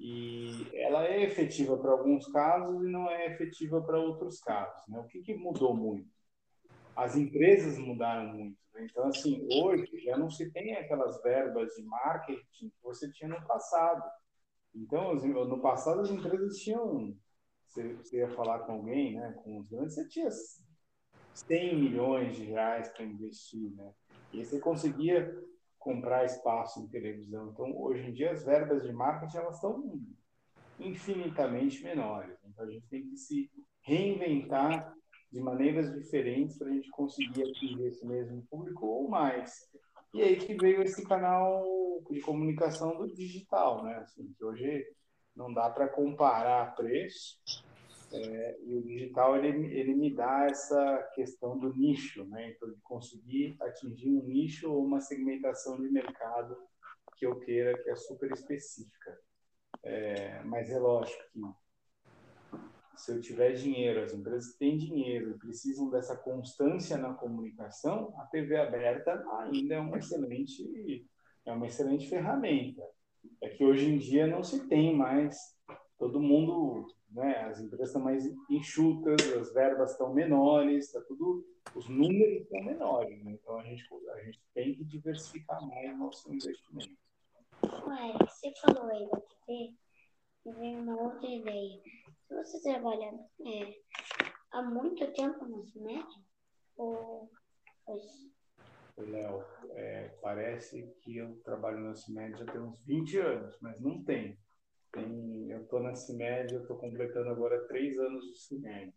E 0.00 0.68
ela 0.74 1.04
é 1.06 1.24
efetiva 1.24 1.76
para 1.76 1.90
alguns 1.90 2.26
casos 2.28 2.84
e 2.84 2.88
não 2.88 3.10
é 3.10 3.26
efetiva 3.26 3.80
para 3.82 3.98
outros 3.98 4.40
casos. 4.40 4.86
Né? 4.88 4.98
O 5.00 5.06
que, 5.08 5.20
que 5.22 5.34
mudou 5.34 5.74
muito? 5.74 6.08
As 6.94 7.16
empresas 7.16 7.78
mudaram 7.78 8.32
muito. 8.32 8.56
Né? 8.74 8.86
Então, 8.88 9.06
assim, 9.08 9.46
hoje 9.50 9.88
já 10.04 10.16
não 10.16 10.30
se 10.30 10.52
tem 10.52 10.74
aquelas 10.74 11.20
verbas 11.22 11.74
de 11.74 11.82
marketing 11.82 12.68
que 12.68 12.82
você 12.82 13.10
tinha 13.10 13.28
no 13.28 13.44
passado. 13.44 14.04
Então, 14.72 15.14
no 15.14 15.60
passado, 15.60 16.00
as 16.00 16.10
empresas 16.10 16.58
tinham 16.58 17.16
você, 17.68 17.94
você 17.94 18.18
ia 18.18 18.30
falar 18.30 18.60
com 18.60 18.72
alguém, 18.72 19.14
né, 19.16 19.32
com 19.44 19.58
os 19.58 19.68
grandes, 19.68 19.94
você 19.94 20.08
tinha 20.08 20.28
100 21.34 21.78
milhões 21.78 22.36
de 22.36 22.44
reais 22.44 22.88
para 22.88 23.04
investir, 23.04 23.70
né? 23.74 23.92
E 24.32 24.44
você 24.44 24.58
conseguia 24.58 25.32
comprar 25.78 26.24
espaço 26.24 26.80
em 26.80 26.88
televisão. 26.88 27.50
Então, 27.50 27.76
hoje 27.76 28.08
em 28.08 28.12
dia, 28.12 28.32
as 28.32 28.44
verbas 28.44 28.82
de 28.82 28.92
marketing 28.92 29.38
elas 29.38 29.54
estão 29.54 30.00
infinitamente 30.78 31.82
menores. 31.82 32.36
Então, 32.44 32.64
a 32.64 32.70
gente 32.70 32.86
tem 32.88 33.08
que 33.08 33.16
se 33.16 33.50
reinventar 33.82 34.92
de 35.30 35.40
maneiras 35.40 35.92
diferentes 35.94 36.58
para 36.58 36.68
a 36.68 36.72
gente 36.72 36.90
conseguir 36.90 37.42
atingir 37.42 37.86
esse 37.86 38.06
mesmo 38.06 38.44
público 38.50 38.86
ou 38.86 39.08
mais. 39.08 39.68
E 40.12 40.22
aí 40.22 40.36
que 40.36 40.54
veio 40.54 40.82
esse 40.82 41.04
canal 41.06 41.64
de 42.10 42.20
comunicação 42.20 42.96
do 42.96 43.14
digital, 43.14 43.84
né? 43.84 43.96
Assim, 43.96 44.32
que 44.36 44.44
hoje 44.44 44.86
não 45.38 45.54
dá 45.54 45.70
para 45.70 45.88
comparar 45.88 46.74
preço. 46.74 47.38
É, 48.10 48.58
e 48.64 48.74
o 48.74 48.82
digital 48.82 49.36
ele, 49.36 49.66
ele 49.72 49.94
me 49.94 50.14
dá 50.14 50.46
essa 50.46 51.10
questão 51.14 51.58
do 51.58 51.72
nicho, 51.74 52.24
né? 52.24 52.50
Então, 52.50 52.70
de 52.70 52.80
conseguir 52.80 53.56
atingir 53.60 54.10
um 54.10 54.24
nicho 54.24 54.70
ou 54.70 54.84
uma 54.84 55.00
segmentação 55.00 55.80
de 55.80 55.88
mercado 55.90 56.56
que 57.16 57.26
eu 57.26 57.38
queira, 57.38 57.80
que 57.82 57.90
é 57.90 57.96
super 57.96 58.32
específica. 58.32 59.18
É, 59.82 60.42
mas 60.44 60.70
é 60.70 60.78
lógico 60.78 61.22
que 61.32 61.40
se 62.96 63.12
eu 63.12 63.20
tiver 63.20 63.52
dinheiro, 63.52 64.02
as 64.02 64.12
empresas 64.12 64.56
têm 64.56 64.76
dinheiro 64.76 65.30
e 65.30 65.38
precisam 65.38 65.88
dessa 65.88 66.16
constância 66.16 66.96
na 66.96 67.14
comunicação, 67.14 68.12
a 68.18 68.24
TV 68.26 68.56
aberta 68.56 69.24
ainda 69.38 69.74
é 69.74 69.80
uma 69.80 69.98
excelente 69.98 71.06
é 71.46 71.52
uma 71.52 71.66
excelente 71.66 72.08
ferramenta 72.08 72.82
é 73.40 73.48
que 73.48 73.64
hoje 73.64 73.86
em 73.86 73.98
dia 73.98 74.26
não 74.26 74.42
se 74.42 74.68
tem 74.68 74.94
mais 74.94 75.36
todo 75.98 76.20
mundo, 76.20 76.86
né? 77.10 77.44
As 77.44 77.60
empresas 77.60 77.88
estão 77.88 78.02
mais 78.02 78.24
enxutas, 78.48 79.20
as 79.32 79.52
verbas 79.52 79.92
estão 79.92 80.12
menores, 80.12 80.86
está 80.86 81.00
tudo, 81.02 81.44
os 81.74 81.88
números 81.88 82.42
estão 82.42 82.62
menores, 82.62 83.22
né? 83.24 83.32
então 83.32 83.58
a 83.58 83.64
gente 83.64 83.84
a 84.12 84.20
gente 84.24 84.40
tem 84.54 84.74
que 84.74 84.84
diversificar 84.84 85.60
mais 85.66 85.98
nosso 85.98 86.32
investimento. 86.32 86.96
Ué, 87.64 88.12
você 88.20 88.52
falou 88.60 88.90
aí 88.90 89.08
da 89.08 89.20
TV, 89.20 89.74
veio 90.44 90.78
uma 90.80 91.02
outra 91.02 91.28
ideia. 91.28 91.80
Se 92.26 92.34
você 92.34 92.62
trabalha 92.62 93.12
é, 93.46 93.74
há 94.52 94.62
muito 94.62 95.12
tempo 95.12 95.44
no 95.46 95.64
CIMED, 95.64 96.06
ou 96.76 97.28
Léo, 99.02 99.44
é, 99.70 100.08
parece 100.20 100.86
que 101.02 101.16
eu 101.16 101.36
trabalho 101.44 101.80
na 101.80 101.94
CIMED 101.94 102.38
já 102.38 102.46
tem 102.46 102.60
uns 102.60 102.80
20 102.84 103.18
anos, 103.18 103.58
mas 103.60 103.80
não 103.80 104.02
tem. 104.02 104.38
tem 104.92 105.50
eu 105.50 105.62
estou 105.62 105.80
na 105.80 105.94
CIMED, 105.94 106.54
eu 106.54 106.62
estou 106.62 106.76
completando 106.76 107.30
agora 107.30 107.66
três 107.66 107.98
anos 107.98 108.24
de 108.26 108.38
CIMED. 108.38 108.92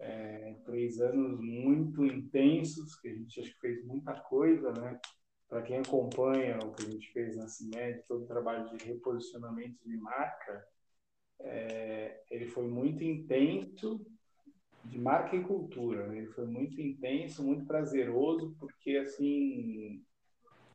É, 0.00 0.54
três 0.64 1.00
anos 1.00 1.40
muito 1.40 2.04
intensos, 2.04 2.94
que 3.00 3.08
a 3.08 3.14
gente 3.14 3.40
acho 3.40 3.52
que 3.54 3.60
fez 3.60 3.84
muita 3.84 4.14
coisa, 4.20 4.72
né? 4.72 4.98
Para 5.48 5.62
quem 5.62 5.78
acompanha 5.78 6.58
o 6.58 6.72
que 6.72 6.86
a 6.86 6.90
gente 6.90 7.12
fez 7.12 7.36
na 7.36 7.48
CIMED, 7.48 8.04
todo 8.06 8.24
o 8.24 8.28
trabalho 8.28 8.76
de 8.76 8.84
reposicionamento 8.84 9.78
de 9.84 9.96
marca, 9.96 10.66
é, 11.40 12.22
ele 12.30 12.46
foi 12.46 12.66
muito 12.68 13.02
intenso 13.02 14.04
de 14.88 14.98
marca 14.98 15.36
e 15.36 15.44
cultura. 15.44 16.06
Né? 16.06 16.26
Foi 16.34 16.46
muito 16.46 16.80
intenso, 16.80 17.44
muito 17.44 17.64
prazeroso, 17.66 18.54
porque 18.58 18.96
assim 18.96 20.02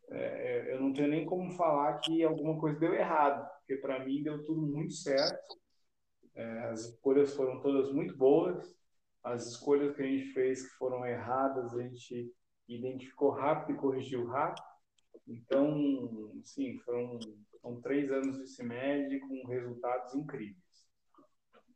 é, 0.09 0.73
eu 0.73 0.81
não 0.81 0.93
tenho 0.93 1.07
nem 1.07 1.25
como 1.25 1.51
falar 1.51 1.99
que 1.99 2.23
alguma 2.23 2.59
coisa 2.59 2.79
deu 2.79 2.93
errado, 2.93 3.49
porque 3.57 3.75
para 3.77 4.03
mim 4.05 4.23
deu 4.23 4.43
tudo 4.43 4.61
muito 4.61 4.93
certo. 4.93 5.57
É, 6.35 6.59
as 6.69 6.85
escolhas 6.85 7.35
foram 7.35 7.61
todas 7.61 7.91
muito 7.91 8.15
boas. 8.15 8.75
As 9.23 9.47
escolhas 9.47 9.95
que 9.95 10.01
a 10.01 10.05
gente 10.05 10.33
fez 10.33 10.63
que 10.63 10.77
foram 10.77 11.05
erradas, 11.05 11.73
a 11.73 11.81
gente 11.81 12.31
identificou 12.67 13.31
rápido 13.31 13.75
e 13.75 13.79
corrigiu 13.79 14.25
rápido. 14.27 14.65
Então, 15.27 16.33
sim, 16.43 16.77
foram, 16.79 17.17
foram 17.61 17.81
três 17.81 18.11
anos 18.11 18.37
de 18.37 18.47
CIMED 18.47 19.19
com 19.21 19.47
resultados 19.47 20.13
incríveis. 20.13 20.62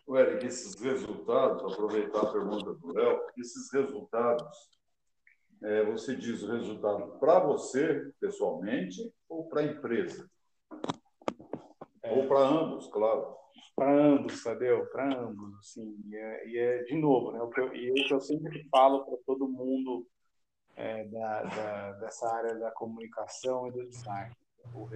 O 0.08 0.18
Eric, 0.18 0.46
esses 0.46 0.74
resultados, 0.82 1.74
aproveitar 1.74 2.22
a 2.22 2.32
pergunta 2.32 2.74
do 2.74 2.94
Léo, 2.94 3.22
esses 3.38 3.70
resultados, 3.74 4.70
é, 5.62 5.84
você 5.84 6.16
diz 6.16 6.42
o 6.44 6.52
resultado 6.54 7.20
para 7.20 7.40
você, 7.40 8.10
pessoalmente, 8.18 9.14
ou 9.28 9.50
para 9.50 9.60
a 9.62 9.66
empresa? 9.66 10.30
É, 12.02 12.10
ou 12.10 12.26
para 12.26 12.40
ambos, 12.40 12.88
claro. 12.88 13.36
Para 13.76 13.94
ambos, 13.94 14.42
Tadeu, 14.42 14.86
para 14.88 15.14
ambos. 15.14 15.60
Assim, 15.60 16.00
e, 16.06 16.16
é, 16.16 16.48
e 16.48 16.58
é, 16.58 16.84
de 16.84 16.96
novo, 16.96 17.34
né, 17.34 17.42
o 17.42 17.50
que 17.50 17.60
eu, 17.60 17.76
e 17.76 17.92
o 17.92 18.08
que 18.08 18.14
eu 18.14 18.22
sempre 18.22 18.66
falo 18.70 19.04
para 19.04 19.18
todo 19.26 19.46
mundo 19.46 20.08
é, 20.78 21.04
da, 21.04 21.44
da, 21.44 21.92
dessa 21.94 22.34
área 22.34 22.56
da 22.56 22.72
comunicação 22.72 23.68
e 23.68 23.72
do 23.72 23.86
design. 23.86 24.34
O 24.74 24.88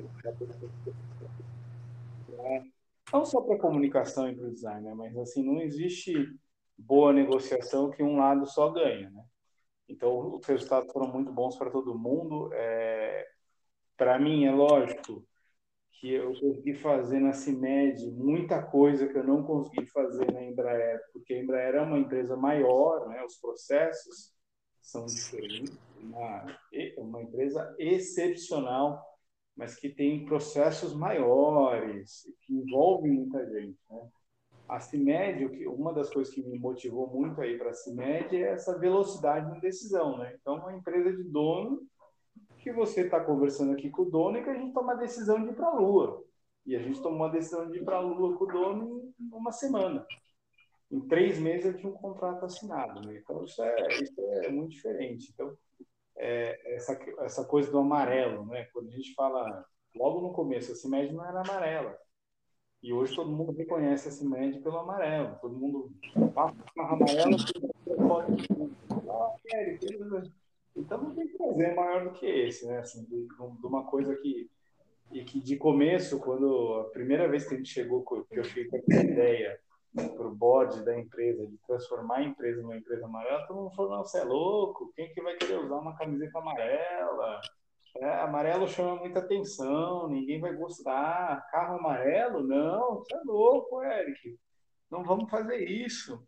é, 2.39 2.64
não 3.12 3.26
só 3.26 3.41
para 3.41 3.59
comunicação 3.59 4.30
e 4.30 4.36
para 4.36 4.47
o 4.47 4.53
design, 4.53 4.82
né? 4.82 4.93
mas 4.93 5.18
assim 5.18 5.43
não 5.43 5.62
existe 5.62 6.14
boa 6.78 7.14
negociação 7.14 7.91
que 7.91 8.01
um 8.01 8.18
lado 8.18 8.45
só 8.45 8.70
ganha, 8.70 9.09
né? 9.09 9.24
Então 9.88 10.36
os 10.36 10.45
resultados 10.45 10.91
foram 10.91 11.12
muito 11.12 11.32
bons 11.32 11.57
para 11.57 11.70
todo 11.70 11.97
mundo. 11.97 12.49
É, 12.53 13.28
para 13.97 14.18
mim 14.18 14.45
é 14.45 14.51
lógico 14.51 15.26
que 15.91 16.14
eu 16.14 16.34
consegui 16.39 16.74
fazer 16.74 17.20
na 17.20 17.34
CIMED 17.34 18.09
muita 18.12 18.64
coisa 18.64 19.07
que 19.07 19.18
eu 19.18 19.24
não 19.24 19.43
consegui 19.43 19.86
fazer 19.88 20.32
na 20.32 20.43
Embraer, 20.43 20.99
porque 21.14 21.34
a 21.34 21.39
Embraer 21.39 21.76
é 21.76 21.82
uma 21.82 21.99
empresa 21.99 22.36
maior, 22.36 23.07
né? 23.07 23.24
Os 23.24 23.36
processos 23.36 24.34
são 24.82 25.05
diferentes, 25.05 25.78
uma, 25.99 26.59
uma 26.97 27.22
empresa 27.22 27.76
excepcional, 27.78 28.99
mas 29.56 29.76
que 29.76 29.89
tem 29.89 30.26
processos 30.26 30.93
maiores, 30.93 32.24
que 32.41 32.54
envolvem 32.54 33.12
muita 33.12 33.45
gente. 33.49 33.78
Né? 33.89 34.10
A 34.68 34.80
CIMED, 34.80 35.68
uma 35.68 35.93
das 35.93 36.10
coisas 36.10 36.34
que 36.34 36.41
me 36.41 36.58
motivou 36.58 37.08
muito 37.08 37.41
aí 37.41 37.58
para 37.58 37.72
a 37.72 37.74
CIMED 37.74 38.38
é 38.38 38.52
essa 38.52 38.78
velocidade 38.78 39.49
na 39.49 39.60
decisão. 39.60 40.18
Né? 40.18 40.36
Então, 40.39 40.56
uma 40.56 40.74
empresa 40.74 41.12
de 41.12 41.24
dono 41.24 41.82
que 42.58 42.72
você 42.72 43.02
está 43.02 43.20
conversando 43.20 43.74
aqui 43.74 43.89
com 43.89 44.04
o 44.04 44.10
dono 44.10 44.38
e 44.38 44.43
que 44.43 44.49
a 44.49 44.54
gente 44.54 44.74
toma 44.74 44.93
a 44.93 44.97
decisão 44.97 45.43
de 45.43 45.49
ir 45.49 45.56
para 45.56 45.68
a 45.68 45.74
Lua. 45.74 46.24
E 46.66 46.76
a 46.76 46.80
gente 46.80 47.02
tomou 47.02 47.26
a 47.26 47.32
decisão 47.32 47.70
de 47.70 47.80
ir 47.80 47.84
para 47.84 47.97
a 47.97 48.02
Lua 48.02 48.38
com 48.38 48.43
o 48.43 48.47
dono 48.47 49.14
em 49.20 49.34
uma 49.34 49.52
semana 49.52 50.06
em 50.91 50.99
três 51.08 51.39
meses 51.39 51.66
eu 51.66 51.78
tinha 51.78 51.91
um 51.91 51.95
contrato 51.95 52.45
assinado. 52.45 53.08
Né? 53.08 53.20
Então, 53.24 53.43
isso 53.45 53.64
é, 53.64 53.88
isso 54.02 54.22
é 54.43 54.49
muito 54.49 54.72
diferente. 54.72 55.32
Então, 55.34 55.58
é, 56.22 56.76
essa, 56.76 56.93
essa 57.19 57.43
coisa 57.43 57.72
do 57.72 57.80
amarelo, 57.80 58.45
né? 58.45 58.65
quando 58.72 58.89
a 58.89 58.91
gente 58.91 59.13
fala, 59.15 59.65
logo 59.95 60.22
no 60.22 60.32
começo, 60.32 60.72
a 60.72 60.76
CIMED 60.76 61.13
não 61.13 61.26
era 61.26 61.41
amarela. 61.41 61.97
E 62.84 62.93
hoje 62.93 63.15
todo 63.15 63.32
mundo 63.32 63.51
reconhece 63.51 64.07
a 64.07 64.11
CIMED 64.11 64.59
pelo 64.59 64.78
amarelo. 64.78 65.38
Todo 65.41 65.57
mundo 65.57 65.91
passa 66.34 66.55
uma 66.76 66.93
amarela 66.93 67.38
pode. 68.07 68.47
Então 70.76 71.01
não 71.01 71.15
tem 71.15 71.28
prazer 71.28 71.76
maior 71.76 72.03
do 72.05 72.11
que 72.11 72.26
esse, 72.26 72.65
né? 72.67 72.80
Assim, 72.80 73.03
de, 73.05 73.28
de 73.28 73.65
uma 73.65 73.84
coisa 73.86 74.15
que 74.15 74.49
e 75.11 75.26
que 75.26 75.41
de 75.41 75.57
começo, 75.57 76.19
quando 76.19 76.76
a 76.76 76.84
primeira 76.91 77.28
vez 77.28 77.45
que 77.45 77.53
a 77.53 77.57
gente 77.57 77.69
chegou, 77.69 78.03
que 78.03 78.39
eu 78.39 78.43
cheguei 78.43 78.67
com 78.67 78.78
essa 78.78 79.03
ideia 79.03 79.59
para 79.93 80.27
o 80.27 80.35
board 80.35 80.83
da 80.83 80.97
empresa, 80.97 81.45
de 81.45 81.57
transformar 81.67 82.17
a 82.17 82.23
empresa 82.23 82.61
numa 82.61 82.77
empresa 82.77 83.05
amarela, 83.05 83.45
todo 83.45 83.57
mundo 83.57 83.75
falou, 83.75 83.91
não, 83.91 84.03
você 84.03 84.19
é 84.19 84.23
louco, 84.23 84.91
quem 84.95 85.13
que 85.13 85.21
vai 85.21 85.35
querer 85.35 85.59
usar 85.59 85.77
uma 85.77 85.97
camiseta 85.97 86.39
amarela? 86.39 87.41
É, 87.97 88.21
amarelo 88.21 88.67
chama 88.67 88.95
muita 88.95 89.19
atenção, 89.19 90.07
ninguém 90.07 90.39
vai 90.39 90.53
gostar. 90.53 91.45
Carro 91.51 91.77
amarelo? 91.77 92.41
Não, 92.41 92.99
você 92.99 93.15
é 93.15 93.21
louco, 93.25 93.83
Eric. 93.83 94.39
Não 94.89 95.03
vamos 95.03 95.29
fazer 95.29 95.57
isso. 95.57 96.25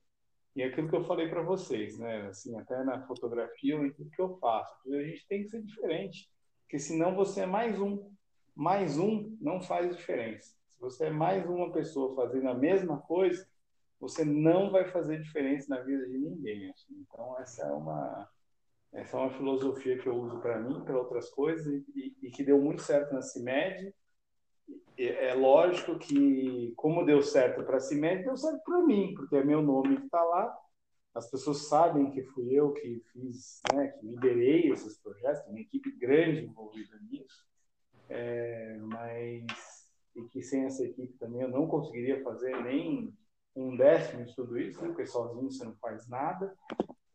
E 0.55 0.61
é 0.61 0.65
aquilo 0.65 0.89
que 0.89 0.95
eu 0.95 1.05
falei 1.05 1.29
para 1.29 1.41
vocês, 1.41 1.97
né? 1.97 2.27
Assim, 2.27 2.57
até 2.59 2.83
na 2.83 3.07
fotografia, 3.07 3.75
em 3.75 3.91
tudo 3.93 4.09
que 4.11 4.21
eu 4.21 4.37
faço. 4.37 4.75
A 4.93 5.03
gente 5.03 5.25
tem 5.27 5.43
que 5.43 5.49
ser 5.49 5.63
diferente, 5.63 6.29
porque 6.63 6.77
senão 6.77 7.15
você 7.15 7.41
é 7.41 7.45
mais 7.45 7.79
um. 7.79 8.11
Mais 8.55 8.99
um 8.99 9.35
não 9.41 9.61
faz 9.61 9.95
diferença. 9.95 10.55
Se 10.67 10.79
você 10.79 11.05
é 11.05 11.09
mais 11.09 11.49
uma 11.49 11.71
pessoa 11.71 12.15
fazendo 12.15 12.49
a 12.49 12.53
mesma 12.53 12.99
coisa, 13.01 13.47
você 14.03 14.25
não 14.25 14.69
vai 14.69 14.85
fazer 14.85 15.21
diferença 15.21 15.73
na 15.73 15.81
vida 15.81 16.05
de 16.05 16.17
ninguém. 16.17 16.69
Assim. 16.69 16.93
Então, 17.07 17.39
essa 17.39 17.63
é 17.63 17.71
uma 17.71 18.29
essa 18.91 19.17
é 19.17 19.21
uma 19.21 19.31
filosofia 19.31 19.97
que 19.97 20.05
eu 20.05 20.15
uso 20.15 20.39
para 20.39 20.59
mim, 20.59 20.83
para 20.83 20.99
outras 20.99 21.27
coisas, 21.31 21.65
e, 21.95 22.15
e, 22.21 22.29
que 22.29 22.43
deu 22.43 22.61
muito 22.61 22.83
certo 22.83 23.11
na 23.11 23.23
CIMED. 23.23 23.91
É 24.95 25.33
lógico 25.33 25.97
que, 25.97 26.71
como 26.75 27.03
deu 27.03 27.23
certo 27.23 27.63
para 27.63 27.77
a 27.77 27.79
CIMED, 27.79 28.23
deu 28.23 28.37
certo 28.37 28.61
para 28.63 28.83
mim, 28.83 29.15
porque 29.15 29.35
é 29.35 29.43
meu 29.43 29.63
nome 29.63 29.97
que 29.97 30.05
está 30.05 30.21
lá. 30.23 30.55
As 31.15 31.27
pessoas 31.31 31.67
sabem 31.67 32.11
que 32.11 32.21
fui 32.21 32.53
eu 32.53 32.71
que 32.71 33.01
fiz, 33.11 33.61
né, 33.73 33.87
que 33.87 34.05
liderei 34.05 34.71
esses 34.71 34.99
projetos, 34.99 35.47
uma 35.47 35.59
equipe 35.59 35.91
grande 35.97 36.45
envolvida 36.45 36.95
nisso. 37.09 37.43
É, 38.09 38.77
mas 38.79 39.83
e 40.15 40.23
que 40.25 40.43
sem 40.43 40.65
essa 40.65 40.83
equipe 40.83 41.17
também 41.17 41.41
eu 41.41 41.49
não 41.49 41.67
conseguiria 41.67 42.21
fazer 42.23 42.55
nem 42.63 43.11
um 43.55 43.75
décimo 43.75 44.25
de 44.25 44.35
tudo 44.35 44.57
isso, 44.57 44.81
né? 44.81 44.87
porque 44.87 45.05
sozinho 45.05 45.51
você 45.51 45.63
não 45.65 45.75
faz 45.75 46.07
nada. 46.07 46.55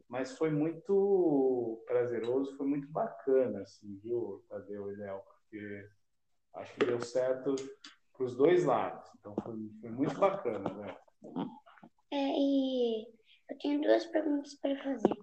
Mas 0.08 0.36
foi 0.38 0.50
muito 0.50 1.82
prazeroso, 1.86 2.56
foi 2.56 2.66
muito 2.66 2.88
bacana, 2.90 3.60
assim, 3.60 3.98
viu, 4.02 4.42
Tadeu 4.48 4.90
e 4.90 4.96
Léo? 4.96 5.20
Porque 5.20 5.88
acho 6.54 6.74
que 6.74 6.86
deu 6.86 7.00
certo 7.00 7.54
para 8.16 8.24
os 8.24 8.34
dois 8.34 8.64
lados. 8.64 9.06
Então 9.18 9.34
foi, 9.42 9.54
foi 9.80 9.90
muito 9.90 10.18
bacana, 10.18 10.72
né? 10.72 10.96
É, 12.10 12.16
e 12.16 13.06
eu 13.50 13.58
tenho 13.58 13.82
duas 13.82 14.06
perguntas 14.06 14.54
para 14.54 14.82
fazer. 14.82 15.16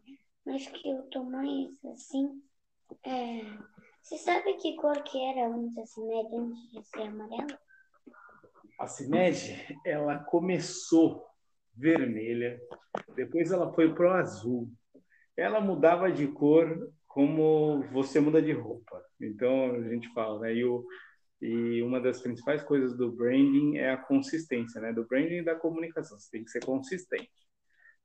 Mas 0.45 0.67
que 0.67 0.87
eu 0.87 1.01
tô 1.09 1.23
mais 1.23 1.83
assim. 1.85 2.43
É, 3.03 3.41
você 4.03 4.17
sabe 4.19 4.53
que 4.57 4.75
cor 4.75 5.01
que 5.03 5.19
era 5.19 5.47
antes 5.47 5.75
assim, 5.79 6.05
né? 6.05 6.23
Antes 6.31 6.71
de 6.71 6.83
ser 6.83 7.01
amarelo? 7.01 7.57
A 8.79 8.87
CIMED, 8.87 9.77
ela 9.85 10.19
começou 10.19 11.25
vermelha, 11.75 12.59
depois 13.15 13.51
ela 13.51 13.73
foi 13.73 13.93
para 13.93 14.07
o 14.07 14.13
azul. 14.13 14.71
Ela 15.37 15.59
mudava 15.59 16.11
de 16.11 16.27
cor 16.27 16.91
como 17.07 17.83
você 17.91 18.19
muda 18.19 18.41
de 18.41 18.51
roupa. 18.51 19.01
Então, 19.19 19.75
a 19.75 19.89
gente 19.89 20.11
fala, 20.13 20.39
né? 20.41 20.53
E, 20.53 20.65
o, 20.65 20.85
e 21.41 21.81
uma 21.81 21.99
das 21.99 22.21
principais 22.21 22.63
coisas 22.63 22.97
do 22.97 23.11
branding 23.11 23.77
é 23.77 23.91
a 23.91 23.97
consistência, 23.97 24.81
né? 24.81 24.93
Do 24.93 25.05
branding 25.05 25.37
e 25.37 25.45
da 25.45 25.55
comunicação. 25.55 26.19
Você 26.19 26.29
tem 26.31 26.43
que 26.43 26.51
ser 26.51 26.63
consistente. 26.63 27.31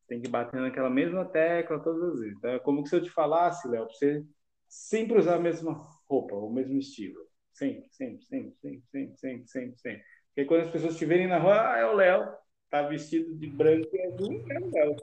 Tem 0.08 0.20
que 0.20 0.28
bater 0.28 0.60
naquela 0.60 0.90
mesma 0.90 1.24
tecla 1.24 1.78
todas 1.80 2.02
as 2.02 2.20
vezes. 2.20 2.36
Então, 2.36 2.50
é 2.50 2.58
como 2.58 2.84
se 2.86 2.94
eu 2.94 3.02
te 3.02 3.10
falasse, 3.10 3.68
Léo, 3.68 3.86
você 3.86 4.24
sempre 4.68 5.18
usar 5.18 5.36
a 5.36 5.40
mesma 5.40 5.72
roupa, 6.08 6.34
o 6.34 6.52
mesmo 6.52 6.78
estilo. 6.78 7.20
Sempre, 7.52 7.88
sempre, 7.92 8.24
sempre, 8.24 8.54
sempre, 8.60 8.82
sempre, 8.90 9.16
sempre, 9.18 9.48
sempre, 9.48 9.78
sempre. 9.78 10.04
Porque 10.34 10.44
quando 10.44 10.62
as 10.62 10.70
pessoas 10.70 10.92
estiverem 10.92 11.26
na 11.26 11.38
rua, 11.38 11.72
ah, 11.72 11.78
é 11.78 11.86
o 11.86 11.94
Léo, 11.94 12.32
tá 12.70 12.82
vestido 12.82 13.34
de 13.34 13.46
branco 13.48 13.88
e 13.92 14.00
azul, 14.02 14.44
é 14.50 14.58
o 14.60 14.70
Léo. 14.70 14.96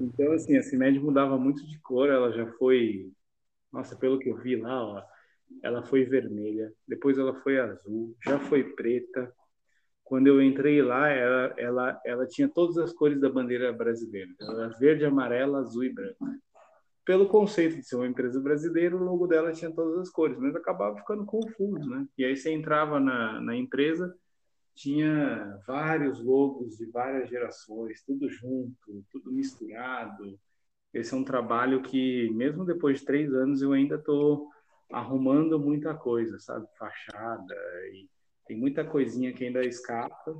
Então, 0.00 0.32
assim, 0.32 0.56
a 0.56 0.62
CIMED 0.62 0.98
mudava 1.00 1.38
muito 1.38 1.66
de 1.66 1.78
cor, 1.80 2.08
ela 2.08 2.30
já 2.32 2.46
foi, 2.52 3.10
nossa, 3.72 3.96
pelo 3.96 4.18
que 4.18 4.28
eu 4.28 4.36
vi 4.36 4.56
lá, 4.56 4.82
ó, 4.82 5.02
ela 5.62 5.82
foi 5.82 6.04
vermelha, 6.04 6.72
depois 6.86 7.18
ela 7.18 7.34
foi 7.40 7.58
azul, 7.58 8.14
já 8.24 8.38
foi 8.38 8.64
preta. 8.74 9.32
Quando 10.04 10.28
eu 10.28 10.40
entrei 10.40 10.82
lá, 10.82 11.08
ela, 11.08 11.54
ela, 11.56 12.00
ela 12.04 12.26
tinha 12.26 12.48
todas 12.48 12.78
as 12.78 12.92
cores 12.92 13.20
da 13.20 13.28
bandeira 13.28 13.72
brasileira, 13.72 14.30
ela 14.40 14.64
era 14.64 14.78
verde, 14.78 15.04
amarela, 15.04 15.60
azul 15.60 15.84
e 15.84 15.92
branco. 15.92 16.26
Pelo 17.04 17.28
conceito 17.28 17.76
de 17.76 17.84
ser 17.84 17.96
uma 17.96 18.06
empresa 18.06 18.40
brasileira, 18.40 18.96
o 18.96 19.02
logo 19.02 19.26
dela 19.26 19.52
tinha 19.52 19.70
todas 19.70 19.98
as 19.98 20.10
cores, 20.10 20.38
mas 20.38 20.54
acabava 20.54 20.96
ficando 20.96 21.24
confuso, 21.24 21.88
né? 21.88 22.06
E 22.18 22.24
aí 22.24 22.36
você 22.36 22.50
entrava 22.50 22.98
na, 22.98 23.40
na 23.40 23.56
empresa, 23.56 24.12
tinha 24.76 25.58
vários 25.66 26.22
logos 26.22 26.76
de 26.76 26.86
várias 26.86 27.28
gerações, 27.30 28.02
tudo 28.04 28.28
junto, 28.28 29.04
tudo 29.10 29.32
misturado. 29.32 30.38
Esse 30.92 31.14
é 31.14 31.16
um 31.16 31.24
trabalho 31.24 31.82
que, 31.82 32.30
mesmo 32.34 32.64
depois 32.64 33.00
de 33.00 33.06
três 33.06 33.32
anos, 33.34 33.62
eu 33.62 33.72
ainda 33.72 33.96
estou 33.96 34.48
arrumando 34.92 35.58
muita 35.58 35.94
coisa, 35.94 36.38
sabe? 36.38 36.66
Fachada 36.78 37.54
e 37.90 38.08
tem 38.46 38.56
muita 38.56 38.84
coisinha 38.84 39.32
que 39.32 39.44
ainda 39.44 39.64
escapa, 39.64 40.38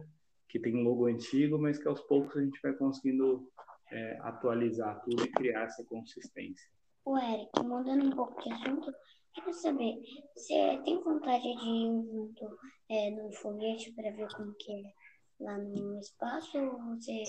que 0.48 0.60
tem 0.60 0.76
um 0.76 0.84
logo 0.84 1.06
antigo, 1.06 1.58
mas 1.58 1.78
que 1.78 1.88
aos 1.88 2.00
poucos 2.02 2.36
a 2.36 2.42
gente 2.42 2.60
vai 2.62 2.74
conseguindo 2.74 3.50
é, 3.90 4.18
atualizar 4.20 5.00
tudo 5.02 5.24
e 5.24 5.32
criar 5.32 5.62
essa 5.62 5.82
consistência. 5.84 6.70
O 7.04 7.16
Eric, 7.16 7.50
mudando 7.64 8.04
um 8.04 8.10
pouco 8.10 8.40
de 8.42 8.52
assunto, 8.52 8.92
quero 9.36 9.52
saber, 9.52 10.02
você 10.34 10.80
tem 10.84 11.02
vontade 11.02 11.42
de 11.42 11.68
ir 11.68 12.06
junto 12.10 12.58
é, 12.88 13.32
foguete 13.32 13.92
para 13.92 14.10
ver 14.10 14.28
como 14.34 14.54
que 14.54 14.72
é 14.72 14.92
lá 15.40 15.58
no 15.58 15.98
espaço 15.98 16.58
ou 16.58 16.96
você 16.96 17.22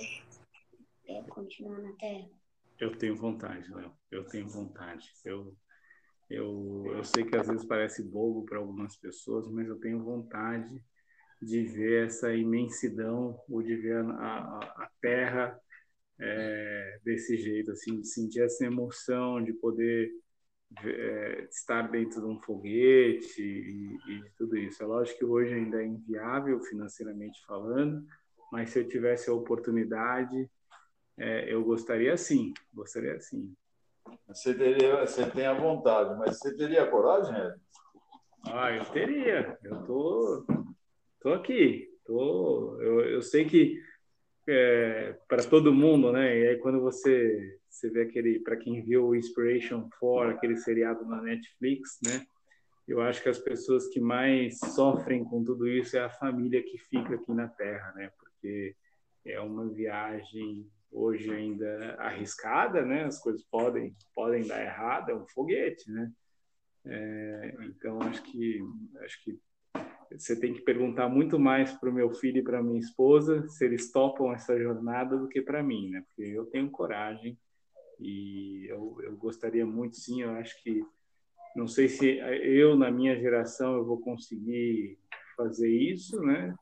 é, 1.08 1.22
continua 1.24 1.78
na 1.80 1.94
Terra? 1.98 2.30
Eu 2.80 2.98
tenho 2.98 3.16
vontade, 3.16 3.70
Léo. 3.74 3.92
Eu 4.10 4.26
tenho 4.26 4.48
vontade. 4.48 5.12
Eu, 5.26 5.56
Eu, 6.30 6.84
eu 6.88 7.04
sei 7.04 7.24
que 7.24 7.36
às 7.36 7.48
vezes 7.48 7.66
parece 7.66 8.04
bobo 8.04 8.46
para 8.46 8.58
algumas 8.60 8.98
pessoas, 8.98 9.48
mas 9.50 9.68
eu 9.68 9.80
tenho 9.80 10.04
vontade 10.04 10.84
de 11.42 11.64
ver 11.64 12.08
essa 12.08 12.34
imensidão 12.34 13.40
ou 13.50 13.62
de 13.62 13.76
ver 13.76 13.98
a, 13.98 14.12
a, 14.12 14.60
a 14.84 14.90
Terra 15.02 15.60
é, 16.20 17.00
desse 17.04 17.38
jeito, 17.38 17.72
assim, 17.72 18.02
de 18.02 18.08
sentir 18.08 18.42
essa 18.42 18.66
emoção 18.66 19.44
de 19.44 19.54
poder 19.54 20.12
é, 20.84 21.48
estar 21.50 21.90
dentro 21.90 22.22
de 22.22 22.28
um 22.28 22.40
foguete 22.40 23.42
e, 23.42 23.98
e 24.12 24.24
tudo 24.38 24.58
isso. 24.58 24.84
É 24.84 24.86
lógico 24.86 25.20
que 25.20 25.26
hoje 25.26 25.54
ainda 25.54 25.82
é 25.82 25.86
inviável 25.86 26.60
financeiramente 26.62 27.44
falando, 27.46 28.06
mas 28.52 28.70
se 28.70 28.80
eu 28.80 28.88
tivesse 28.88 29.30
a 29.30 29.34
oportunidade, 29.34 30.50
é, 31.18 31.52
eu 31.52 31.64
gostaria 31.64 32.16
sim, 32.18 32.54
gostaria 32.74 33.20
sim. 33.20 33.54
Você, 34.28 34.54
teria, 34.54 35.06
você 35.06 35.30
tem 35.30 35.46
a 35.46 35.54
vontade, 35.54 36.18
mas 36.18 36.40
você 36.40 36.56
teria 36.56 36.88
coragem? 36.88 37.36
Ah, 38.46 38.72
eu 38.72 38.86
teria. 38.86 39.58
Eu 39.64 39.84
tô, 39.86 40.46
tô 41.20 41.34
aqui. 41.34 41.90
Tô, 42.06 42.78
eu, 42.82 43.02
eu 43.02 43.22
sei 43.22 43.46
que 43.46 43.82
é, 44.48 45.18
para 45.28 45.44
todo 45.44 45.74
mundo, 45.74 46.12
né? 46.12 46.38
E 46.38 46.48
aí 46.48 46.58
quando 46.58 46.80
você 46.82 47.57
você 47.78 47.90
vê 47.90 48.02
aquele, 48.02 48.40
para 48.40 48.58
quem 48.58 48.82
viu 48.82 49.14
Inspiration 49.14 49.88
4, 50.00 50.32
aquele 50.32 50.58
seriado 50.58 51.06
na 51.06 51.22
Netflix, 51.22 52.00
né? 52.04 52.26
Eu 52.88 53.02
acho 53.02 53.22
que 53.22 53.30
as 53.30 53.38
pessoas 53.38 53.88
que 53.88 54.00
mais 54.00 54.58
sofrem 54.58 55.24
com 55.24 55.44
tudo 55.44 55.68
isso 55.68 55.96
é 55.98 56.00
a 56.00 56.10
família 56.10 56.64
que 56.64 56.78
fica 56.78 57.16
aqui 57.16 57.32
na 57.34 57.48
Terra, 57.48 57.94
né? 57.96 58.12
Porque 58.18 58.76
é 59.26 59.40
uma 59.40 59.70
viagem 59.70 60.68
hoje 60.92 61.30
ainda 61.30 61.96
arriscada, 62.00 62.84
né? 62.84 63.04
As 63.04 63.20
coisas 63.22 63.44
podem 63.44 63.96
podem 64.16 64.48
dar 64.48 64.64
errado, 64.64 65.12
é 65.12 65.16
um 65.16 65.28
foguete, 65.28 65.92
né? 65.92 66.12
É, 66.86 67.56
então 67.64 68.02
acho 68.02 68.24
que 68.24 68.62
acho 69.02 69.24
que 69.24 69.38
você 70.10 70.40
tem 70.40 70.54
que 70.54 70.62
perguntar 70.62 71.10
muito 71.10 71.38
mais 71.38 71.74
para 71.74 71.90
o 71.90 71.94
meu 71.94 72.14
filho 72.14 72.38
e 72.38 72.44
para 72.44 72.64
minha 72.64 72.80
esposa 72.80 73.46
se 73.50 73.66
eles 73.66 73.92
topam 73.92 74.34
essa 74.34 74.58
jornada 74.58 75.18
do 75.18 75.28
que 75.28 75.42
para 75.42 75.62
mim, 75.62 75.90
né? 75.90 76.04
Porque 76.08 76.32
eu 76.32 76.46
tenho 76.46 76.72
coragem 76.72 77.38
e 78.00 78.66
eu, 78.70 78.98
eu 79.02 79.16
gostaria 79.18 79.66
muito, 79.66 79.98
sim. 79.98 80.22
Eu 80.22 80.32
acho 80.32 80.62
que 80.62 80.84
não 81.56 81.68
sei 81.68 81.88
se 81.88 82.20
eu 82.44 82.76
na 82.76 82.92
minha 82.92 83.20
geração 83.20 83.76
eu 83.78 83.86
vou 83.86 84.00
conseguir 84.00 85.00
fazer 85.36 85.70
isso, 85.70 86.22
né? 86.22 86.56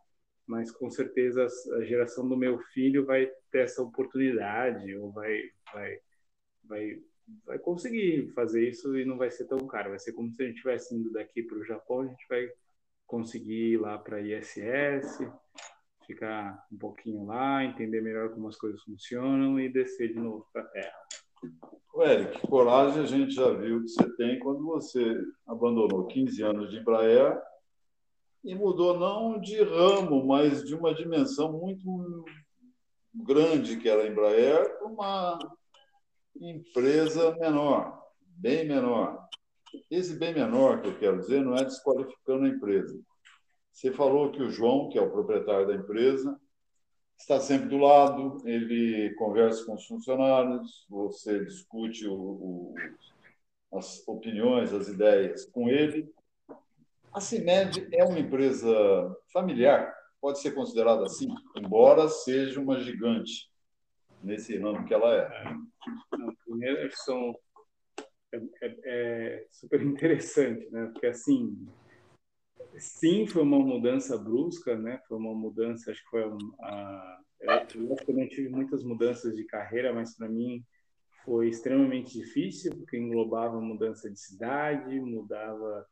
Mas 0.47 0.71
com 0.71 0.89
certeza 0.89 1.47
a 1.77 1.83
geração 1.83 2.27
do 2.27 2.37
meu 2.37 2.59
filho 2.73 3.05
vai 3.05 3.27
ter 3.51 3.59
essa 3.63 3.81
oportunidade 3.81 4.95
ou 4.95 5.11
vai 5.11 5.41
vai 5.73 5.99
vai 6.63 7.01
vai 7.45 7.59
conseguir 7.59 8.31
fazer 8.33 8.69
isso 8.69 8.97
e 8.97 9.05
não 9.05 9.17
vai 9.17 9.31
ser 9.31 9.45
tão 9.45 9.59
caro. 9.67 9.89
Vai 9.89 9.99
ser 9.99 10.13
como 10.13 10.31
se 10.31 10.43
a 10.43 10.45
gente 10.45 10.55
estivesse 10.55 10.95
indo 10.95 11.11
daqui 11.11 11.43
para 11.43 11.57
o 11.57 11.65
Japão, 11.65 12.01
a 12.01 12.07
gente 12.07 12.25
vai 12.29 12.47
conseguir 13.05 13.73
ir 13.73 13.77
lá 13.77 13.97
para 13.97 14.21
ISS, 14.21 15.19
ficar 16.05 16.65
um 16.71 16.77
pouquinho 16.77 17.25
lá, 17.25 17.63
entender 17.63 18.01
melhor 18.01 18.29
como 18.33 18.47
as 18.47 18.55
coisas 18.55 18.81
funcionam 18.83 19.59
e 19.59 19.69
descer 19.69 20.09
de 20.09 20.19
novo 20.19 20.47
para 20.51 20.61
a 20.61 20.65
Terra. 20.65 20.93
Eric, 22.01 22.45
coragem 22.47 23.03
a 23.03 23.05
gente 23.05 23.33
já 23.33 23.49
viu 23.51 23.81
que 23.81 23.87
você 23.87 24.15
tem 24.17 24.39
quando 24.39 24.65
você 24.65 25.17
abandonou 25.47 26.05
15 26.07 26.41
anos 26.43 26.69
de 26.69 26.77
Embraer 26.77 27.41
e 28.43 28.53
mudou 28.53 28.99
não 28.99 29.39
de 29.39 29.63
ramo, 29.63 30.25
mas 30.25 30.63
de 30.63 30.75
uma 30.75 30.93
dimensão 30.93 31.53
muito 31.53 32.25
grande 33.13 33.77
que 33.77 33.87
era 33.87 34.03
a 34.03 34.07
Embraer 34.07 34.77
para 34.77 34.87
uma 34.87 35.39
empresa 36.39 37.35
menor, 37.37 38.03
bem 38.21 38.67
menor. 38.67 39.25
Esse 39.89 40.15
bem 40.15 40.33
menor 40.33 40.81
que 40.81 40.89
eu 40.89 40.99
quero 40.99 41.19
dizer 41.19 41.43
não 41.43 41.55
é 41.55 41.63
desqualificando 41.63 42.45
a 42.45 42.49
empresa. 42.49 42.99
Você 43.71 43.91
falou 43.91 44.31
que 44.31 44.41
o 44.41 44.49
João, 44.49 44.89
que 44.89 44.97
é 44.97 45.01
o 45.01 45.11
proprietário 45.11 45.67
da 45.67 45.75
empresa, 45.75 46.39
está 47.17 47.39
sempre 47.39 47.69
do 47.69 47.77
lado, 47.77 48.41
ele 48.45 49.13
conversa 49.15 49.65
com 49.65 49.73
os 49.73 49.85
funcionários, 49.85 50.85
você 50.89 51.43
discute 51.43 52.07
o, 52.07 52.13
o, 52.13 52.75
as 53.73 54.05
opiniões, 54.07 54.73
as 54.73 54.87
ideias 54.87 55.45
com 55.45 55.69
ele. 55.69 56.09
A 57.13 57.21
CIMED 57.21 57.87
é 57.93 58.03
uma 58.03 58.19
empresa 58.19 58.69
familiar, 59.31 59.93
pode 60.19 60.39
ser 60.39 60.51
considerada 60.51 61.05
assim, 61.05 61.27
embora 61.55 62.09
seja 62.09 62.59
uma 62.59 62.79
gigante 62.79 63.49
nesse 64.21 64.57
ramo 64.57 64.85
que 64.85 64.93
ela 64.93 65.13
é. 65.13 65.19
é. 65.19 65.55
primeiro, 66.45 66.89
são 66.93 67.35
é, 68.33 68.37
é, 68.61 68.75
é, 68.85 69.47
super 69.51 69.81
interessante, 69.81 70.69
né? 70.71 70.89
Porque 70.91 71.07
assim, 71.07 71.55
sim, 72.79 73.25
foi 73.27 73.43
uma 73.43 73.59
mudança 73.59 74.17
brusca, 74.17 74.77
né? 74.77 74.99
Foi 75.07 75.17
uma 75.17 75.33
mudança, 75.33 75.91
acho 75.91 76.03
que 76.03 76.09
foi 76.09 76.23
a, 76.61 77.19
eu 77.41 78.13
não 78.13 78.27
tive 78.27 78.49
muitas 78.49 78.83
mudanças 78.83 79.35
de 79.35 79.45
carreira, 79.45 79.93
mas 79.93 80.15
para 80.15 80.27
mim 80.27 80.63
foi 81.23 81.49
extremamente 81.49 82.13
difícil 82.13 82.75
porque 82.75 82.97
englobava 82.97 83.59
mudança 83.59 84.09
de 84.09 84.19
cidade, 84.19 84.99
mudava 84.99 85.85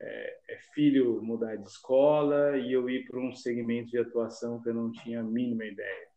é, 0.00 0.38
é 0.54 0.58
filho 0.74 1.22
mudar 1.22 1.56
de 1.56 1.68
escola 1.68 2.56
e 2.56 2.72
eu 2.72 2.88
ir 2.88 3.06
para 3.06 3.20
um 3.20 3.32
segmento 3.34 3.90
de 3.90 3.98
atuação 3.98 4.60
que 4.62 4.70
eu 4.70 4.74
não 4.74 4.90
tinha 4.90 5.20
a 5.20 5.24
mínima 5.24 5.64
ideia 5.64 6.08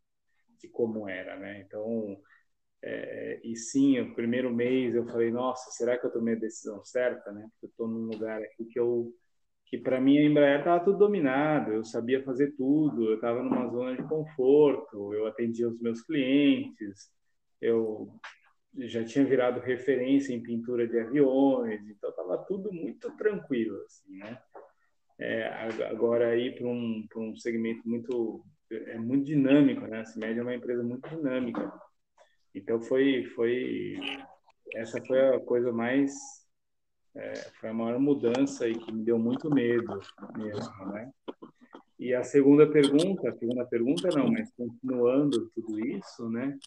de 0.59 0.70
como 0.70 1.07
era, 1.09 1.38
né? 1.38 1.61
Então 1.61 2.18
é, 2.82 3.39
e 3.43 3.55
sim, 3.55 3.99
o 3.99 4.14
primeiro 4.16 4.53
mês 4.53 4.95
eu 4.95 5.05
falei, 5.05 5.32
nossa, 5.32 5.72
será 5.72 5.97
que 5.97 6.05
eu 6.05 6.11
tomei 6.11 6.36
a 6.36 6.39
decisão 6.39 6.84
certa, 6.84 7.32
né? 7.32 7.47
Porque 7.51 7.66
eu 7.66 7.70
estou 7.70 7.88
num 7.88 8.05
lugar 8.05 8.41
aqui 8.41 8.66
que 8.66 8.80
eu 8.80 9.14
que 9.66 9.78
para 9.78 9.99
mim 9.99 10.18
a 10.18 10.24
Embraer 10.24 10.59
estava 10.59 10.84
tudo 10.84 10.99
dominado, 10.99 11.72
eu 11.72 11.84
sabia 11.84 12.24
fazer 12.24 12.51
tudo, 12.51 13.09
eu 13.09 13.16
estava 13.16 13.41
numa 13.41 13.68
zona 13.70 13.95
de 13.95 14.03
conforto, 14.03 15.14
eu 15.14 15.26
atendia 15.26 15.68
os 15.68 15.80
meus 15.82 16.01
clientes, 16.01 17.11
eu 17.61 18.09
já 18.78 19.03
tinha 19.03 19.26
virado 19.26 19.59
referência 19.59 20.34
em 20.34 20.43
pintura 20.43 20.88
de 20.88 20.99
aviões, 20.99 21.82
então 21.88 22.09
estava 22.09 22.38
tudo 22.39 22.72
muito 22.72 23.09
tranquilo, 23.18 23.82
assim, 23.86 24.18
né? 24.18 24.38
É, 25.20 25.47
agora 25.91 26.36
ir 26.36 26.55
para 26.55 26.68
um, 26.68 27.07
um 27.16 27.36
segmento 27.36 27.88
muito 27.88 28.43
é 28.72 28.97
muito 28.97 29.26
dinâmico, 29.26 29.82
né? 29.82 29.99
A 29.99 30.05
CIMED 30.05 30.39
é 30.39 30.41
uma 30.41 30.55
empresa 30.55 30.84
muito 30.84 31.07
dinâmica. 31.07 31.72
Então 32.55 32.82
foi 32.82 33.24
foi 33.36 33.99
essa 34.76 35.03
foi 35.05 35.20
a 35.20 35.39
coisa 35.39 35.72
mais 35.72 36.11
é, 37.16 37.34
foi 37.59 37.70
a 37.70 37.74
maior 37.74 37.99
mudança 37.99 38.68
e 38.68 38.76
que 38.76 38.91
me 38.91 39.03
deu 39.03 39.20
muito 39.20 39.49
medo 39.49 39.99
mesmo, 40.36 40.86
né? 40.88 41.11
E 41.99 42.14
a 42.14 42.24
segunda 42.24 42.70
pergunta, 42.70 43.30
a 43.30 43.34
segunda 43.34 43.66
pergunta 43.66 44.09
não, 44.09 44.30
mas 44.32 44.51
continuando 44.55 45.49
tudo 45.55 45.80
isso, 45.80 46.30
né? 46.30 46.57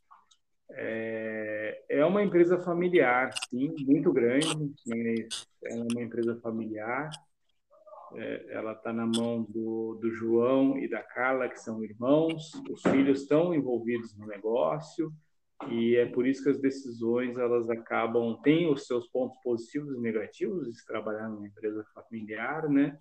É, 0.70 1.84
é 1.88 2.04
uma 2.04 2.22
empresa 2.22 2.58
familiar, 2.58 3.30
sim, 3.50 3.74
muito 3.86 4.12
grande, 4.12 4.72
mas 4.86 5.46
é 5.64 5.74
uma 5.74 6.02
empresa 6.02 6.38
familiar. 6.40 7.10
É, 8.14 8.46
ela 8.50 8.72
está 8.72 8.92
na 8.92 9.04
mão 9.04 9.42
do, 9.42 9.98
do 10.00 10.10
João 10.12 10.78
e 10.78 10.88
da 10.88 11.02
Carla, 11.02 11.48
que 11.48 11.60
são 11.60 11.84
irmãos. 11.84 12.52
Os 12.70 12.80
filhos 12.82 13.22
estão 13.22 13.52
envolvidos 13.52 14.16
no 14.16 14.26
negócio 14.26 15.12
e 15.68 15.96
é 15.96 16.06
por 16.06 16.26
isso 16.26 16.42
que 16.42 16.50
as 16.50 16.60
decisões 16.60 17.38
elas 17.38 17.68
acabam 17.70 18.40
têm 18.42 18.70
os 18.70 18.86
seus 18.86 19.08
pontos 19.08 19.38
positivos 19.42 19.96
e 19.96 20.00
negativos 20.00 20.70
de 20.70 20.84
trabalhar 20.84 21.28
numa 21.28 21.46
empresa 21.46 21.84
familiar, 21.94 22.68
né? 22.68 22.98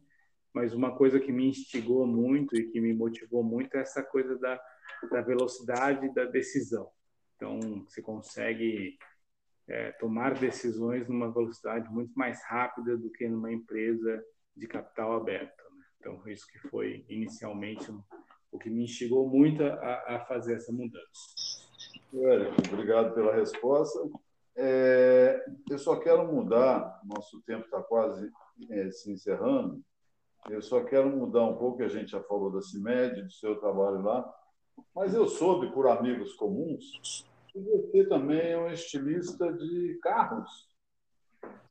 Mas 0.54 0.74
uma 0.74 0.96
coisa 0.96 1.20
que 1.20 1.34
me 1.34 1.50
instigou 1.50 2.08
muito 2.08 2.56
e 2.56 2.72
que 2.72 2.80
me 2.80 2.94
motivou 2.94 3.44
muito 3.44 3.76
é 3.76 3.82
essa 3.82 4.02
coisa 4.02 4.38
da, 4.38 4.60
da 5.12 5.22
velocidade 5.22 6.14
da 6.14 6.24
decisão. 6.24 6.90
Então, 7.36 7.60
você 7.86 8.02
consegue 8.02 8.98
é, 9.68 9.92
tomar 9.94 10.40
decisões 10.40 11.10
numa 11.10 11.30
velocidade 11.30 11.90
muito 11.92 12.14
mais 12.14 12.42
rápida 12.46 12.98
do 12.98 13.12
que 13.12 13.28
numa 13.28 13.52
empresa 13.52 14.24
de 14.56 14.66
capital 14.66 15.18
aberto. 15.18 15.62
Né? 15.76 15.86
Então, 16.00 16.28
isso 16.28 16.48
que 16.48 16.60
foi 16.70 17.06
inicialmente 17.10 17.92
o 18.50 18.58
que 18.58 18.70
me 18.70 18.86
instigou 18.86 19.30
muito 19.30 19.62
a, 19.62 20.16
a 20.16 20.26
fazer 20.26 20.56
essa 20.56 20.72
mudança. 20.72 21.55
Eric, 22.24 22.74
obrigado 22.74 23.14
pela 23.14 23.34
resposta. 23.34 24.00
É, 24.56 25.46
eu 25.70 25.78
só 25.78 25.98
quero 26.00 26.32
mudar, 26.32 27.02
nosso 27.04 27.42
tempo 27.42 27.66
está 27.66 27.82
quase 27.82 28.32
é, 28.70 28.90
se 28.92 29.12
encerrando, 29.12 29.84
eu 30.50 30.62
só 30.62 30.84
quero 30.84 31.10
mudar 31.10 31.44
um 31.44 31.58
pouco, 31.58 31.84
a 31.84 31.88
gente 31.88 32.12
já 32.12 32.22
falou 32.24 32.52
da 32.52 32.62
CIMED, 32.62 33.24
do 33.24 33.32
seu 33.32 33.60
trabalho 33.60 34.02
lá, 34.02 34.34
mas 34.96 35.14
eu 35.14 35.28
soube 35.28 35.72
por 35.74 35.88
amigos 35.88 36.34
comuns 36.36 37.26
que 37.56 37.60
você 37.62 38.06
também 38.06 38.52
é 38.52 38.58
um 38.58 38.70
estilista 38.70 39.52
de 39.54 39.98
carros. 40.02 40.68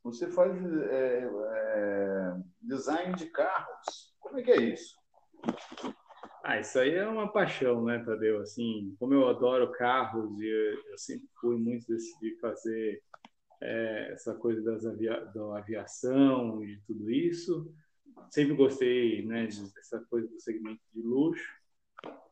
Você 0.03 0.31
faz 0.31 0.51
é, 0.89 1.29
é, 1.29 2.35
design 2.59 3.15
de 3.15 3.27
carros. 3.27 4.15
Como 4.19 4.39
é 4.39 4.43
que 4.43 4.51
é 4.51 4.61
isso? 4.61 4.95
Ah, 6.47 6.59
isso 6.59 6.77
aí 6.77 6.93
é 6.93 7.07
uma 7.07 7.27
paixão, 7.31 7.83
né, 7.83 7.97
Tadeu? 8.05 8.39
Assim, 8.39 8.95
como 8.99 9.15
eu 9.15 9.27
adoro 9.27 9.71
carros 9.71 10.39
e 10.39 10.47
eu, 10.47 10.95
sempre 10.95 11.27
fui 11.41 11.57
muito 11.57 11.87
decidido 11.87 12.39
fazer 12.39 13.01
é, 13.59 14.11
essa 14.13 14.35
coisa 14.35 14.61
das 14.61 14.85
avia 14.85 15.25
da 15.33 15.57
aviação 15.57 16.63
e 16.63 16.79
tudo 16.85 17.09
isso. 17.09 17.73
Sempre 18.29 18.55
gostei 18.55 19.25
né, 19.25 19.47
dessa 19.75 19.99
coisa 20.07 20.27
do 20.27 20.39
segmento 20.39 20.81
de 20.93 21.01
luxo. 21.01 21.51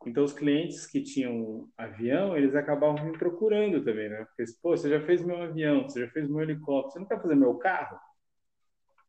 Então, 0.05 0.23
os 0.23 0.33
clientes 0.33 0.85
que 0.85 1.01
tinham 1.01 1.67
avião, 1.75 2.37
eles 2.37 2.53
acabavam 2.55 3.03
me 3.05 3.17
procurando 3.17 3.83
também, 3.83 4.09
né? 4.09 4.25
Porque, 4.25 4.45
pô, 4.61 4.77
você 4.77 4.89
já 4.89 5.01
fez 5.01 5.25
meu 5.25 5.41
avião, 5.41 5.89
você 5.89 6.05
já 6.05 6.11
fez 6.11 6.29
meu 6.29 6.41
helicóptero, 6.41 6.93
você 6.93 6.99
não 6.99 7.07
quer 7.07 7.19
fazer 7.19 7.35
meu 7.35 7.55
carro? 7.55 7.97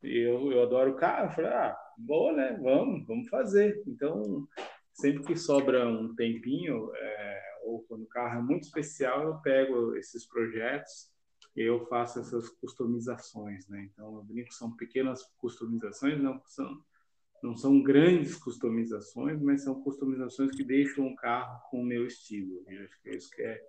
E 0.01 0.19
eu, 0.19 0.51
eu 0.51 0.63
adoro 0.63 0.95
carro. 0.95 1.27
Eu 1.27 1.31
falei, 1.31 1.51
ah, 1.51 1.77
boa, 1.97 2.33
né? 2.33 2.59
Vamos, 2.61 3.05
vamos 3.07 3.27
fazer. 3.29 3.83
Então, 3.87 4.47
sempre 4.95 5.23
que 5.23 5.35
sobra 5.35 5.87
um 5.87 6.15
tempinho, 6.15 6.89
é, 6.95 7.41
ou 7.65 7.83
quando 7.83 8.03
o 8.03 8.07
carro 8.07 8.39
é 8.39 8.41
muito 8.41 8.63
especial, 8.63 9.23
eu 9.23 9.35
pego 9.41 9.95
esses 9.95 10.25
projetos 10.25 11.11
e 11.55 11.61
eu 11.61 11.85
faço 11.87 12.19
essas 12.19 12.49
customizações, 12.49 13.67
né? 13.67 13.89
Então, 13.91 14.15
eu 14.15 14.23
brinco 14.23 14.53
são 14.53 14.75
pequenas 14.75 15.21
customizações, 15.37 16.21
não 16.21 16.41
são 16.45 16.81
não 17.43 17.55
são 17.55 17.83
grandes 17.83 18.35
customizações, 18.35 19.39
mas 19.39 19.63
são 19.63 19.79
customizações 19.83 20.55
que 20.55 20.63
deixam 20.63 21.05
o 21.05 21.15
carro 21.15 21.61
com 21.69 21.81
o 21.81 21.85
meu 21.85 22.07
estilo. 22.07 22.63
Eu 22.67 22.85
acho 22.85 22.99
que 23.03 23.09
é 23.09 23.15
isso 23.15 23.29
que 23.29 23.41
é, 23.43 23.61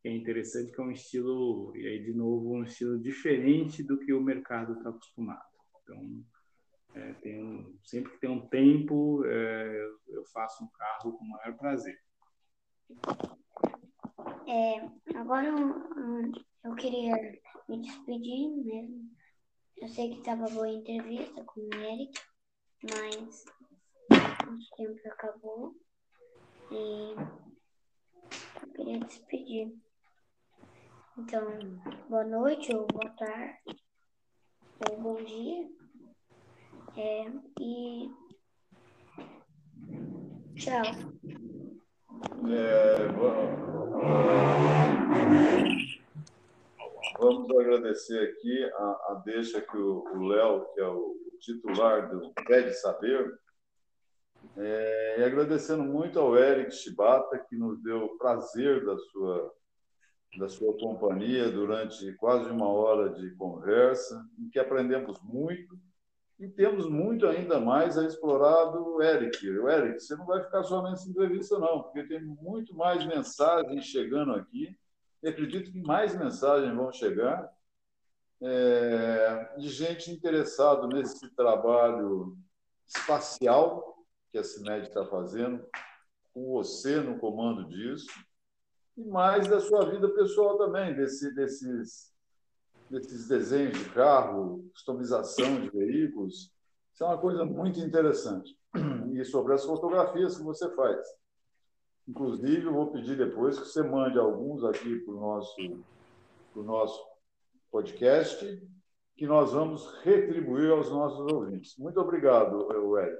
que 0.00 0.08
é 0.08 0.16
interessante, 0.16 0.72
que 0.72 0.80
é 0.80 0.84
um 0.84 0.90
estilo, 0.90 1.76
e 1.76 1.86
aí 1.86 2.02
de 2.02 2.14
novo, 2.14 2.54
um 2.54 2.62
estilo 2.62 2.98
diferente 2.98 3.82
do 3.82 3.98
que 3.98 4.14
o 4.14 4.22
mercado 4.22 4.72
está 4.74 4.88
acostumado. 4.88 5.42
Então, 5.82 6.24
é, 6.94 7.12
tem, 7.14 7.78
sempre 7.84 8.12
que 8.12 8.20
tem 8.20 8.30
um 8.30 8.46
tempo, 8.48 9.24
é, 9.24 9.90
eu 10.08 10.24
faço 10.26 10.64
um 10.64 10.68
carro 10.68 11.12
com 11.12 11.24
o 11.24 11.28
maior 11.28 11.56
prazer. 11.56 11.98
É, 14.46 15.16
agora 15.16 15.48
eu 16.64 16.74
queria 16.74 17.14
me 17.68 17.80
despedir 17.80 18.50
mesmo. 18.64 19.10
Eu 19.78 19.88
sei 19.88 20.10
que 20.10 20.18
estava 20.18 20.48
boa 20.50 20.66
a 20.66 20.72
entrevista 20.72 21.42
com 21.44 21.60
o 21.60 21.74
Eric, 21.74 22.20
mas 22.82 23.44
o 24.10 24.76
tempo 24.76 25.08
acabou 25.08 25.74
e 26.70 27.14
eu 28.62 28.72
queria 28.74 29.00
despedir. 29.00 29.74
Então, 31.16 31.58
boa 32.08 32.24
noite 32.24 32.74
ou 32.74 32.86
boa 32.86 33.10
tarde 33.10 33.82
ou 34.88 35.00
bom 35.00 35.24
dia. 35.24 35.81
É, 36.94 37.24
e 37.58 38.10
tchau. 40.56 40.82
É, 42.50 43.08
vamos 47.18 47.50
agradecer 47.50 48.18
aqui 48.28 48.64
a, 48.64 48.84
a 48.84 49.22
deixa 49.24 49.62
que 49.62 49.76
o 49.76 50.26
Léo, 50.26 50.66
que 50.74 50.80
é 50.80 50.86
o 50.86 51.16
titular 51.40 52.10
do 52.10 52.30
Pede 52.46 52.74
Saber, 52.74 53.40
é, 54.58 55.20
e 55.20 55.24
agradecendo 55.24 55.84
muito 55.84 56.20
ao 56.20 56.36
Eric 56.36 56.72
Chibata, 56.72 57.38
que 57.38 57.56
nos 57.56 57.82
deu 57.82 58.18
prazer 58.18 58.84
da 58.84 58.98
sua, 58.98 59.54
da 60.38 60.48
sua 60.50 60.76
companhia 60.76 61.50
durante 61.50 62.12
quase 62.16 62.50
uma 62.50 62.68
hora 62.68 63.08
de 63.08 63.34
conversa, 63.36 64.22
em 64.38 64.50
que 64.50 64.58
aprendemos 64.58 65.18
muito 65.22 65.74
e 66.42 66.48
temos 66.48 66.90
muito 66.90 67.24
ainda 67.24 67.60
mais 67.60 67.96
a 67.96 68.04
explorar 68.04 68.64
do 68.64 69.00
Eric. 69.00 69.48
O 69.48 69.68
Eric, 69.68 70.00
você 70.00 70.16
não 70.16 70.26
vai 70.26 70.42
ficar 70.42 70.64
só 70.64 70.82
nessa 70.82 71.08
entrevista, 71.08 71.56
não, 71.56 71.84
porque 71.84 72.02
tem 72.02 72.20
muito 72.20 72.74
mais 72.74 73.06
mensagens 73.06 73.84
chegando 73.84 74.32
aqui. 74.32 74.76
E 75.22 75.28
acredito 75.28 75.70
que 75.70 75.80
mais 75.80 76.16
mensagens 76.16 76.74
vão 76.74 76.92
chegar 76.92 77.48
é, 78.42 79.54
de 79.56 79.68
gente 79.68 80.10
interessada 80.10 80.88
nesse 80.88 81.30
trabalho 81.36 82.36
espacial 82.88 84.04
que 84.32 84.38
a 84.38 84.42
CIMED 84.42 84.88
está 84.88 85.06
fazendo, 85.06 85.64
com 86.34 86.54
você 86.54 86.96
no 86.96 87.20
comando 87.20 87.68
disso, 87.68 88.10
e 88.96 89.04
mais 89.04 89.46
da 89.46 89.60
sua 89.60 89.88
vida 89.88 90.08
pessoal 90.08 90.58
também, 90.58 90.92
desse, 90.92 91.32
desses 91.36 92.11
desses 92.92 93.26
desenhos 93.26 93.78
de 93.78 93.88
carro, 93.90 94.68
customização 94.72 95.60
de 95.60 95.70
veículos. 95.70 96.52
Isso 96.92 97.02
é 97.02 97.06
uma 97.06 97.18
coisa 97.18 97.44
muito 97.44 97.80
interessante. 97.80 98.56
E 99.12 99.24
sobre 99.24 99.54
as 99.54 99.64
fotografias 99.64 100.36
que 100.36 100.42
você 100.42 100.74
faz. 100.74 101.06
Inclusive, 102.08 102.64
eu 102.64 102.72
vou 102.72 102.90
pedir 102.90 103.16
depois 103.16 103.58
que 103.58 103.66
você 103.66 103.82
mande 103.82 104.18
alguns 104.18 104.64
aqui 104.64 104.98
para 105.00 105.14
o 105.14 105.20
nosso, 105.20 105.84
nosso 106.56 107.04
podcast, 107.70 108.62
que 109.16 109.26
nós 109.26 109.52
vamos 109.52 109.86
retribuir 110.02 110.70
aos 110.70 110.90
nossos 110.90 111.32
ouvintes. 111.32 111.76
Muito 111.76 112.00
obrigado, 112.00 112.98
Eric. 112.98 113.16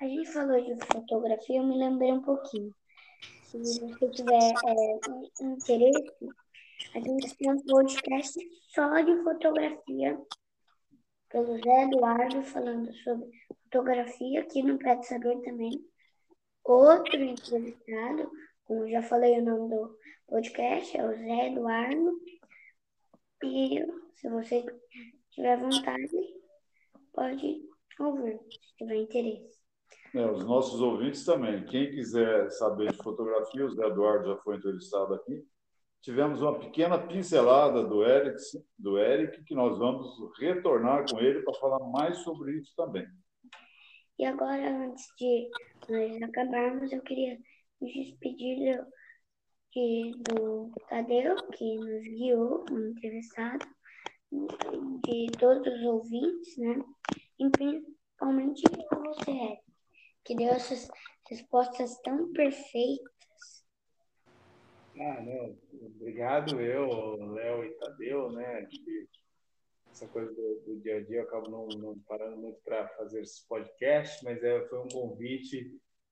A 0.00 0.04
gente 0.04 0.32
falou 0.32 0.60
de 0.60 0.86
fotografia, 0.86 1.58
eu 1.58 1.66
me 1.66 1.76
lembrei 1.76 2.12
um 2.12 2.22
pouquinho. 2.22 2.74
Se 3.42 3.58
você 3.58 4.08
tiver 4.10 4.52
é, 4.66 5.44
interesse, 5.44 6.28
a 6.94 7.00
gente 7.00 7.36
tem 7.36 7.50
um 7.50 7.62
podcast 7.64 8.38
só 8.68 9.00
de 9.00 9.22
fotografia, 9.22 10.18
pelo 11.28 11.56
Zé 11.58 11.84
Eduardo, 11.84 12.42
falando 12.42 12.92
sobre 12.94 13.30
fotografia, 13.64 14.40
aqui 14.40 14.62
no 14.62 14.78
de 14.78 15.06
Saber 15.06 15.40
também. 15.42 15.72
Outro 16.64 17.16
entrevistado, 17.16 18.30
como 18.64 18.88
já 18.88 19.02
falei 19.02 19.40
o 19.40 19.44
nome 19.44 19.70
do 19.70 19.98
podcast, 20.26 20.96
é 20.96 21.04
o 21.04 21.16
Zé 21.16 21.48
Eduardo. 21.48 22.20
E 23.42 23.84
se 24.14 24.28
você 24.28 24.64
tiver 25.30 25.58
vontade, 25.58 26.16
pode 27.12 27.62
ouvir, 27.98 28.38
se 28.50 28.76
tiver 28.76 28.96
interesse. 28.96 29.58
É, 30.14 30.30
os 30.30 30.44
nossos 30.44 30.80
ouvintes 30.80 31.24
também. 31.24 31.64
Quem 31.66 31.90
quiser 31.90 32.48
saber 32.50 32.92
de 32.92 33.02
fotografia, 33.02 33.66
o 33.66 33.74
Zé 33.74 33.86
Eduardo 33.86 34.28
já 34.28 34.36
foi 34.38 34.56
entrevistado 34.56 35.14
aqui 35.14 35.44
tivemos 36.04 36.42
uma 36.42 36.58
pequena 36.58 36.98
pincelada 36.98 37.82
do 37.82 38.04
Eric, 38.04 38.36
do 38.78 38.98
Eric, 38.98 39.42
que 39.44 39.54
nós 39.54 39.78
vamos 39.78 40.06
retornar 40.38 41.06
com 41.10 41.18
ele 41.18 41.40
para 41.42 41.54
falar 41.54 41.80
mais 41.88 42.18
sobre 42.18 42.58
isso 42.58 42.74
também. 42.76 43.06
E 44.18 44.26
agora, 44.26 44.84
antes 44.84 45.06
de 45.18 45.50
nós 45.88 46.22
acabarmos, 46.22 46.92
eu 46.92 47.00
queria 47.00 47.38
me 47.80 47.92
despedir 47.92 48.84
de, 49.72 50.12
do 50.28 50.70
Tadeu, 50.90 51.36
que 51.52 51.74
nos 51.76 52.02
guiou 52.02 52.64
como 52.66 52.86
entrevistado, 52.86 53.66
de 54.30 55.26
todos 55.38 55.66
os 55.66 55.82
ouvintes, 55.84 56.58
né? 56.58 56.84
E 57.38 57.48
principalmente 57.48 58.62
você, 58.90 59.58
que 60.22 60.36
deu 60.36 60.48
essas 60.48 60.86
respostas 61.28 61.98
tão 62.02 62.30
perfeitas 62.32 63.13
ah, 64.98 65.20
não. 65.20 65.58
Obrigado, 65.96 66.60
eu, 66.60 67.32
Léo 67.32 67.64
e 67.64 67.70
Tadeu, 67.78 68.30
né? 68.32 68.68
essa 69.90 70.08
coisa 70.08 70.32
do, 70.32 70.60
do, 70.66 70.80
dia 70.80 70.96
a 70.96 71.00
dia 71.00 71.18
eu 71.18 71.22
acabo 71.22 71.48
não, 71.48 71.68
não 71.68 71.98
parando 72.00 72.36
muito 72.36 72.58
para 72.64 72.88
fazer 72.96 73.22
esse 73.22 73.46
podcast, 73.46 74.24
mas 74.24 74.42
é, 74.42 74.66
foi 74.66 74.80
um 74.80 74.88
convite 74.88 75.70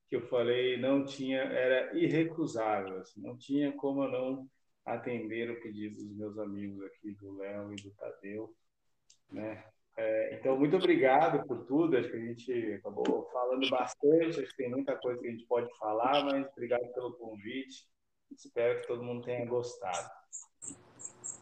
que 0.08 0.16
eu 0.16 0.22
falei 0.28 0.76
não 0.76 1.04
tinha, 1.04 1.40
era 1.40 1.96
irrecusável, 1.98 2.98
assim, 2.98 3.20
não 3.20 3.36
tinha 3.36 3.72
como 3.72 4.04
eu 4.04 4.10
não 4.10 4.48
atender 4.84 5.50
o 5.50 5.60
pedido 5.60 5.96
dos 5.96 6.16
meus 6.16 6.38
amigos 6.38 6.84
aqui, 6.84 7.12
do 7.12 7.36
Léo 7.36 7.72
e 7.72 7.76
do 7.76 7.90
Tadeu, 7.92 8.54
né? 9.30 9.64
É, 9.96 10.34
então, 10.34 10.58
muito 10.58 10.76
obrigado 10.76 11.46
por 11.46 11.66
tudo. 11.66 11.96
Acho 11.96 12.10
que 12.10 12.16
a 12.16 12.20
gente 12.20 12.72
acabou 12.74 13.28
falando 13.30 13.68
bastante. 13.68 14.40
Acho 14.40 14.48
que 14.48 14.56
tem 14.56 14.70
muita 14.70 14.96
coisa 14.96 15.20
que 15.20 15.28
a 15.28 15.30
gente 15.30 15.46
pode 15.46 15.68
falar, 15.78 16.24
mas 16.24 16.46
obrigado 16.52 16.92
pelo 16.94 17.12
convite. 17.14 17.86
Espero 18.36 18.80
que 18.80 18.86
todo 18.86 19.02
mundo 19.02 19.24
tenha 19.24 19.46
gostado. 19.46 20.10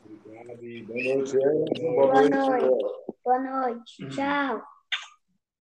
Obrigado 0.05 0.65
e 0.65 0.83
boa 0.83 1.15
noite. 1.15 1.39
Boa 1.81 2.23
noite. 2.29 2.85
Boa 3.25 3.39
noite. 3.39 4.09
Tchau. 4.09 4.63